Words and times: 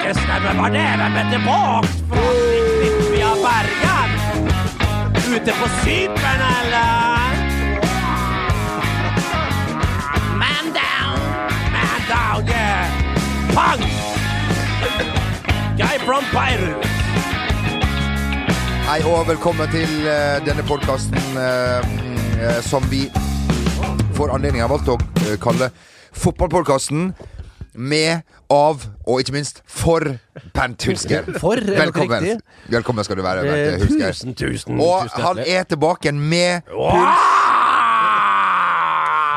stemme 0.00 0.52
for 0.58 0.68
dere, 0.74 1.08
men 1.14 1.30
tilbake 1.30 1.88
fra 2.08 2.24
Via 3.12 3.32
Bergen. 3.44 4.10
Ute 5.34 5.52
på 5.60 5.66
Cypern, 5.80 6.42
eller? 6.58 7.32
Man 10.42 10.66
down, 10.80 11.18
man 11.76 12.00
down, 12.08 12.48
yeah. 12.48 12.86
Punk! 13.54 13.82
Guy 15.76 15.98
from 16.06 16.24
Beirut. 16.32 16.86
Hei 18.90 19.02
og 19.06 19.28
velkommen 19.28 19.70
til 19.70 20.06
eh, 20.08 20.40
denne 20.46 20.62
podkasten 20.66 21.36
som 22.66 22.82
vi 22.90 23.04
får 24.16 24.34
anledning 24.34 24.64
har 24.64 24.72
valgt 24.72 24.88
å 24.90 24.96
eh, 25.24 25.36
kalle 25.40 25.70
Fotballpodkasten. 26.10 27.12
Med, 27.74 28.22
av 28.50 28.82
og 29.06 29.20
ikke 29.22 29.32
minst 29.36 29.62
for 29.70 30.02
Bernt 30.54 30.82
Hulsker. 30.88 31.22
For, 31.42 31.54
Velkommen. 31.62 32.24
riktig? 32.24 32.40
Velkommen 32.74 33.04
skal 33.06 33.16
du 33.16 33.22
være, 33.22 33.44
Eh, 33.46 33.50
Bernt 33.52 33.84
Hulsker. 33.84 34.10
tusen, 34.10 34.34
tusen, 34.34 34.80
Og 34.80 35.04
tusen 35.06 35.22
han 35.28 35.38
er 35.46 35.62
tilbake 35.70 36.08
igjen 36.10 36.18
med 36.18 36.62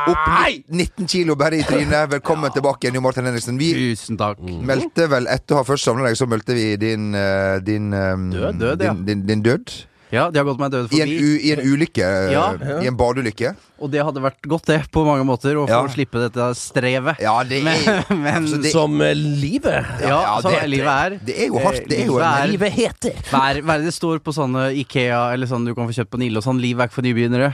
opp 0.04 0.28
19 0.68 1.08
kilo 1.08 1.36
bare 1.40 1.62
i 1.62 1.64
trynet. 1.64 2.10
Velkommen 2.12 2.52
tilbake 2.52 2.88
igjen, 2.90 2.98
Jo 2.98 3.02
Martin 3.06 3.26
Henriksen. 3.30 3.58
Vi 3.62 3.70
Tusen 3.78 4.18
takk. 4.20 4.42
meldte 4.44 5.06
vel 5.12 5.30
etter 5.32 5.56
å 5.56 5.62
ha 5.62 5.64
først 5.70 5.88
savna 5.88 6.04
deg, 6.10 6.18
så 6.20 6.28
meldte 6.28 6.58
vi 6.58 6.66
din 6.82 7.14
eh, 7.16 7.60
din, 7.64 7.92
død, 7.94 8.60
Død, 8.60 8.80
din, 8.82 8.88
ja. 8.88 8.94
din, 8.94 9.06
din, 9.06 9.26
din 9.30 9.42
død. 9.46 9.76
Ja, 10.14 10.28
de 10.30 10.38
har 10.38 10.46
gått 10.46 10.60
meg 10.62 10.70
død 10.74 10.92
I 10.94 11.00
en, 11.02 11.10
forbi. 11.10 11.22
u, 11.24 11.38
I 11.42 11.54
en 11.56 11.62
ulykke. 11.72 12.04
eh, 12.06 12.32
Ja. 12.36 12.44
I 12.84 12.88
en 12.92 12.98
badeulykke. 13.00 13.54
Og 13.84 13.90
det 13.92 14.00
hadde 14.00 14.22
vært 14.24 14.46
godt, 14.48 14.70
det, 14.72 14.78
på 14.96 15.02
mange 15.04 15.26
måter, 15.28 15.58
å 15.60 15.66
få 15.68 15.76
Ja. 15.76 15.88
slippe 15.92 16.22
dette 16.22 16.46
strevet. 16.56 17.20
Ja, 17.20 17.34
det 17.44 17.58
er 17.60 17.64
Men, 17.68 18.22
men 18.24 18.44
Altså, 18.44 18.62
det- 18.64 18.72
Som 18.72 19.02
eh, 19.02 19.12
livet. 19.14 19.84
ja, 20.00 20.08
ja, 20.08 20.38
sånn 20.42 20.52
det- 20.54 20.64
er 20.64 20.68
livet 20.72 20.88
er. 21.04 21.18
Det 21.20 21.36
er 21.38 21.48
jo 21.52 21.60
hardt. 21.60 21.84
Det 21.90 22.00
er 22.00 22.06
jo 22.08 22.14
Livet 22.16 22.40
er- 22.44 22.48
Livet 22.48 22.72
heter. 22.72 23.12
Hva 23.30 23.42
er, 23.50 23.62
hva 23.62 23.74
er 23.76 23.78
det 23.84 23.86
det 23.92 23.94
står 23.94 24.20
på 24.24 24.32
sånne 24.34 24.64
Ikea 24.80 25.34
eller 25.34 25.48
sånn 25.48 25.66
du 25.66 25.74
kan 25.76 25.88
få 25.88 25.94
kjøpt 26.00 26.12
på 26.16 26.18
Nille 26.24 26.38
og 26.38 26.44
sånn? 26.44 26.62
Liv 26.62 26.80
er 26.80 26.88
ikke 26.88 26.94
for 26.94 27.02
nybegynnere. 27.04 27.54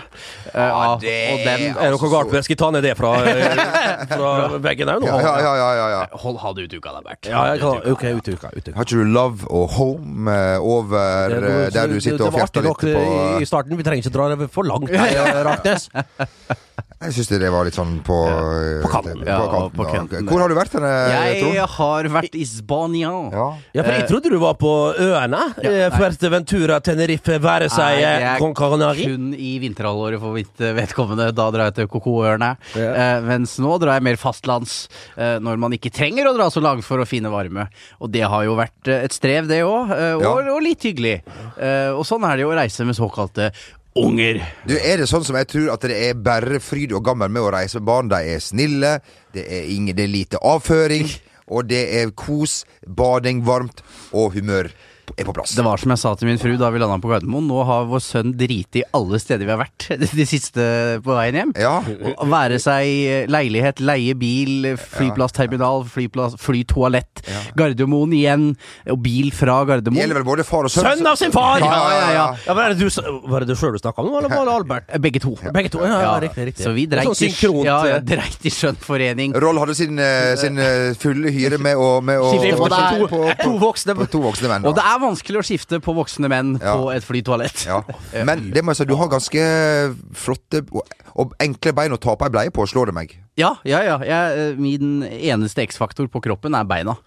Ja, 0.53 0.98
det- 1.02 1.34
og 1.34 1.40
den 1.45 1.62
Er 1.78 1.90
det 1.90 2.02
noe 2.02 2.09
galt 2.14 2.31
med 2.31 2.44
Skal 2.44 2.56
ta 2.56 2.70
ned 2.72 2.84
det 2.84 2.96
fra, 2.98 3.14
eh, 3.25 4.06
fra 4.14 4.58
veggen 4.59 4.88
òg 4.88 5.02
nå? 5.02 5.08
Ja, 5.08 5.40
ja, 5.40 5.56
ja, 5.56 5.90
ja. 5.90 6.06
Hold, 6.14 6.38
ha 6.38 6.53
det 6.53 6.64
ut 6.70 6.73
uka, 6.78 6.92
da, 6.94 7.02
Bert. 7.02 7.25
Ja, 7.25 7.44
jeg 7.53 7.59
kan, 7.59 7.92
ok, 7.92 8.03
ut 8.03 8.28
uka 8.38 8.52
Har 8.75 8.86
ikke 8.86 9.02
du 9.02 9.03
Love 9.06 9.48
og 9.50 9.70
Home 9.72 10.30
over 10.62 11.30
Det- 11.30 11.73
der 11.73 11.88
du 11.88 12.00
sitter 12.00 12.25
og 12.25 12.31
det 12.31 12.40
var 12.40 12.48
fjerter 12.48 12.62
litt 12.62 12.78
på 12.78 13.42
i 13.42 13.46
starten. 13.46 13.75
Vi 13.78 13.84
trenger 13.84 14.03
ikke 14.06 14.14
dra 14.14 14.36
det 14.36 14.52
for 14.52 14.64
langt, 14.64 14.90
Raknes. 15.50 15.90
Jeg 17.00 17.14
syns 17.16 17.30
det 17.31 17.48
var 17.48 17.64
litt 17.64 17.78
sånn 17.78 17.94
på 18.03 18.16
eh, 18.28 18.81
På 18.84 18.89
kanten. 18.92 19.22
Ja, 19.23 19.38
kanten, 19.48 19.72
på 19.78 19.86
ja. 19.86 19.92
kanten. 19.94 20.25
Hvor 20.28 20.42
har 20.44 20.52
du 20.52 20.56
vært 20.58 20.73
henne, 20.75 20.89
Jeg 21.14 21.38
Trond? 21.45 21.59
har 21.78 22.09
vært 22.17 22.34
i 22.36 22.44
Spania. 22.44 23.12
Ja. 23.31 23.45
Ja, 23.78 23.86
for 23.86 23.92
jeg 23.95 24.08
trodde 24.09 24.31
du 24.34 24.36
var 24.42 24.58
på 24.59 24.72
øene. 25.00 25.40
Ja, 25.64 25.88
Fuerte 25.95 26.31
Ventura, 26.34 26.81
Tenerife, 26.84 27.38
være 27.40 27.70
seg 27.72 28.02
Con 28.42 28.52
eh, 28.52 28.58
Canaria. 28.59 29.08
kun 29.14 29.30
i 29.31 29.53
vinterhalvåret 29.64 30.20
for 30.20 30.36
mitt 30.36 30.59
eh, 30.59 30.73
vedkommende. 30.75 31.30
Da 31.40 31.47
drar 31.56 31.70
jeg 31.70 31.78
til 31.80 31.90
Cocoøerne. 31.95 32.52
Ja. 32.75 32.92
Eh, 32.92 33.23
mens 33.31 33.56
nå 33.64 33.78
drar 33.80 33.95
jeg 33.95 34.08
mer 34.09 34.20
fastlands, 34.20 34.75
eh, 35.16 35.38
når 35.40 35.64
man 35.64 35.78
ikke 35.80 35.94
trenger 35.95 36.28
å 36.28 36.36
dra 36.36 36.50
så 36.52 36.59
langt 36.64 36.84
for 36.84 37.00
å 37.00 37.08
finne 37.08 37.31
varme. 37.31 37.70
Og 38.03 38.12
det 38.12 38.25
har 38.28 38.44
jo 38.50 38.59
vært 38.59 38.92
eh, 38.92 39.06
et 39.08 39.16
strev, 39.16 39.47
det 39.47 39.64
òg. 39.64 39.95
Eh, 39.95 40.14
og, 40.20 40.28
Ja. 40.28 40.36
og 40.58 40.62
litt 40.67 40.84
hyggelig. 40.84 41.22
Eh, 41.56 41.95
og 41.95 42.03
sånn 42.12 42.28
er 42.28 42.36
det 42.36 42.44
jo 42.44 42.52
å 42.52 42.59
reise 42.59 42.84
med 42.84 43.00
såkalte 43.00 43.53
unger. 44.05 44.42
Du, 44.67 44.75
Er 44.78 45.02
det 45.02 45.09
sånn 45.11 45.25
som 45.28 45.38
jeg 45.39 45.50
tror 45.52 45.72
at 45.75 45.88
det 45.88 45.97
er 46.09 46.19
bare 46.19 46.59
fryd 46.64 46.94
og 46.95 47.03
gammen 47.05 47.33
med 47.33 47.45
å 47.45 47.52
reise 47.53 47.80
med 47.80 47.89
barn? 47.89 48.11
De 48.11 48.19
er 48.36 48.44
snille, 48.44 49.00
det 49.36 49.45
er, 49.45 49.67
ingen, 49.73 49.95
det 49.95 50.06
er 50.06 50.14
lite 50.14 50.41
avføring, 50.45 51.09
og 51.50 51.69
det 51.69 51.83
er 52.02 52.14
kos, 52.17 52.64
bading, 52.86 53.44
varmt, 53.47 53.84
og 54.13 54.35
humør 54.38 54.72
er 55.18 55.25
på 55.28 55.34
plass. 55.36 55.56
Det 55.58 55.64
var 55.66 55.78
som 55.81 55.94
jeg 55.94 56.02
sa 56.02 56.14
til 56.20 56.30
min 56.30 56.40
fru 56.42 56.56
da 56.59 56.70
vi 56.74 56.80
landa 56.81 56.97
på 57.02 57.09
Gardermoen. 57.12 57.47
Nå 57.50 57.64
har 57.68 57.88
vår 57.90 58.03
sønn 58.03 58.34
driti 58.38 58.84
i 58.84 58.88
alle 58.96 59.20
steder 59.22 59.46
vi 59.47 59.53
har 59.56 59.62
vært 59.62 59.88
de 60.20 60.25
siste 60.30 60.66
på 61.06 61.16
veien 61.18 61.38
hjem. 61.40 61.53
Ja. 61.59 61.78
Være 62.30 62.59
seg 62.62 63.30
leilighet, 63.31 63.81
leie 63.84 64.14
bil, 64.19 64.69
flyplassterminal, 64.80 65.86
flyplass, 65.90 66.36
flytoalett, 66.42 67.24
Gardermoen 67.58 68.14
igjen, 68.16 68.46
og 68.92 69.00
bil 69.03 69.31
fra 69.36 69.59
Det 69.64 69.69
Gardermoen. 69.74 70.00
gjelder 70.03 70.19
vel 70.22 70.28
både 70.28 70.46
far 70.48 70.68
og 70.68 70.74
sønn? 70.74 70.86
Sønn 70.90 71.09
av 71.09 71.18
sin 71.19 71.34
far! 71.36 71.59
Ja, 71.64 71.69
ja, 71.69 72.00
ja, 72.00 72.12
ja. 72.16 72.28
Ja, 72.48 72.56
var, 72.58 72.74
det 72.74 72.80
du, 72.80 73.12
var 73.30 73.44
det 73.46 73.50
du 73.52 73.56
sjøl 73.59 73.75
du 73.75 73.81
snakka 73.81 74.03
om, 74.03 74.12
eller 74.19 74.31
var 74.31 74.46
det 74.48 74.53
Albert? 74.59 74.94
Begge 75.03 75.22
to. 75.24 75.34
Begge 75.56 75.72
to? 75.74 75.81
Ja, 75.86 76.00
ja, 76.06 76.14
riktig. 76.24 76.46
riktig 76.52 76.66
Så 76.68 76.74
vi 76.75 76.86
dreit 76.90 77.08
Sånn 77.09 77.18
i, 77.18 77.30
synkront, 77.34 77.66
ja, 77.68 77.78
ja, 77.90 77.98
eh, 78.00 78.06
dreit 78.06 78.46
i 78.46 78.53
skjønnforening. 78.53 79.36
Roll 79.44 79.59
hadde 79.62 79.75
sin, 79.78 80.00
eh, 80.00 80.34
sin 80.40 80.59
eh, 80.62 80.92
fulle 81.00 81.31
hyre 81.36 81.59
med 81.62 81.80
å, 81.80 81.90
med 82.06 82.22
å 82.22 82.31
Skifte 82.34 82.56
på, 82.59 82.68
på 82.68 82.69
to, 82.75 83.00
to- 83.00 83.09
på, 83.09 83.24
to 83.44 83.53
voksne. 83.62 83.96
på 84.00 84.08
to 84.14 84.22
voksne 84.24 84.52
menn. 84.52 84.68
Og 84.69 84.75
det 84.78 84.86
er 84.86 84.99
vanskelig 85.02 85.40
å 85.42 85.46
skifte 85.46 85.80
på 85.84 85.94
voksne 85.98 86.30
menn 86.32 86.56
Ja. 86.62 86.76
på 86.78 86.92
et 86.94 87.04
flytoalett. 87.04 87.66
Ja. 87.66 87.82
Men 88.26 88.52
det 88.52 88.64
må 88.64 88.72
jeg 88.74 88.78
si, 88.82 88.86
du 88.90 88.96
har 89.00 89.10
ganske 89.12 89.44
flotte 90.14 90.64
og, 91.20 91.34
enkle 91.42 91.74
bein 91.76 91.92
å 91.92 92.00
ta 92.00 92.16
på 92.16 92.26
ei 92.28 92.30
bleie 92.34 92.52
på, 92.56 92.64
slår 92.70 92.92
det 92.92 92.96
meg. 92.96 93.16
Ja, 93.40 93.54
ja, 93.68 93.82
ja. 93.84 93.98
Jeg, 94.04 94.38
eh, 94.40 94.56
min 94.60 95.02
eneste 95.04 95.64
X-faktor 95.68 96.08
på 96.12 96.22
kroppen 96.24 96.56
er 96.56 96.64
beina. 96.68 96.98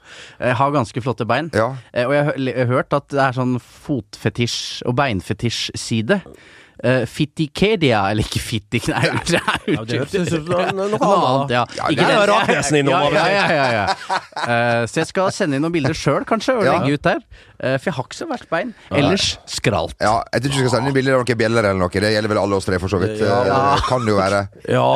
Jeg 0.41 0.55
har 0.57 0.71
ganske 0.73 1.03
flotte 1.05 1.27
bein. 1.29 1.51
Ja. 1.55 1.75
Eh, 1.93 2.05
Og 2.07 2.13
jeg 2.13 2.57
har 2.57 2.67
hørt 2.67 2.93
at 2.93 3.09
det 3.09 3.21
er 3.21 3.33
sånn 3.37 3.59
fotfetisj- 3.61 4.83
og 4.87 4.97
beinfetisj-side. 4.97 6.23
Uh, 6.83 7.05
Fittikedia, 7.07 8.01
eller 8.11 8.25
ikke 8.27 8.41
fittik, 8.43 8.89
Nei, 8.91 9.03
det 9.29 9.37
er 9.39 9.69
Ja, 9.71 9.85
det 9.87 9.99
ut 10.01 10.11
som 10.33 10.47
noe 10.49 10.65
annet. 10.67 11.53
ja. 11.53 11.61
Ja, 11.79 11.87
det 11.95 12.07
er 12.09 12.27
Raknesen 12.27 12.79
innom, 12.81 13.13
Ja, 13.15 13.27
ja, 13.29 13.45
ja, 13.47 13.53
ja, 13.55 13.67
ja. 13.77 14.17
Uh, 14.43 14.87
så 14.91 15.03
jeg 15.05 15.07
skal 15.13 15.31
sende 15.31 15.55
inn 15.55 15.63
noen 15.63 15.77
bilder 15.77 15.95
sjøl, 15.95 16.25
kanskje, 16.27 16.57
og 16.59 16.65
Ja. 16.67 16.81
legge 16.81 16.97
ut 16.99 17.03
der. 17.07 17.21
Eh, 17.63 17.77
for 17.79 17.91
jeg 17.93 17.95
har 17.95 18.07
ikke 18.09 18.19
så 18.19 18.27
verst 18.27 18.49
bein. 18.51 18.73
Ellers 18.91 19.27
skralt. 19.47 19.95
Ja, 20.03 20.17
jeg 20.35 20.43
tror 20.43 20.51
ikke 20.51 20.63
du 20.63 20.67
skal 20.67 20.75
sende 20.77 20.91
inn 20.91 20.97
bilder 20.97 21.15
av 21.15 21.23
noen 21.23 21.39
bjeller 21.43 21.69
eller 21.69 21.79
noe. 21.79 22.03
Det 22.03 22.11
gjelder 22.17 22.35
vel 22.35 22.41
alle 22.43 22.59
oss 22.59 22.67
tre, 22.67 22.81
for 22.83 22.91
så 22.91 22.99
vidt. 22.99 23.23
Ja. 23.23 23.39
Eh, 23.47 23.85
Kan 23.87 24.03
det 24.07 24.17
jo 24.17 24.19
være. 24.19 24.41
Ja, 24.67 24.87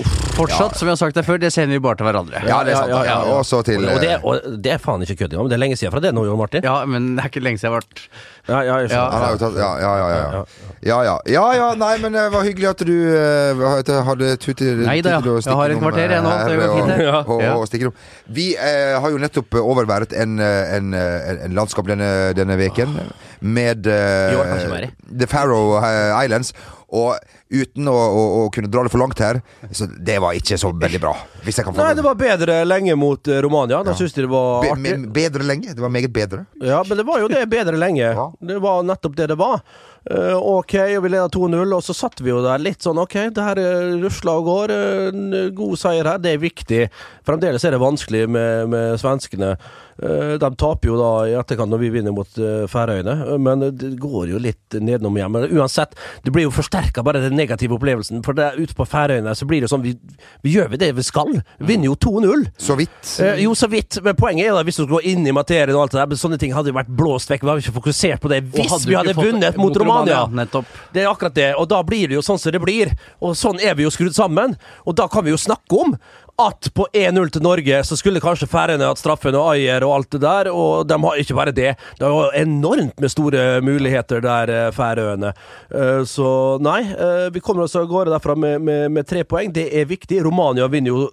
uff. 0.00 0.24
Fortsatt, 0.34 0.74
som 0.76 0.88
vi 0.88 0.90
har 0.90 0.98
sagt 0.98 1.14
det 1.14 1.22
før, 1.26 1.38
det 1.38 1.52
sender 1.54 1.76
vi 1.76 1.82
bare 1.84 1.98
til 2.00 2.08
hverandre. 2.08 2.40
Ja, 2.48 2.62
det 2.66 2.72
er 2.74 2.80
sant. 2.80 2.90
Ja, 2.90 3.02
ja, 3.06 3.18
ja. 3.22 3.34
Og 3.36 3.44
så 3.46 3.60
til 3.66 3.84
og, 3.86 4.00
det, 4.02 4.16
eh, 4.16 4.24
og 4.26 4.62
det 4.64 4.72
er 4.74 4.80
faen 4.82 5.04
ikke 5.06 5.20
kødding 5.22 5.42
om. 5.44 5.50
det 5.50 5.54
er 5.54 5.62
lenge 5.62 5.76
siden 5.78 5.92
fra 5.94 6.02
det 6.02 6.10
nå, 6.16 6.24
Jon 6.26 6.40
Martin. 6.40 6.64
Ja, 6.66 6.80
men 6.90 7.12
det 7.14 7.22
er 7.22 7.30
ikke 7.30 7.42
lenge 7.44 7.60
siden 7.60 7.70
jeg 7.70 7.76
har 7.76 7.84
vært 7.84 8.02
Ja, 8.44 8.58
ja, 8.60 8.78
jeg 8.82 8.90
Ja, 8.90 9.70
ja, 9.80 9.92
ja. 9.94 10.42
Ja, 10.84 10.96
ja. 11.04 11.04
ja, 11.04 11.18
ja, 11.32 11.44
ja 11.56 11.68
nei, 11.80 11.92
men 12.02 12.12
det 12.12 12.24
var 12.34 12.44
hyggelig 12.44 12.68
at 12.72 12.82
du 12.84 12.92
uh, 12.92 14.02
hadde 14.08 14.34
tutet 14.42 14.82
Nei 14.84 14.98
da, 15.04 15.14
jeg 15.22 15.56
har 15.56 15.72
et 15.72 15.80
kvarter 15.80 16.12
igjen 16.12 16.26
nå, 16.26 16.34
det 16.44 16.58
går 16.58 16.66
og- 16.66 16.76
fint, 16.76 16.90
det. 16.98 17.06
Og, 17.14 17.92
og. 17.94 18.02
Vi 18.34 18.50
eh, 18.56 18.98
har 19.00 19.10
jo 19.14 19.20
nettopp 19.22 19.56
overværet 19.62 20.12
en, 20.18 20.36
en, 20.40 20.92
en, 20.94 21.40
en 21.46 21.56
landskap 21.56 21.88
denne, 22.14 22.34
denne 22.38 22.56
veken 22.60 22.96
med 23.44 23.86
eh, 23.90 24.70
mer. 24.70 24.88
The 25.10 25.26
Faroe 25.30 25.82
eh, 25.82 26.24
Islands. 26.24 26.54
Og 26.94 27.16
uten 27.50 27.88
å, 27.90 27.92
å, 27.94 28.20
å 28.44 28.50
kunne 28.54 28.68
dra 28.70 28.84
det 28.86 28.90
for 28.92 29.00
langt 29.02 29.18
her, 29.18 29.40
så 29.74 29.88
det 29.90 30.14
var 30.22 30.36
ikke 30.38 30.54
så 30.60 30.68
veldig 30.78 31.00
bra. 31.02 31.14
Hvis 31.42 31.56
jeg 31.58 31.66
kan 31.66 31.74
få 31.74 31.80
Nei, 31.82 31.94
det 31.98 32.04
var 32.06 32.14
bedre 32.20 32.58
lenge 32.68 32.94
mot 33.00 33.26
eh, 33.32 33.40
Romania. 33.42 33.80
Da 33.82 33.90
Ja. 33.90 33.96
synes 33.98 34.14
de 34.14 34.22
det 34.22 34.30
var 34.30 34.68
artig. 34.68 34.92
Be 35.08 35.10
bedre 35.16 35.46
lenge. 35.48 35.74
Det 35.74 35.82
var 35.82 35.90
meget 35.90 36.12
bedre. 36.14 36.44
Ja, 36.62 36.84
men 36.86 37.00
det 37.00 37.06
var 37.08 37.18
jo 37.24 37.30
det 37.32 37.42
bedre 37.50 37.80
lenge. 37.80 38.12
Ja. 38.14 38.28
Det 38.38 38.60
var 38.62 38.86
nettopp 38.86 39.16
det 39.18 39.26
det 39.32 39.38
var. 39.40 39.64
Eh, 40.06 40.36
ok, 40.38 40.74
og 41.00 41.02
vi 41.08 41.10
leda 41.16 41.26
2-0, 41.34 41.74
og 41.74 41.82
så 41.82 41.96
satt 41.98 42.20
vi 42.22 42.30
jo 42.30 42.42
der 42.44 42.62
litt 42.62 42.84
sånn 42.84 43.00
Ok, 43.02 43.16
det 43.34 43.42
her 43.48 43.58
rusla 44.04 44.36
og 44.38 44.46
går. 44.52 44.74
eh, 44.76 45.50
god 45.56 45.74
seier 45.80 46.12
her, 46.12 46.22
det 46.22 46.36
er 46.36 46.44
viktig. 46.46 46.82
Fremdeles 47.26 47.64
er 47.66 47.74
det 47.74 47.82
vanskelig 47.82 48.28
med, 48.30 48.68
med 48.70 49.00
svenskene. 49.02 49.56
Eh, 50.02 50.34
de 50.38 50.50
taper 50.58 50.90
jo 50.90 50.96
da 50.98 51.10
i 51.28 51.34
etterkant 51.38 51.70
når 51.70 51.82
vi 51.84 51.90
vinner 51.94 52.14
mot 52.14 52.38
uh, 52.40 52.64
Færøyene, 52.70 53.14
eh, 53.28 53.38
men 53.38 53.62
det 53.78 53.92
går 54.02 54.32
jo 54.32 54.40
litt 54.42 54.74
nedenom 54.74 55.14
igjen. 55.16 55.32
Men 55.34 55.46
uansett, 55.54 55.94
det 56.24 56.32
blir 56.34 56.48
jo 56.48 56.54
forsterka 56.54 57.04
bare 57.06 57.22
den 57.22 57.36
negative 57.38 57.76
opplevelsen. 57.78 58.24
For 58.26 58.36
det, 58.36 58.54
ute 58.58 58.74
på 58.76 58.86
Færøyene 58.88 59.34
så 59.38 59.46
blir 59.48 59.62
det 59.62 59.70
sånn 59.70 59.84
Vi, 59.84 59.94
vi 60.42 60.54
gjør 60.56 60.72
vi 60.72 60.80
det 60.80 60.90
vi 60.96 61.04
skal. 61.06 61.30
Vi 61.60 61.68
vinner 61.68 61.90
jo 61.92 61.96
2-0. 62.08 62.46
Så 62.58 62.78
vidt. 62.78 62.96
Eh, 63.22 63.44
jo, 63.44 63.54
så 63.58 63.68
vidt. 63.70 64.00
Men 64.04 64.18
poenget 64.18 64.48
er 64.48 64.58
da, 64.58 64.64
hvis 64.66 64.80
du 64.80 64.84
skulle 64.84 64.98
gå 64.98 65.14
inn 65.14 65.28
i 65.28 65.34
materien 65.36 65.74
og 65.76 65.84
alt 65.84 65.94
det 65.94 66.00
der, 66.00 66.10
men 66.10 66.20
sånne 66.20 66.40
ting 66.42 66.54
hadde 66.56 66.72
jo 66.72 66.78
vært 66.78 66.90
blåst 66.90 67.30
vekk. 67.30 67.44
Vi 67.44 67.52
hadde 67.52 67.64
ikke 67.66 67.78
fokusert 67.78 68.24
på 68.24 68.32
det 68.32 68.40
hvis 68.54 68.72
hadde 68.72 68.90
vi 68.90 68.98
hadde 68.98 69.16
vunnet 69.18 69.60
mot 69.60 69.78
Romania. 69.78 70.24
Nettopp. 70.42 70.70
Det 70.94 71.04
er 71.04 71.10
akkurat 71.12 71.38
det. 71.38 71.50
Og 71.60 71.68
da 71.70 71.82
blir 71.86 72.10
det 72.10 72.18
jo 72.18 72.24
sånn 72.24 72.40
som 72.40 72.54
det 72.54 72.62
blir. 72.64 72.94
Og 73.22 73.38
sånn 73.38 73.62
er 73.62 73.78
vi 73.78 73.86
jo 73.86 73.94
skrudd 73.94 74.16
sammen. 74.16 74.58
Og 74.88 74.98
da 74.98 75.06
kan 75.12 75.26
vi 75.26 75.34
jo 75.34 75.40
snakke 75.40 75.84
om 75.84 75.94
at 76.40 76.66
på 76.74 76.86
1-0 76.90 77.28
til 77.30 77.44
Norge 77.46 77.80
så 77.86 77.96
skulle 77.98 78.22
kanskje 78.22 78.48
Færøyene 78.50 78.88
hatt 78.88 78.98
straffen 78.98 79.36
og 79.38 79.52
Ayer 79.52 79.84
og 79.86 79.92
alt 79.98 80.10
det 80.16 80.22
der, 80.24 80.50
og 80.50 80.86
de 80.90 80.96
har 81.04 81.20
ikke 81.22 81.36
bare 81.38 81.54
det. 81.54 81.74
Det 82.00 82.10
var 82.10 82.34
enormt 82.34 82.98
med 83.00 83.12
store 83.12 83.44
muligheter 83.62 84.24
der, 84.24 84.50
eh, 84.50 84.70
Færøyene. 84.74 85.34
Eh, 85.70 86.02
Så 86.04 86.58
nei, 86.60 86.80
eh, 86.82 87.30
vi 87.30 87.40
kommer 87.40 87.62
oss 87.64 87.76
av 87.76 87.86
gårde 87.86 88.10
derfra 88.10 88.36
med, 88.36 88.60
med, 88.62 88.90
med 88.90 89.06
tre 89.06 89.22
poeng. 89.22 89.52
Det 89.52 89.68
er 89.72 89.86
viktig. 89.86 90.22
Romania 90.24 90.66
vinner 90.66 90.90
jo 90.90 91.10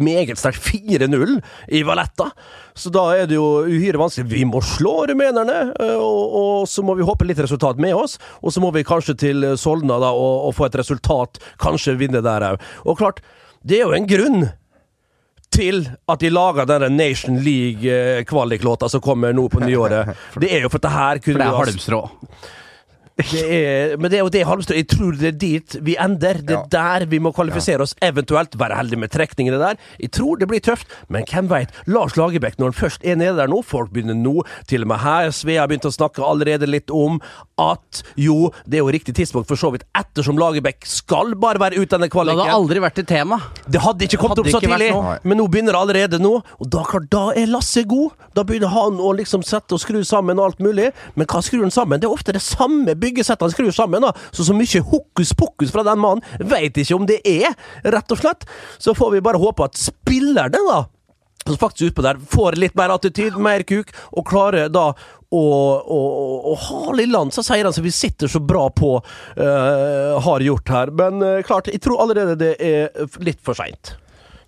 meget 0.00 0.38
sterkt 0.38 0.62
4-0 0.64 1.42
i 1.68 1.82
Valletta. 1.82 2.30
Så 2.74 2.90
da 2.94 3.02
er 3.16 3.26
det 3.26 3.36
jo 3.36 3.66
uhyre 3.66 3.98
vanskelig. 4.00 4.30
Vi 4.30 4.44
må 4.48 4.62
slå 4.64 5.06
rumenerne, 5.10 5.74
og, 5.98 6.36
og 6.40 6.68
så 6.70 6.84
må 6.86 6.94
vi 6.96 7.04
håpe 7.04 7.26
litt 7.26 7.42
resultat 7.42 7.76
med 7.76 7.94
oss. 7.94 8.16
Og 8.40 8.54
så 8.54 8.62
må 8.62 8.70
vi 8.72 8.86
kanskje 8.86 9.16
til 9.18 9.44
Solna 9.60 9.98
da, 10.00 10.12
og, 10.14 10.48
og 10.48 10.56
få 10.56 10.70
et 10.70 10.78
resultat, 10.80 11.40
kanskje 11.60 11.98
vinne 12.00 12.22
der 12.24 12.52
òg. 12.52 12.64
Og 12.86 12.96
klart, 13.02 13.20
det 13.62 13.80
er 13.80 13.86
jo 13.86 13.96
en 13.96 14.08
grunn 14.08 14.48
til 15.50 15.82
at 16.08 16.22
de 16.22 16.30
laga 16.30 16.64
denne 16.68 16.88
Nation 16.94 17.40
League-kvaliklåta 17.42 18.88
som 18.88 19.02
kommer 19.04 19.34
nå 19.36 19.48
på 19.50 19.60
nyåret. 19.60 20.14
Det 20.40 20.48
er 20.54 20.64
jo 20.64 20.70
for 20.70 20.78
at 20.78 20.86
det 20.86 20.94
her 20.94 21.20
kunne 21.24 21.34
For 21.34 21.42
det 21.42 21.48
er 21.48 21.58
halmstrå. 21.58 22.00
Det 23.20 23.42
er, 23.44 23.94
men 24.00 24.10
det 24.10 24.18
er 24.18 24.24
jo 24.24 24.32
det 24.32 24.44
Halmstad 24.48 24.78
Jeg 24.78 24.88
tror 24.90 25.16
det 25.18 25.28
er 25.30 25.36
dit 25.38 25.76
vi 25.84 25.96
ender. 26.00 26.40
Det 26.46 26.56
er 26.56 26.68
der 26.72 27.06
vi 27.10 27.20
må 27.22 27.32
kvalifisere 27.36 27.84
oss. 27.84 27.94
Eventuelt 28.04 28.56
være 28.60 28.78
heldige 28.78 29.02
med 29.02 29.12
trekningene 29.14 29.60
der. 29.60 29.80
Jeg 30.00 30.12
tror 30.16 30.40
det 30.40 30.48
blir 30.50 30.62
tøft, 30.64 30.90
men 31.08 31.26
hvem 31.28 31.50
veit? 31.50 31.74
Lars 31.90 32.16
Lagerbäck, 32.18 32.58
når 32.58 32.72
han 32.72 32.78
først 32.80 33.04
er 33.04 33.18
nede 33.20 33.36
der 33.38 33.50
nå 33.50 33.60
Folk 33.70 33.92
begynner 33.94 34.16
nå, 34.16 34.40
til 34.70 34.82
og 34.84 34.90
med 34.90 35.02
her, 35.04 35.30
Svea 35.34 35.62
har 35.62 35.70
begynt 35.70 35.86
å 35.86 35.92
snakke 35.94 36.24
allerede 36.24 36.66
litt 36.66 36.90
om 36.90 37.20
at 37.60 38.00
jo, 38.18 38.50
det 38.64 38.78
er 38.78 38.84
jo 38.84 38.92
riktig 38.94 39.14
tidspunkt 39.18 39.48
for 39.50 39.60
så 39.60 39.70
vidt, 39.74 39.84
ettersom 39.96 40.38
Lagerbäck 40.40 40.86
skal 40.88 41.34
bare 41.38 41.60
være 41.60 41.78
ute 41.78 41.98
denne 41.98 42.08
Det 42.08 42.34
hadde 42.34 42.48
aldri 42.54 42.82
vært 42.82 43.02
et 43.02 43.10
tema. 43.10 43.40
Det 43.66 43.82
hadde 43.84 44.06
ikke 44.06 44.20
kommet 44.22 44.40
Hadde 44.40 44.46
opp 44.48 44.54
så 44.56 44.62
tidlig, 44.64 44.90
men 45.28 45.40
nå 45.40 45.46
begynner 45.52 45.76
det 45.76 45.82
allerede 45.84 46.22
nå. 46.22 46.32
Og 46.58 46.70
da, 46.72 46.84
da 47.12 47.24
er 47.36 47.50
Lasse 47.50 47.84
god. 47.88 48.16
Da 48.36 48.44
begynner 48.46 48.72
han 48.72 49.00
å 49.02 49.12
liksom 49.18 49.44
sette 49.46 49.76
og 49.76 49.82
skru 49.82 50.00
sammen 50.06 50.38
og 50.40 50.50
alt 50.50 50.64
mulig. 50.64 50.90
Men 51.18 51.28
hva 51.30 51.42
skrur 51.44 51.64
han 51.66 51.74
sammen? 51.74 52.00
Det 52.00 52.08
er 52.08 52.14
ofte 52.14 52.34
det 52.36 52.42
samme 52.44 52.94
byggesettet 52.94 53.09
han 53.18 53.50
skrur 53.50 53.72
sammen. 53.72 54.02
da 54.02 54.12
Så 54.32 54.44
så 54.44 54.54
mye 54.54 54.80
hokus 54.80 55.34
pokus 55.34 55.70
fra 55.70 55.82
den 55.82 55.98
mannen 55.98 56.22
veit 56.40 56.76
ikke 56.76 56.94
om 56.96 57.06
det 57.06 57.20
er, 57.26 57.54
rett 57.84 58.10
og 58.12 58.18
slett. 58.18 58.46
Så 58.78 58.94
får 58.94 59.12
vi 59.12 59.20
bare 59.20 59.38
håpe 59.38 59.64
at 59.64 59.76
spillerne, 59.76 60.58
da 60.68 60.86
som 61.46 61.56
faktisk 61.56 61.90
utpå 61.90 62.02
der 62.02 62.18
får 62.30 62.58
litt 62.60 62.74
mer 62.76 62.92
attityd, 62.94 63.36
mer 63.40 63.62
kuk, 63.62 63.90
og 64.12 64.26
klarer 64.28 64.68
da 64.68 64.90
å, 65.30 65.42
og 65.80 66.46
å 66.52 66.54
ha 66.58 66.94
land, 67.06 67.32
så 67.32 67.44
han 67.48 67.72
som 67.72 67.84
vi 67.84 67.92
sitter 67.94 68.28
så 68.28 68.40
bra 68.42 68.66
på, 68.70 68.96
uh, 69.38 70.20
har 70.20 70.44
gjort 70.44 70.68
her. 70.74 70.90
Men 70.90 71.22
uh, 71.22 71.42
klart, 71.46 71.70
jeg 71.70 71.82
tror 71.82 72.02
allerede 72.04 72.36
det 72.40 72.54
er 72.58 72.90
litt 73.24 73.40
for 73.42 73.58
seint. 73.58 73.94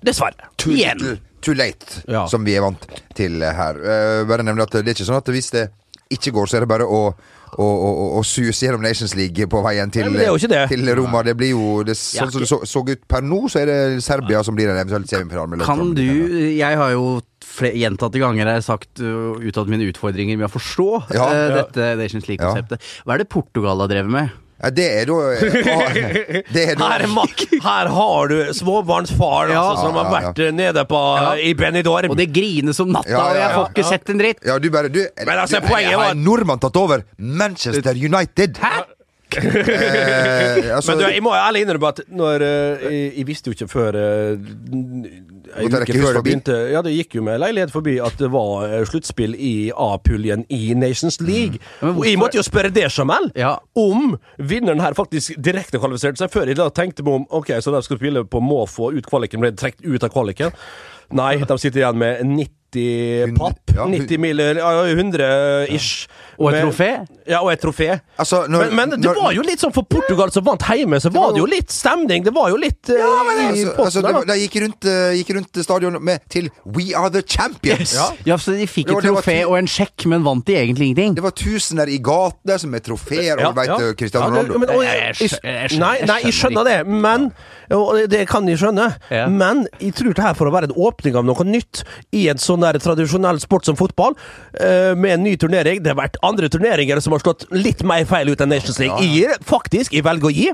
Dessverre. 0.02 0.50
Too 0.58 0.74
Igjen. 0.74 0.98
little, 0.98 1.18
too 1.40 1.54
late, 1.54 2.02
Ja. 2.08 2.26
som 2.28 2.44
vi 2.44 2.56
er 2.58 2.66
vant 2.66 2.86
til 3.14 3.38
her. 3.42 3.78
Uh, 3.78 4.24
bare 4.28 4.42
nevne 4.46 4.66
at 4.66 4.74
det 4.74 4.82
er 4.84 4.96
ikke 4.96 5.06
sånn 5.06 5.22
at 5.22 5.30
hvis 5.32 5.52
det 5.54 5.68
ikke 6.12 6.34
går, 6.34 6.50
så 6.50 6.58
er 6.58 6.66
det 6.66 6.72
bare 6.74 6.88
å 6.88 7.14
og, 7.60 8.04
å 8.16 8.22
suse 8.24 8.64
gjennom 8.64 8.80
Nations 8.84 9.12
League 9.18 9.46
på 9.52 9.60
veien 9.64 9.90
til, 9.92 10.08
Nei, 10.08 10.24
det 10.24 10.62
til 10.70 10.92
Roma. 10.96 11.20
Det 11.26 11.34
blir 11.36 11.52
jo 11.52 11.82
det, 11.84 11.98
Sånn 12.00 12.32
som 12.32 12.44
det 12.44 12.48
så, 12.48 12.62
så 12.68 12.80
ut 12.88 13.02
per 13.08 13.26
nå, 13.26 13.42
så 13.52 13.60
er 13.60 13.68
det 13.68 13.78
Serbia 14.04 14.40
som 14.46 14.56
blir 14.56 14.72
en 14.72 14.80
eventuell 14.80 15.04
semifinale. 15.10 15.60
Kan 15.66 15.92
du 15.98 16.02
Jeg 16.02 16.80
har 16.80 16.94
jo 16.94 17.20
gjentatte 17.52 18.20
ganger 18.22 18.48
har 18.48 18.60
jeg 18.60 18.64
sagt 18.64 19.02
uh, 19.04 19.66
mine 19.68 19.90
utfordringer 19.90 20.38
med 20.40 20.48
å 20.48 20.52
forstå 20.52 20.88
Ja. 21.12 21.28
uh, 21.28 21.56
dette 21.58 21.92
Nations 22.00 22.28
League-konseptet. 22.30 22.80
Hva 23.04 23.18
er 23.18 23.24
det 23.24 23.28
Portugal 23.32 23.84
har 23.84 23.92
drevet 23.92 24.12
med? 24.12 24.32
Ja, 24.62 24.70
det 24.70 24.84
er 25.00 25.08
da 25.10 25.16
eh, 25.34 26.42
Det 26.54 26.62
er 26.70 26.76
da 26.78 26.88
Her, 26.92 27.02
er 27.02 27.62
her 27.64 27.88
har 27.96 28.28
du 28.30 28.36
småbarnsfar 28.54 29.50
Ja. 29.50 29.62
altså, 29.72 29.88
som 29.88 29.96
har 29.98 30.04
Ja, 30.04 30.10
ja, 30.10 30.20
ja. 30.22 30.28
vært 30.30 30.42
eh, 30.46 30.52
nede 30.54 30.84
på, 30.86 31.00
Ja. 31.18 31.32
i 31.36 31.52
Benidorm. 31.58 32.10
Og 32.14 32.16
det 32.20 32.28
grines 32.32 32.76
som 32.78 32.92
natta, 32.94 33.10
Ja, 33.10 33.18
ja, 33.18 33.26
og 33.26 33.36
jeg 33.42 33.50
får 33.58 33.68
ikke 33.72 33.84
ja. 33.84 33.90
sett 33.90 34.14
en 34.14 34.22
dritt! 34.22 34.42
Ja, 34.46 34.58
du 34.62 34.70
bare 34.70 34.88
du, 34.92 35.00
Men 35.26 35.38
altså, 35.38 35.60
du, 35.60 35.66
poenget 35.68 35.96
var- 35.98 36.04
Har 36.12 36.16
en 36.16 36.24
nordmann 36.24 36.62
tatt 36.62 36.76
over 36.78 37.02
Manchester 37.18 37.94
United? 37.98 38.58
Hæ? 38.62 38.74
Eh, 39.32 40.76
altså, 40.76 40.92
Men 40.94 40.98
du, 41.02 41.06
jeg 41.10 41.22
må 41.24 41.32
ærlig 41.34 41.62
innrømme 41.64 41.88
at 41.94 42.00
når 42.12 42.42
eh, 42.46 42.82
jeg, 42.86 43.12
jeg 43.18 43.26
visste 43.30 43.48
jo 43.50 43.56
ikke 43.56 43.68
før 43.72 43.96
uh, 43.96 44.34
Ei 45.56 45.66
uke 45.68 45.96
før 45.98 46.16
det 46.16 46.22
begynte 46.24 46.54
Ja, 46.72 46.80
det 46.84 46.94
gikk 46.94 47.16
jo 47.18 47.22
med 47.26 47.40
leilighet 47.42 47.72
forbi 47.74 47.98
at 48.00 48.16
det 48.20 48.30
var 48.32 48.64
eh, 48.68 48.84
sluttspill 48.88 49.34
i 49.36 49.70
A-puljen 49.76 50.46
i 50.48 50.72
Nations 50.78 51.20
League. 51.20 51.60
Men 51.82 51.98
Og 52.00 52.06
jeg 52.08 52.20
måtte 52.20 52.38
jo 52.40 52.46
spørre 52.46 52.72
det, 52.72 52.86
Jamel, 52.96 53.30
Ja. 53.36 53.56
om 53.76 54.16
vinneren 54.38 54.80
her 54.80 54.94
faktisk 54.96 55.36
direkte 55.42 55.78
kvalifiserte 55.82 56.22
seg, 56.24 56.32
før 56.32 56.46
jeg 56.48 56.56
da 56.60 56.70
tenkte 56.70 57.04
meg 57.04 57.20
om 57.20 57.26
Ok, 57.30 57.52
så 57.60 57.74
de 57.74 57.82
skal 57.84 58.00
spille 58.00 58.24
på 58.24 58.40
må 58.40 58.64
få 58.68 58.92
ut 58.96 59.06
kvaliken, 59.06 59.40
ble 59.44 59.52
trukket 59.52 59.84
ut 59.84 60.02
av 60.04 60.10
kvaliken. 60.14 60.52
Nei, 61.12 61.36
de 61.44 61.58
sitter 61.60 61.82
igjen 61.82 61.98
med 62.00 62.24
90 62.24 62.61
papp. 63.36 63.58
Ja, 63.74 63.86
90 63.88 64.18
miller, 64.20 64.58
100 64.60 65.66
ish. 65.72 66.06
Og 66.42 66.48
et 66.52 66.62
trofé? 66.64 66.88
Ja, 67.28 67.38
og 67.44 67.52
et 67.52 67.60
trofé. 67.62 68.00
Altså, 68.18 68.46
når- 68.48 68.66
men, 68.72 68.76
men 68.76 68.90
det 68.90 69.00
når- 69.04 69.14
var 69.22 69.32
jo 69.32 69.42
litt 69.42 69.60
sånn 69.60 69.72
for 69.72 69.82
Portugal 69.84 70.30
som 70.32 70.42
vant 70.44 70.60
hjemme, 70.62 70.98
så 71.00 71.10
var 71.12 71.32
det 71.32 71.38
jo 71.38 71.46
litt 71.46 71.70
stemning. 71.70 72.24
Det 72.24 72.32
var 72.34 72.48
jo 72.50 72.56
litt 72.56 72.88
i 72.88 72.96
Altså, 72.98 73.74
potten 73.76 73.84
altså, 73.84 74.02
der, 74.02 74.12
de, 74.12 74.26
da. 74.26 74.32
de 74.34 74.40
gikk 74.48 74.56
rundt, 74.62 74.84
uh, 74.84 75.12
gikk 75.14 75.30
rundt 75.36 75.62
stadion 75.64 75.98
med 76.02 76.20
til 76.28 76.50
We 76.66 76.94
are 76.96 77.10
the 77.10 77.22
champions! 77.22 77.94
Ja. 77.94 78.08
Ja, 78.26 78.36
så 78.36 78.56
de 78.56 78.66
fikk 78.66 78.90
et 78.90 79.04
trofé 79.04 79.44
og 79.46 79.56
en 79.58 79.66
sjekk, 79.66 80.06
men 80.06 80.24
vant 80.24 80.44
de 80.44 80.54
egentlig 80.56 80.88
ingenting? 80.90 81.14
Det 81.14 81.22
var 81.22 81.30
tusener 81.36 81.88
i 81.88 81.98
gatene 81.98 82.58
som 82.58 82.74
er 82.74 82.80
trofeer, 82.80 83.38
og 83.38 83.54
du 83.54 83.60
vet 83.60 83.70
eh, 83.78 83.92
Cristiano 83.94 84.26
Ja, 84.26 84.42
det- 84.42 84.50
Ronaldo. 84.50 84.58
men, 84.58 84.70
og, 84.70 84.82
Jeg- 84.82 85.14
jeg 85.20 85.70
jeg, 85.70 85.78
nei, 85.78 85.98
nei, 86.06 86.20
jeg 86.24 86.32
skjønner 86.32 86.64
det, 86.64 86.86
men 86.86 87.32
og 87.70 87.94
det- 87.96 88.10
Det 88.10 88.28
kan 88.28 88.46
jeg 88.46 88.58
skjønne, 88.58 88.96
Ja. 89.10 89.28
men 89.28 89.66
jeg 89.80 89.94
tror 89.94 90.12
det 90.14 90.18
her 90.24 90.34
for 90.34 90.46
å 90.46 90.52
være 90.52 90.64
en 90.64 90.74
åpning 90.76 91.14
av 91.16 91.24
noe 91.24 91.44
nytt 91.44 91.84
i 92.12 92.28
en 92.28 92.36
sånn 92.36 92.61
der 92.62 92.78
tradisjonell 92.82 93.40
sport 93.42 93.66
som 93.68 93.76
fotball, 93.78 94.14
eh, 94.58 94.94
med 94.94 95.18
en 95.18 95.24
ny 95.26 95.36
turnering 95.36 95.82
Det 95.82 95.92
har 95.92 95.98
vært 95.98 96.16
andre 96.22 96.48
turneringer 96.52 97.00
som 97.02 97.12
har 97.12 97.20
slått 97.24 97.44
litt 97.52 97.82
mer 97.86 98.04
feil 98.08 98.30
ut 98.32 98.40
enn 98.40 98.48
Nations 98.54 98.78
League. 98.82 98.98
Jeg 99.02 99.12
gir 99.18 99.36
faktisk, 99.44 99.92
jeg 99.92 100.04
velger 100.06 100.30
å 100.30 100.34
gi 100.34 100.50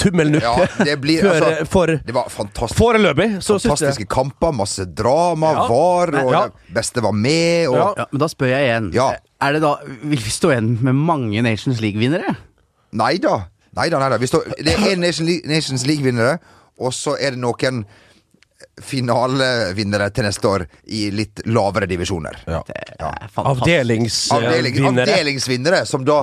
tommelen 0.00 0.38
opp 0.40 0.42
Ja, 0.46 0.84
det 0.84 0.94
blir 1.02 1.20
for, 1.26 1.34
altså, 1.36 1.66
for 1.68 1.86
Det 2.06 2.14
var 2.16 2.30
fantastisk. 2.32 2.78
Foreløpig 2.80 3.28
Fantastiske 3.44 4.06
kamper, 4.08 4.52
masse 4.56 4.86
drama, 4.96 5.52
Ja. 5.58 5.66
var, 5.68 6.14
og 6.24 6.32
Ja. 6.32 6.42
det 6.48 6.74
beste 6.74 7.02
var 7.04 7.12
med. 7.12 7.68
Og, 7.68 7.76
Ja. 7.76 7.88
Ja, 7.98 8.06
men 8.12 8.20
da 8.24 8.26
spør 8.32 8.48
jeg 8.54 8.68
igjen. 8.68 8.92
Ja. 8.96 9.10
Er 9.40 9.52
det 9.52 9.62
da, 9.62 9.74
Vil 10.02 10.18
vi 10.18 10.30
stå 10.30 10.50
igjen 10.54 10.78
med 10.82 10.94
mange 10.94 11.42
Nations 11.42 11.80
League-vinnere? 11.80 12.36
Nei 12.92 13.18
da. 13.18 13.42
Nei 13.76 13.88
da, 13.88 13.98
nei 14.02 14.08
da. 14.10 14.16
Vi 14.18 14.26
står, 14.26 14.48
det 14.58 14.72
er 14.74 14.96
én 14.96 14.98
Nations 14.98 15.84
League-vinnere, 15.86 16.38
og 16.80 16.92
så 16.96 17.14
er 17.20 17.30
det 17.36 17.38
noen 17.38 17.84
finalevinnere 18.80 20.10
til 20.14 20.24
neste 20.26 20.48
år 20.50 20.64
i 20.88 21.10
litt 21.14 21.42
lavere 21.46 21.86
divisjoner. 21.90 22.36
ja. 22.46 22.62
Ja. 23.00 23.10
er 23.22 23.28
fantastisk. 23.32 23.62
Avdeling, 23.64 24.06
Avdelingsvinnere. 24.36 25.06
avdelingsvinnere 25.08 25.86
som 25.86 26.04
da 26.04 26.18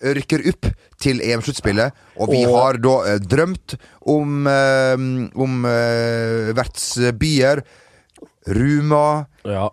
rykker 0.00 0.44
opp 0.48 0.68
til 1.00 1.20
EM-sluttspillet. 1.20 1.92
Og 2.18 2.30
vi 2.30 2.44
Og- 2.46 2.54
har 2.56 2.78
da 2.78 2.94
eh, 3.14 3.18
drømt 3.18 3.74
om, 4.06 4.46
eh, 4.46 4.94
om 5.36 5.64
eh, 5.66 6.52
vertsbyer. 6.56 7.62
Ruma, 8.46 9.26
Ja. 9.44 9.70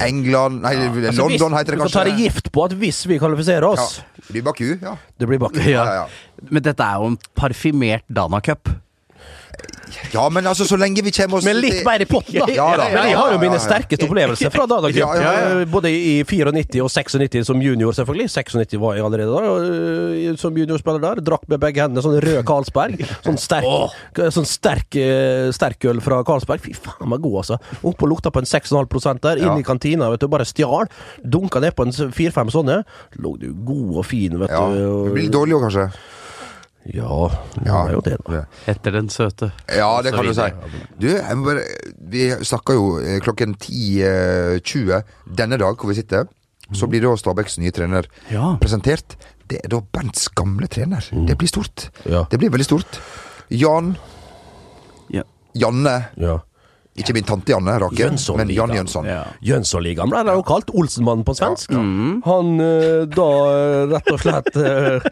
England 0.00 0.62
Nei, 0.62 0.74
Altså, 0.76 1.16
London 1.26 1.52
heter 1.52 1.72
det 1.72 1.78
kanskje. 1.80 1.84
Vi 1.84 1.90
kan 1.90 1.90
ta 1.90 2.04
det 2.04 2.18
gift 2.22 2.52
på 2.52 2.64
at 2.64 2.72
hvis 2.78 3.06
vi 3.06 3.18
kvalifiserer 3.18 3.62
Ja. 3.62 3.68
oss 3.72 4.00
Det 4.16 4.32
blir 4.32 4.42
Baku, 4.42 4.78
ja. 4.80 4.96
Det 5.18 5.26
blir 5.26 5.38
Baku. 5.38 5.58
Ja, 5.58 5.84
ja, 5.84 5.94
ja. 5.94 6.06
Men 6.50 6.62
dette 6.62 6.80
er 6.80 6.94
jo 7.00 7.06
en 7.06 7.18
parfymert 7.34 8.02
Dana 8.08 8.40
Cup. 8.40 8.68
Ja, 10.12 10.28
men 10.30 10.46
altså, 10.46 10.64
så 10.68 10.76
lenge 10.80 11.02
vi 11.02 11.10
kommer 11.14 11.38
oss 11.38 11.44
Men 11.44 11.60
litt 11.60 11.84
mer 11.86 12.00
i 12.02 12.06
potten, 12.08 12.38
da. 12.40 12.46
Ja 12.60 12.68
da. 12.76 12.86
Men 12.92 13.08
jeg 13.10 13.16
har 13.18 13.32
jo 13.34 13.38
mine 13.42 13.56
ja, 13.56 13.60
ja. 13.60 13.64
sterkeste 13.66 14.06
opplevelser 14.08 14.50
fra 14.54 14.66
da. 14.70 14.80
da 14.84 14.90
Ja, 14.94 15.08
ja, 15.16 15.32
ja. 15.32 15.60
Eh, 15.60 15.64
Både 15.70 15.90
i 15.92 16.22
94 16.24 16.82
og 16.84 16.90
96 16.90 17.44
som 17.46 17.60
junior, 17.62 17.92
selvfølgelig. 17.96 18.28
96 18.30 18.78
var 18.82 18.96
jeg 18.98 19.04
allerede 19.06 19.30
da, 19.34 19.54
eh, 20.30 20.36
som 20.40 20.56
juniorspiller 20.56 21.00
der. 21.04 21.22
Drakk 21.26 21.46
med 21.50 21.60
begge 21.62 21.82
hendene 21.84 22.04
sånn 22.04 22.18
rød 22.22 22.44
Carlsberg. 22.48 23.00
Sånn 23.26 23.36
sterk, 23.40 24.20
sånn 24.32 24.46
sterk, 24.48 24.96
sterk 25.54 25.84
øl 25.90 26.00
fra 26.04 26.22
Carlsberg. 26.26 26.62
Fy 26.64 26.72
faen, 26.76 27.08
meg 27.10 27.20
god, 27.24 27.40
altså. 27.42 27.58
Oppå 27.86 28.08
lukta 28.10 28.32
på 28.34 28.40
en 28.42 28.48
6,5 28.48 29.20
der. 29.24 29.40
Inn 29.42 29.50
Ja. 29.52 29.58
i 29.58 29.66
kantina, 29.66 30.08
vet 30.12 30.20
du. 30.24 30.28
Bare 30.32 30.44
stjal. 30.48 30.88
Dunka 31.22 31.60
ned 31.60 31.74
på 31.76 31.86
en 31.86 31.92
fire-fem 32.12 32.50
sånne. 32.52 32.80
Lå 33.20 33.34
du 33.40 33.50
god 33.66 33.98
og 34.02 34.06
fin, 34.06 34.38
vet 34.40 34.50
Ja. 34.50 34.66
du. 34.68 34.74
Det 34.74 34.86
og- 34.86 35.12
blir 35.14 35.30
dårlig 35.30 35.54
òg, 35.58 35.68
kanskje. 35.68 35.86
Ja, 36.86 37.28
det 37.60 37.68
er 37.70 37.92
jo 37.92 38.00
det, 38.00 38.16
da. 38.26 38.44
Etter 38.66 38.94
den 38.96 39.08
søte. 39.12 39.50
Ja, 39.68 39.90
det 40.02 40.14
kan 40.14 40.24
du 40.24 40.32
si. 40.34 40.46
Du, 40.98 41.06
jeg 41.12 41.36
må 41.36 41.44
bare, 41.50 41.64
vi 42.10 42.30
snakker 42.40 42.74
jo 42.78 42.86
eh, 43.04 43.18
klokken 43.20 43.52
10.20 43.60 45.02
denne 45.36 45.58
dag, 45.60 45.76
hvor 45.76 45.92
vi 45.92 45.98
sitter. 46.00 46.26
Så 46.72 46.86
blir 46.86 47.02
da 47.02 47.12
Stabæks 47.18 47.58
nye 47.58 47.72
trener 47.74 48.06
Ja. 48.30 48.54
presentert. 48.62 49.16
Det 49.50 49.58
er 49.64 49.68
da 49.68 49.80
Bernts 49.92 50.28
gamle 50.38 50.68
trener. 50.70 51.02
Det 51.26 51.36
blir 51.38 51.48
stort. 51.50 51.88
Ja. 52.06 52.24
Det 52.30 52.38
blir 52.38 52.50
veldig 52.54 52.64
stort. 52.68 53.00
Jan 53.50 53.96
Ja. 55.10 55.22
Janne. 55.54 56.08
ja. 56.16 56.38
Ikke 56.98 57.14
min 57.14 57.26
tante 57.26 57.52
Janne 57.52 57.76
Rake, 57.78 57.96
Jønsson 58.00 58.40
men 58.40 58.50
Jan. 58.50 58.72
Jønsson. 58.74 59.06
Ja. 59.06 59.22
Jønssonligaen 59.46 60.10
ble 60.10 60.22
det 60.26 60.34
jo 60.34 60.42
kalt. 60.46 60.72
Olsenmannen 60.74 61.22
på 61.26 61.36
svensk. 61.38 61.70
Mm. 61.70 62.20
Han 62.26 62.50
eh, 62.64 63.04
da 63.14 63.28
eh, 63.52 63.92
rett 63.92 64.10
og 64.10 64.18
slett 64.20 64.58
eh, 64.58 65.06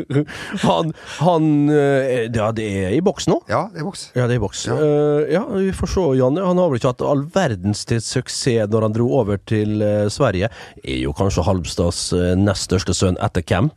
Han, 0.66 0.90
han 1.20 1.48
Ja, 1.70 2.50
det 2.56 2.66
er 2.66 2.96
i 2.96 3.00
boks 3.04 3.28
nå. 3.30 3.38
Ja, 3.50 3.68
det 3.72 3.82
er 3.82 3.86
boks. 3.86 4.04
Ja, 4.16 4.26
det 4.26 4.36
er 4.36 4.40
i 4.40 4.42
boks. 4.42 4.64
Ja. 4.68 4.76
Uh, 4.80 5.22
ja, 5.30 5.44
vi 5.54 5.70
får 5.76 5.92
se, 5.94 6.06
Janne. 6.18 6.44
Han 6.44 6.60
har 6.60 6.72
vel 6.72 6.80
ikke 6.80 6.92
hatt 6.92 7.04
all 7.06 7.22
verdens 7.34 7.84
til 7.88 8.02
suksess 8.02 8.70
når 8.70 8.88
han 8.88 8.96
dro 8.96 9.06
over 9.20 9.38
til 9.46 9.84
Sverige. 10.10 10.50
Er 10.82 10.98
jo 11.04 11.14
kanskje 11.16 11.44
Halmstads 11.46 12.00
nest 12.40 12.66
største 12.68 12.96
sønn 12.96 13.18
etter 13.22 13.44
hvem? 13.46 13.70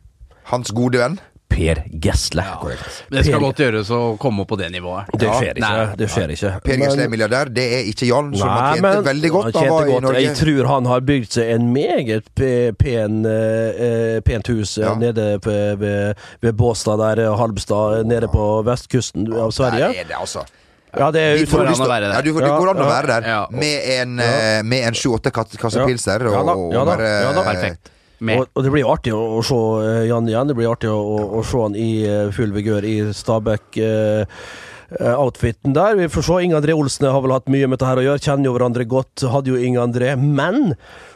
Hans 0.50 0.72
gode 0.74 1.00
venn. 1.00 1.20
Per 1.48 1.84
Gessle 2.02 2.42
Korrekt. 2.60 3.04
Det 3.14 3.20
skal 3.24 3.36
Per- 3.38 3.42
godt 3.44 3.60
gjøres 3.62 3.90
å 3.94 3.98
komme 4.18 4.42
opp 4.42 4.48
på 4.50 4.56
det 4.58 4.72
nivået. 4.74 5.06
Det 5.14 5.28
skjer 5.28 5.52
ikke. 5.54 5.60
Nei. 5.62 5.84
det 6.00 6.08
skjer 6.10 6.32
ikke. 6.34 6.50
Per 6.64 6.80
Gessle 6.82 7.04
er 7.04 7.12
milliardær. 7.12 7.50
Det 7.54 7.66
er 7.76 7.84
ikke 7.92 8.08
Jan, 8.08 8.32
som 8.34 8.48
han 8.48 8.58
Nei, 8.58 8.72
tjente 8.74 8.82
men- 8.82 9.04
veldig 9.06 9.30
godt 9.30 9.52
da 9.52 9.58
han 9.60 9.68
han 9.68 9.76
var 9.76 9.86
i. 9.86 10.00
Norge. 10.06 10.22
Jeg 10.24 10.34
tror 10.40 10.66
han 10.72 10.84
har 10.90 11.00
bygd 11.00 11.30
seg 11.36 11.52
en 11.54 11.68
meget 11.72 12.24
pen, 12.34 13.20
uh, 13.26 14.20
pent 14.26 14.46
hus 14.50 14.78
eh, 14.78 14.82
Ja. 14.84 14.94
nede 14.98 15.38
på- 15.40 15.78
ved, 15.78 16.16
ved 16.42 16.56
Båstad 16.56 16.98
der, 16.98 17.36
Halmstad, 17.36 18.04
nede 18.06 18.26
på 18.28 18.64
vestkysten 18.66 19.30
av 19.32 19.50
Sverige. 19.52 19.92
Der 19.94 20.00
er 20.00 20.04
det, 20.10 20.16
altså. 20.18 20.44
Ja, 20.96 21.10
det 21.10 21.20
er 21.20 21.46
Går 21.46 21.66
an 21.66 21.74
å 21.74 21.88
være 21.88 22.02
Ja, 22.06 22.12
der. 22.14 22.22
du, 22.22 22.32
det 22.38 22.50
går 22.50 22.70
an 22.70 22.76
å 22.82 22.86
være 22.86 23.06
der 23.06 23.22
Ja, 23.28 23.46
med 23.50 23.80
en, 24.00 24.18
ja. 24.18 24.62
med 24.62 24.84
en 24.86 24.94
sju-åtte 24.94 25.30
kasse 25.32 25.78
Ja. 25.78 25.86
pilser 25.86 26.22
og, 26.26 26.32
Ja 26.32 26.42
da, 26.44 26.52
og 26.54 26.72
ja 26.72 26.84
da, 26.84 26.96
ja 27.02 27.32
da. 27.32 27.42
Perfekt. 27.42 27.90
Og, 28.40 28.46
og 28.54 28.64
det 28.64 28.72
blir 28.74 28.90
artig 28.90 29.14
å, 29.14 29.20
å 29.38 29.42
se 29.44 29.60
eh, 29.84 30.02
Jan 30.08 30.28
igjen. 30.28 30.50
Det 30.50 30.56
blir 30.58 30.70
artig 30.72 30.90
å, 30.92 30.98
å, 30.98 31.24
å 31.38 31.44
se 31.46 31.60
han 31.60 31.76
i 31.78 31.90
eh, 32.08 32.30
full 32.34 32.54
vigør 32.56 32.86
i 32.88 32.96
Stabæk-outfiten 34.94 35.74
der. 35.74 35.96
Vi 35.96 36.08
får 36.08 36.22
se. 36.22 36.42
Inge 36.42 36.56
André 36.56 36.72
Olsen 36.72 37.06
har 37.06 37.22
vel 37.22 37.32
hatt 37.32 37.48
mye 37.48 37.66
med 37.66 37.78
dette 37.78 37.88
her 37.88 37.98
å 37.98 38.04
gjøre. 38.04 38.22
Kjenner 38.22 38.44
jo 38.46 38.54
hverandre 38.56 38.84
godt. 38.84 39.24
Hadde 39.30 39.50
jo 39.50 39.56
Inge 39.56 39.80
André. 39.80 40.16
Men 40.16 40.74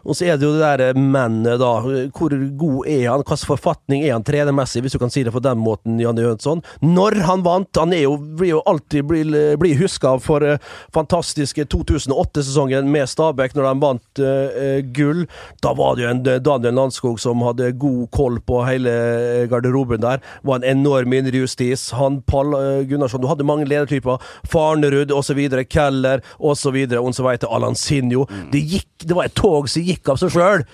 og 0.08 0.16
så 0.16 0.28
er 0.28 0.38
det 0.38 0.46
jo 0.46 0.54
det 0.56 0.68
der 0.80 0.96
mennet, 0.98 1.58
da. 1.60 1.72
Hvor 2.16 2.32
god 2.32 2.88
er 2.88 3.02
han? 3.10 3.24
Hvilken 3.28 3.50
forfatning 3.50 4.04
er 4.06 4.14
han 4.14 4.24
trenermessig, 4.26 4.80
hvis 4.84 4.96
du 4.96 5.00
kan 5.02 5.12
si 5.12 5.24
det 5.26 5.34
på 5.34 5.42
den 5.44 5.60
måten, 5.60 5.98
Janne 6.00 6.24
Jønsson? 6.24 6.62
Når 6.80 7.18
han 7.28 7.44
vant 7.44 7.68
Han 7.78 7.92
er 7.92 8.06
jo, 8.06 8.16
blir 8.16 8.56
jo 8.56 8.62
alltid 8.66 9.04
blir, 9.06 9.34
blir 9.60 9.76
huska 9.78 10.16
for 10.22 10.42
uh, 10.42 10.56
fantastiske 10.94 11.66
2008-sesongen 11.70 12.88
med 12.90 13.06
Stabæk, 13.10 13.54
når 13.54 13.68
de 13.68 13.82
vant 13.84 14.22
uh, 14.24 14.80
gull. 14.96 15.26
Da 15.62 15.74
var 15.76 15.96
det 15.96 16.04
jo 16.04 16.10
en 16.10 16.22
eh, 16.26 16.40
Daniel 16.42 16.74
Landskog 16.78 17.20
som 17.20 17.44
hadde 17.44 17.70
god 17.78 18.08
koll 18.14 18.40
på 18.40 18.62
hele 18.66 18.90
eh, 18.90 19.44
garderoben 19.50 20.02
der. 20.02 20.24
Var 20.42 20.60
en 20.60 20.66
enorm 20.78 21.14
indrejustis. 21.14 21.90
Han 21.98 22.22
Pall 22.26 22.56
uh, 22.56 22.82
Gunnarsson, 22.88 23.22
du 23.22 23.28
hadde 23.30 23.46
mange 23.46 23.67
ledertyper. 23.70 24.22
Farnerud 24.48 25.12
osv. 25.14 25.42
Keller 25.68 26.24
osv. 26.38 26.78
Og 27.00 27.12
så 27.14 27.26
veit 27.26 27.44
jeg 27.44 27.52
Alansinho. 27.52 28.26
Det, 28.52 28.62
gikk, 28.76 28.90
det 29.04 29.16
var 29.16 29.28
et 29.28 29.36
tog 29.38 29.68
som 29.70 29.84
gikk 29.84 30.14
av 30.14 30.22
seg 30.22 30.34
sjøl. 30.34 30.66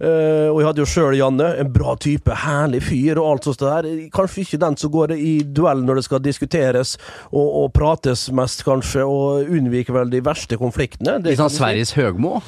Uh, 0.00 0.48
og 0.48 0.62
jeg 0.62 0.64
hadde 0.64 0.80
jo 0.80 0.88
sjøl 0.88 1.14
Janne, 1.18 1.46
en 1.60 1.72
bra 1.74 1.92
type, 2.00 2.32
herlig 2.46 2.80
fyr 2.86 3.18
og 3.20 3.34
alt 3.34 3.48
sånt 3.50 3.60
der. 3.60 3.88
Kanskje 4.14 4.46
ikke 4.46 4.60
den 4.62 4.78
som 4.80 4.92
går 4.94 5.12
i 5.12 5.32
duell 5.44 5.82
når 5.84 6.00
det 6.00 6.04
skal 6.06 6.22
diskuteres 6.24 6.94
og, 7.28 7.44
og 7.44 7.66
prates 7.76 8.30
mest, 8.32 8.64
kanskje, 8.64 9.04
og 9.04 9.50
unnviker 9.52 9.98
vel 9.98 10.12
de 10.12 10.22
verste 10.24 10.56
konfliktene. 10.60 11.18
Det 11.20 11.34
Litt 11.34 11.42
sånn. 11.42 11.52
Sveriges 11.52 11.92
Høgmo? 11.98 12.38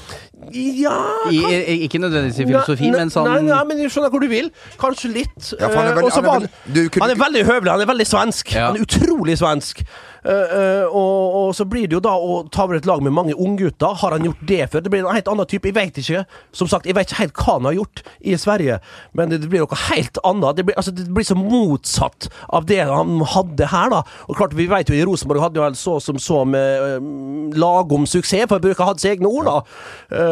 Ja, 0.50 0.96
I, 1.30 1.38
i, 1.38 1.76
ikke 1.86 2.00
nødvendigvis 2.02 2.40
i 2.42 2.46
filosofi, 2.48 2.90
men 2.90 3.12
sånn 3.14 3.28
Nei, 3.30 3.40
nei, 3.46 3.60
men 3.68 3.82
jeg 3.84 3.92
skjønner 3.94 4.10
hvor 4.10 4.20
du 4.24 4.28
vil. 4.32 4.50
Kanskje 4.80 5.12
litt. 5.14 5.52
Ja, 5.60 5.68
han 5.68 5.86
er 5.86 5.92
Eh, 5.92 5.96
veldig- 6.00 6.12
han 6.12 6.24
er 6.24 6.30
veldig- 6.30 6.74
du 6.74 6.88
kunne 6.90 7.02
han 7.06 7.10
er 7.10 7.20
veldig 7.24 7.44
høvelig, 7.46 7.70
han 7.70 7.80
er 7.80 7.86
veldig 7.92 8.06
svensk. 8.06 8.54
Ja. 8.54 8.66
Han 8.66 8.76
er 8.76 8.82
utrolig 8.86 9.38
svensk. 9.38 9.84
Uh, 10.24 10.30
uh, 10.30 10.84
og, 10.94 11.34
og 11.34 11.54
så 11.58 11.64
blir 11.66 11.88
det 11.90 11.96
jo 11.96 12.00
da 12.00 12.12
å 12.14 12.48
ta 12.48 12.62
over 12.62 12.76
et 12.76 12.86
lag 12.86 13.00
med 13.02 13.10
mange 13.10 13.34
unggutter. 13.34 13.90
Har 13.98 14.12
han 14.14 14.22
gjort 14.22 14.44
det 14.46 14.70
før? 14.70 14.80
Det 14.84 14.90
blir 14.92 15.00
en 15.02 15.14
helt 15.16 15.26
annen 15.26 15.48
type. 15.50 15.66
Jeg 15.66 15.74
vet 15.74 15.98
ikke. 15.98 16.20
Som 16.54 16.68
sagt, 16.70 16.86
jeg 16.86 16.94
vet 16.94 17.10
ikke 17.10 17.18
helt 17.24 17.34
hva 17.34 17.56
han 17.56 17.64
har 17.66 17.74
gjort 17.74 18.02
i 18.22 18.36
Sverige, 18.38 18.76
men 19.18 19.30
det, 19.30 19.40
det 19.42 19.50
blir 19.50 19.64
noe 19.64 19.78
helt 19.90 20.18
annet. 20.22 20.54
Det 20.60 20.66
blir, 20.68 20.76
altså, 20.78 20.94
det 20.94 21.08
blir 21.10 21.26
så 21.26 21.34
motsatt 21.34 22.28
av 22.54 22.66
det 22.70 22.78
han 22.86 23.18
hadde 23.34 23.66
her, 23.72 23.90
da. 23.90 24.04
Og 24.28 24.36
klart, 24.38 24.54
vi 24.54 24.68
vet 24.70 24.86
jo 24.86 24.94
i 24.94 25.02
Rosenborg 25.02 25.42
hadde 25.42 25.58
jo 25.58 25.66
så 25.74 25.96
som 26.00 26.16
så 26.22 26.44
med 26.46 27.02
uh, 27.02 27.58
lagom 27.58 28.06
suksess, 28.06 28.46
for 28.46 28.62
å 28.62 28.62
bruke 28.62 28.86
hans 28.86 29.02
egne 29.10 29.26
ord, 29.26 29.50
da. 29.50 29.58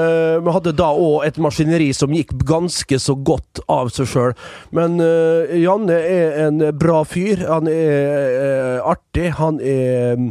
Eh, 0.00 0.38
Vi 0.44 0.54
hadde 0.54 0.72
da 0.76 0.90
òg 0.96 1.26
et 1.26 1.38
maskineri 1.42 1.90
som 1.96 2.12
gikk 2.14 2.32
ganske 2.48 2.98
så 3.02 3.14
godt 3.14 3.62
av 3.70 3.90
seg 3.94 4.08
sjøl. 4.10 4.34
Men 4.76 5.00
eh, 5.04 5.56
Janne 5.60 5.96
er 6.00 6.38
en 6.46 6.64
bra 6.78 7.02
fyr. 7.08 7.44
Han 7.48 7.68
er 7.70 8.40
eh, 8.40 8.78
artig. 8.92 9.30
Han 9.40 9.60
er 9.60 10.30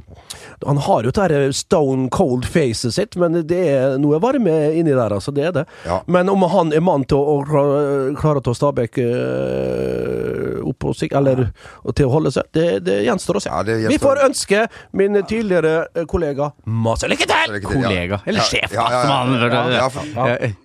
Han 0.66 0.78
har 0.78 1.04
jo 1.04 1.12
det 1.16 1.28
der 1.32 1.52
stone 1.56 2.10
cold 2.12 2.46
facet 2.46 2.96
sitt, 2.96 3.16
men 3.20 3.38
det 3.48 3.60
er 3.72 3.98
noe 4.02 4.20
varme 4.24 4.56
inni 4.76 4.92
der, 4.92 5.16
altså. 5.16 5.32
Det 5.36 5.46
er 5.50 5.56
det. 5.56 5.66
Ja. 5.86 6.02
Men 6.08 6.30
om 6.32 6.44
han 6.52 6.74
er 6.76 6.84
mann 6.84 7.06
til 7.10 7.20
å, 7.20 7.40
å 7.40 8.16
klare, 8.20 8.42
å 8.42 8.46
ta 8.46 8.56
Stabæk 8.56 9.00
eh, 9.04 10.60
opp 10.68 10.80
på 10.84 10.94
sikt, 10.98 11.16
eller 11.20 11.50
til 11.96 12.10
å 12.10 12.14
holde 12.14 12.34
seg, 12.36 12.50
det, 12.56 12.68
det 12.88 13.02
gjenstår 13.08 13.40
å 13.40 13.44
se. 13.46 13.52
Ja, 13.52 13.64
gjenstår. 13.64 13.96
Vi 13.96 14.02
får 14.04 14.24
ønske 14.28 14.64
min 15.00 15.20
tidligere 15.24 15.76
eh, 15.94 16.08
kollega 16.10 16.52
masse 16.66 17.08
lykke 17.10 17.30
til! 17.30 17.54
Lykke 17.56 17.70
til, 17.70 17.84
ja. 17.84 17.92
kollega. 17.92 18.24
Eller 18.30 18.50
sjef, 18.50 18.74
ja, 18.76 18.90
ja, 18.90 19.04
ja. 19.04 19.88
som 19.94 20.18
han 20.20 20.58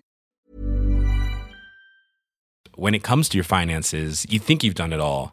when 2.76 2.94
it 2.94 3.02
comes 3.02 3.28
to 3.28 3.36
your 3.36 3.44
finances, 3.44 4.26
you 4.28 4.38
think 4.38 4.62
you've 4.62 4.74
done 4.74 4.92
it 4.92 5.00
all. 5.00 5.32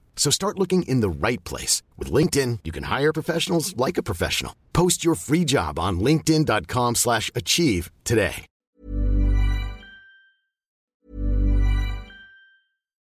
So 0.15 0.29
start 0.31 0.57
looking 0.57 0.83
in 0.83 1.01
the 1.01 1.09
right 1.09 1.43
place. 1.43 1.81
With 1.97 2.11
LinkedIn, 2.11 2.59
you 2.63 2.71
can 2.71 2.83
hire 2.83 3.11
professionals 3.11 3.75
like 3.75 3.97
a 3.97 4.03
professional. 4.03 4.55
Post 4.71 5.03
your 5.03 5.15
free 5.15 5.43
job 5.43 5.77
on 5.79 5.99
linkedin.com 5.99 6.95
slash 6.95 7.31
achieve 7.35 7.91
today. 8.05 8.45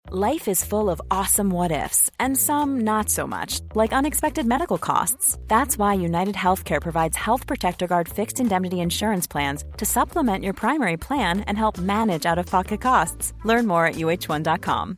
Life 0.10 0.48
is 0.48 0.64
full 0.64 0.90
of 0.90 1.02
awesome 1.12 1.50
what 1.50 1.70
ifs, 1.70 2.10
and 2.18 2.38
some 2.38 2.80
not 2.86 3.10
so 3.10 3.28
much, 3.28 3.60
like 3.76 3.92
unexpected 3.92 4.46
medical 4.46 4.78
costs. 4.78 5.38
That's 5.50 5.78
why 5.78 5.96
United 5.96 6.36
Healthcare 6.36 6.82
provides 6.82 7.18
Health 7.18 7.46
Protector 7.46 7.88
Guard 7.88 8.08
fixed 8.08 8.40
indemnity 8.40 8.80
insurance 8.80 9.28
plans 9.28 9.66
to 9.76 9.86
supplement 9.86 10.46
your 10.46 10.54
primary 10.54 10.96
plan 10.96 11.42
and 11.42 11.58
help 11.58 11.78
manage 11.78 12.26
out 12.26 12.40
of 12.40 12.46
pocket 12.46 12.80
costs. 12.80 13.34
Learn 13.44 13.68
more 13.68 13.86
at 13.86 13.96
uh1.com. 13.96 14.98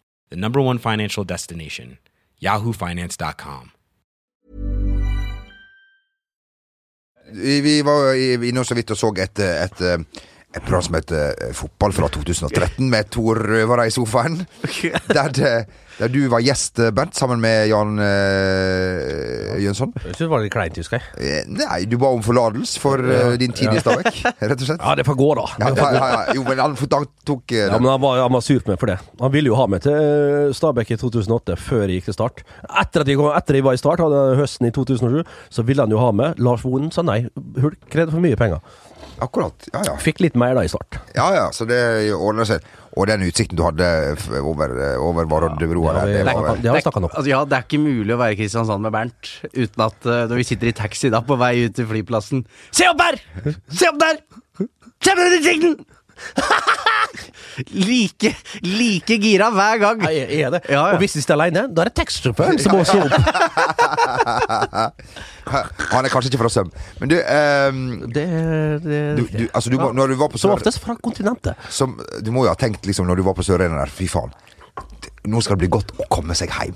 the 0.31 0.37
number 0.37 0.61
one 0.61 0.79
financial 0.79 1.23
destination, 1.23 1.97
yahoofinance.com. 2.41 3.71
Vi, 7.33 7.81
var 7.81 8.13
inne 8.43 8.63
så 8.65 8.75
vidt 8.75 8.91
og 8.91 8.97
så 8.97 9.11
et, 9.23 9.39
et, 9.39 9.81
et 10.51 10.63
program 10.65 10.83
som 10.83 10.97
heter 10.97 11.29
eh, 11.31 11.53
Fotball 11.55 11.93
fra 11.95 12.09
2013, 12.11 12.83
med 12.91 13.07
to 13.13 13.31
røvere 13.37 13.87
i 13.87 13.93
sofaen. 13.93 14.41
Der, 15.11 15.29
det, 15.31 15.51
der 15.97 16.11
du 16.11 16.19
var 16.31 16.43
gjest, 16.43 16.79
eh, 16.83 16.91
Bernt, 16.95 17.15
sammen 17.15 17.39
med 17.43 17.69
Jan 17.69 17.93
uh, 17.99 19.55
Jønsson. 19.61 19.93
Jeg 19.95 20.15
synes 20.15 20.23
det 20.25 20.29
var 20.33 20.43
litt 20.43 20.53
kleint, 20.53 20.79
husker 20.81 20.99
jeg. 20.99 21.07
Eh, 21.21 21.47
Nei, 21.55 21.85
du 21.87 21.95
ba 22.01 22.11
om 22.11 22.23
forlatelse 22.25 22.81
for 22.83 22.99
eh, 22.99 23.37
din 23.39 23.55
tid 23.55 23.71
i 23.71 23.79
Stabæk, 23.83 24.11
rett 24.41 24.57
og 24.57 24.67
slett. 24.67 24.83
Ja, 24.91 24.95
det 24.97 25.05
får 25.07 25.17
gå, 25.19 25.29
da. 25.39 25.45
Ja, 25.61 25.71
ja, 25.77 26.09
ja. 26.11 26.21
Jo, 26.35 26.43
men 26.47 26.59
han 26.59 26.75
tok, 26.75 27.53
eh, 27.53 27.69
Ja, 27.69 27.79
men 27.79 27.87
han 27.93 28.03
var, 28.03 28.19
han 28.25 28.35
var 28.35 28.43
sur 28.43 28.59
på 28.59 28.73
meg 28.73 28.81
for 28.81 28.91
det. 28.91 28.99
Han 29.21 29.31
ville 29.33 29.51
jo 29.51 29.57
ha 29.59 29.67
meg 29.71 29.85
til 29.85 29.95
eh, 29.95 30.51
Stabæk 30.57 30.95
i 30.95 30.99
2008, 30.99 31.57
før 31.61 31.85
jeg 31.85 32.01
gikk 32.01 32.11
til 32.11 32.17
Start. 32.17 32.43
Etter 32.67 33.05
at 33.05 33.11
jeg, 33.11 33.19
kom, 33.21 33.31
etter 33.37 33.59
jeg 33.59 33.67
var 33.67 33.77
i 33.77 33.81
Start, 33.81 34.03
hadde 34.03 34.39
høsten 34.41 34.67
i 34.67 34.75
2007, 34.75 35.21
så 35.53 35.67
ville 35.67 35.85
han 35.85 35.93
jo 35.95 36.01
ha 36.01 36.11
med. 36.15 36.41
Lars 36.43 36.65
Vonen 36.67 36.91
sa 36.91 37.05
nei. 37.07 37.21
Hulk 37.61 37.79
krevde 37.91 38.15
for 38.15 38.23
mye 38.23 38.39
penger. 38.39 38.63
Akkurat. 39.21 39.67
Ja, 39.71 39.83
ja. 39.85 39.95
Fikk 40.01 40.21
litt 40.23 40.37
mer 40.39 40.55
da 40.57 40.63
i 40.65 40.69
Start. 40.71 40.97
Ja, 41.15 41.27
ja, 41.35 41.47
så 41.53 41.67
det 41.69 41.77
ordner 42.15 42.47
seg. 42.49 42.65
Og 42.99 43.07
den 43.07 43.21
utsikten 43.23 43.55
du 43.55 43.63
hadde 43.63 43.85
over, 44.41 44.73
over 44.99 45.27
Varoddbrua 45.31 45.93
Ja, 45.95 46.01
det 46.09 46.25
det 46.25 46.33
var 46.35 46.57
det 46.59 46.73
vi 46.75 46.81
snakket. 46.83 47.05
Altså, 47.07 47.29
ja, 47.29 47.39
det 47.47 47.55
er 47.55 47.63
ikke 47.63 47.79
mulig 47.79 48.15
å 48.15 48.19
være 48.19 48.35
i 48.35 48.39
Kristiansand 48.41 48.83
med 48.83 48.91
Bernt 48.91 49.29
uten 49.53 49.85
at 49.85 50.09
eh, 50.09 50.25
når 50.27 50.41
vi 50.41 50.47
sitter 50.49 50.71
i 50.71 50.75
taxi 50.75 51.11
da 51.13 51.21
på 51.23 51.37
vei 51.39 51.53
ut 51.69 51.77
til 51.77 51.87
flyplassen 51.87 52.43
Se 52.75 52.89
opp 52.91 52.99
her! 53.05 53.21
Se 53.71 53.87
opp 53.93 54.01
der! 54.01 54.19
Se 55.01 55.15
på 55.15 55.23
den 55.23 55.37
utsikten! 55.39 55.77
Like, 57.71 58.35
like 58.63 59.17
gira 59.19 59.49
hver 59.51 59.77
gang. 59.81 60.01
Jeg 60.07 60.39
er 60.41 60.49
det. 60.55 60.61
Ja, 60.69 60.73
ja. 60.73 60.81
Og 60.93 60.97
hvis 61.01 61.13
de 61.17 61.21
sitter 61.21 61.35
alene, 61.35 61.61
da 61.67 61.81
er 61.83 61.87
det 61.91 61.95
taxisjåføren 61.99 62.59
som 62.61 62.71
må 62.77 62.83
stå 62.87 62.99
opp. 63.03 63.11
Han 65.91 66.05
er 66.05 66.09
kanskje 66.13 66.29
ikke 66.31 66.41
fra 66.43 66.51
Søm. 66.53 66.69
Men 67.01 67.07
du, 67.11 67.15
um, 67.19 67.81
Det, 68.15 68.25
det 68.85 68.99
du, 69.17 69.23
du, 69.25 69.45
altså, 69.53 69.69
du 69.69 69.75
må, 69.81 69.87
når 69.97 70.05
du 70.13 70.17
var 70.21 70.29
på 70.31 70.37
Som 70.41 70.51
oftest 70.55 70.79
fra 70.83 70.93
kontinentet. 71.03 71.53
Som, 71.69 71.87
du 72.23 72.29
må 72.31 72.39
jo 72.47 72.51
ha 72.53 72.57
tenkt 72.59 72.81
liksom 72.87 73.05
når 73.09 73.15
du 73.19 73.23
var 73.27 73.35
på 73.37 73.43
Sørøyene 73.45 73.77
der 73.81 73.89
Fy 73.91 74.05
faen. 74.11 74.31
Nå 75.27 75.37
skal 75.43 75.53
det 75.57 75.61
bli 75.65 75.73
godt 75.75 75.89
å 75.99 76.03
komme 76.13 76.33
seg 76.37 76.47
hjem. 76.55 76.75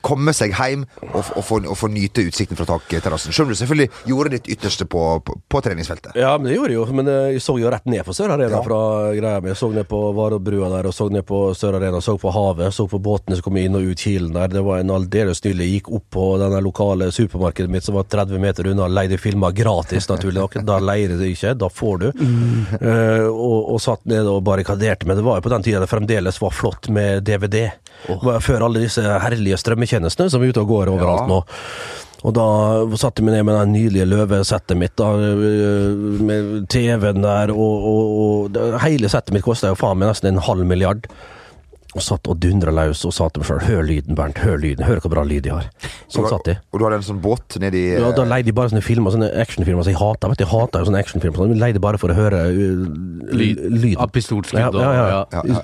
Komme 0.00 0.32
seg 0.36 0.54
hjem 0.56 0.86
og, 1.10 1.18
og, 1.36 1.42
få, 1.44 1.58
og 1.68 1.76
få 1.78 1.90
nyte 1.92 2.24
utsikten 2.28 2.56
fra 2.58 2.66
takterrassen. 2.68 3.34
Selv 3.36 3.48
om 3.48 3.54
du 3.54 3.58
selvfølgelig 3.58 3.90
gjorde 4.08 4.32
ditt 4.36 4.48
ytterste 4.56 4.86
på, 4.90 5.02
på, 5.26 5.36
på 5.50 5.60
treningsfeltet. 5.64 6.14
Ja, 6.18 6.32
men 6.38 6.48
det 6.50 6.56
gjorde 6.56 6.72
jeg 6.74 6.78
jo. 6.80 6.86
Men 6.96 7.10
eh, 7.12 7.32
jeg 7.34 7.42
så 7.44 7.56
jo 7.60 7.70
rett 7.72 7.86
ned 7.90 8.04
på 8.06 8.14
Sør 8.16 8.34
Arena 8.36 8.56
Ja. 8.56 8.62
fra 8.64 8.80
greia 9.16 9.40
mi. 9.44 9.52
Jeg 9.52 9.60
så 9.60 9.70
ned 9.74 9.88
på 9.90 10.00
Varobrua 10.16 10.70
der, 10.72 10.88
og 10.90 10.94
så 10.96 11.08
ned 11.12 11.26
på 11.28 11.42
Sør 11.58 11.76
Arena, 11.80 12.00
så 12.04 12.16
på 12.20 12.32
havet, 12.34 12.72
så 12.74 12.86
på 12.90 12.98
båtene 13.02 13.36
som 13.38 13.46
kom 13.46 13.58
inn 13.60 13.76
og 13.78 13.86
ut 13.92 14.00
Kilen 14.00 14.32
der. 14.34 14.48
Det 14.52 14.64
var 14.66 14.80
en 14.82 14.94
aldeles 14.96 15.44
nydelig. 15.44 15.66
Jeg 15.70 15.80
Gikk 15.80 15.92
opp 16.00 16.06
på 16.16 16.24
denne 16.40 16.58
lokale 16.64 17.10
supermarkedet 17.14 17.70
mitt 17.72 17.84
som 17.86 17.94
var 17.96 18.08
30 18.10 18.40
meter 18.42 18.66
unna, 18.72 18.88
leide 18.90 19.18
filmer 19.20 19.52
gratis, 19.56 20.08
naturlig 20.10 20.40
nok. 20.40 20.58
Da 20.66 20.80
leier 20.82 21.14
det 21.20 21.28
ikke, 21.36 21.54
da 21.60 21.68
får 21.70 22.00
du. 22.02 22.08
Eh, 22.80 23.26
og, 23.28 23.70
og 23.74 23.80
satt 23.82 24.04
ned 24.10 24.28
og 24.28 24.42
barrikaderte. 24.46 25.06
meg. 25.06 25.16
det 25.20 25.24
var 25.26 25.38
jo 25.38 25.44
på 25.46 25.52
den 25.52 25.64
tida 25.66 25.80
det 25.82 25.90
fremdeles 25.90 26.40
var 26.42 26.50
flott 26.54 26.88
med 26.92 27.24
DVD. 27.28 27.68
Oh. 28.08 28.38
før 28.40 28.62
alle 28.64 28.80
disse 28.80 29.02
herlige 29.04 29.58
strømmetjenestene 29.90 30.30
som 30.30 30.42
er 30.42 30.52
ute 30.52 30.62
og 30.62 30.68
går 30.70 30.92
overalt 30.94 31.20
Ja. 31.20 31.26
nå. 31.26 31.44
Og 32.22 32.34
da 32.34 32.96
satte 33.00 33.22
jeg 33.22 33.24
meg 33.24 33.34
ned 33.38 33.44
med 33.48 33.54
det 33.56 33.68
nydelige 33.72 34.06
løvesettet 34.10 34.76
mitt, 34.76 34.94
da, 34.96 35.04
øh, 35.16 36.20
med 36.20 36.68
TV-en 36.68 37.22
der, 37.22 37.50
og, 37.50 37.86
og, 37.88 38.56
og 38.56 38.80
hele 38.82 39.08
settet 39.08 39.32
mitt 39.32 39.42
kosta 39.42 39.68
jo 39.68 39.74
faen 39.74 39.96
meg 39.98 40.10
nesten 40.10 40.28
en 40.34 40.42
halv 40.42 40.66
milliard. 40.66 41.06
Og 41.96 42.02
satt 42.02 42.28
og 42.28 42.38
dundra 42.38 42.70
løs 42.70 43.04
og 43.04 43.12
sa 43.12 43.28
til 43.30 43.40
meg 43.40 43.48
sjøl 43.48 43.62
'hør 43.66 43.82
lyden, 43.82 44.14
Bernt, 44.14 44.38
hør 44.38 44.60
lyden, 44.60 44.84
hør 44.86 45.00
hvor 45.00 45.10
bra 45.10 45.24
lyd 45.24 45.42
de 45.42 45.50
har'. 45.50 45.70
Sånn 46.08 46.28
satt 46.28 46.44
de. 46.44 46.58
Og 46.72 46.78
du 46.78 46.84
hadde 46.84 46.96
en 47.00 47.02
sånn 47.02 47.20
båt 47.22 47.56
nedi 47.58 47.96
Ja, 47.98 48.12
da 48.12 48.22
leide 48.22 48.46
de 48.46 48.52
bare 48.52 48.68
sånne 48.70 48.82
filmer, 48.84 49.10
sånne 49.10 49.32
actionfilmer 49.40 49.82
som 49.82 49.90
jeg 49.90 49.98
hater. 49.98 50.28
Vet 50.28 50.38
du, 50.38 50.44
jeg 50.44 50.52
hater 50.52 50.78
jo 50.78 50.84
sånne 50.86 51.00
actionfilmer. 51.02 51.36
sånn. 51.36 51.54
De 51.54 51.58
leide 51.58 51.80
bare 51.80 51.98
for 51.98 52.10
å 52.10 52.14
høre 52.14 52.46
uh, 52.52 53.34
Lyd. 53.34 53.58
lyden. 53.58 53.98
Av 53.98 54.12
pistolskudd 54.12 54.74
og 54.76 54.80
ja, 54.80 54.92
ja. 54.92 55.08
ja. 55.08 55.24
Ja, 55.32 55.42
ja. 55.48 55.60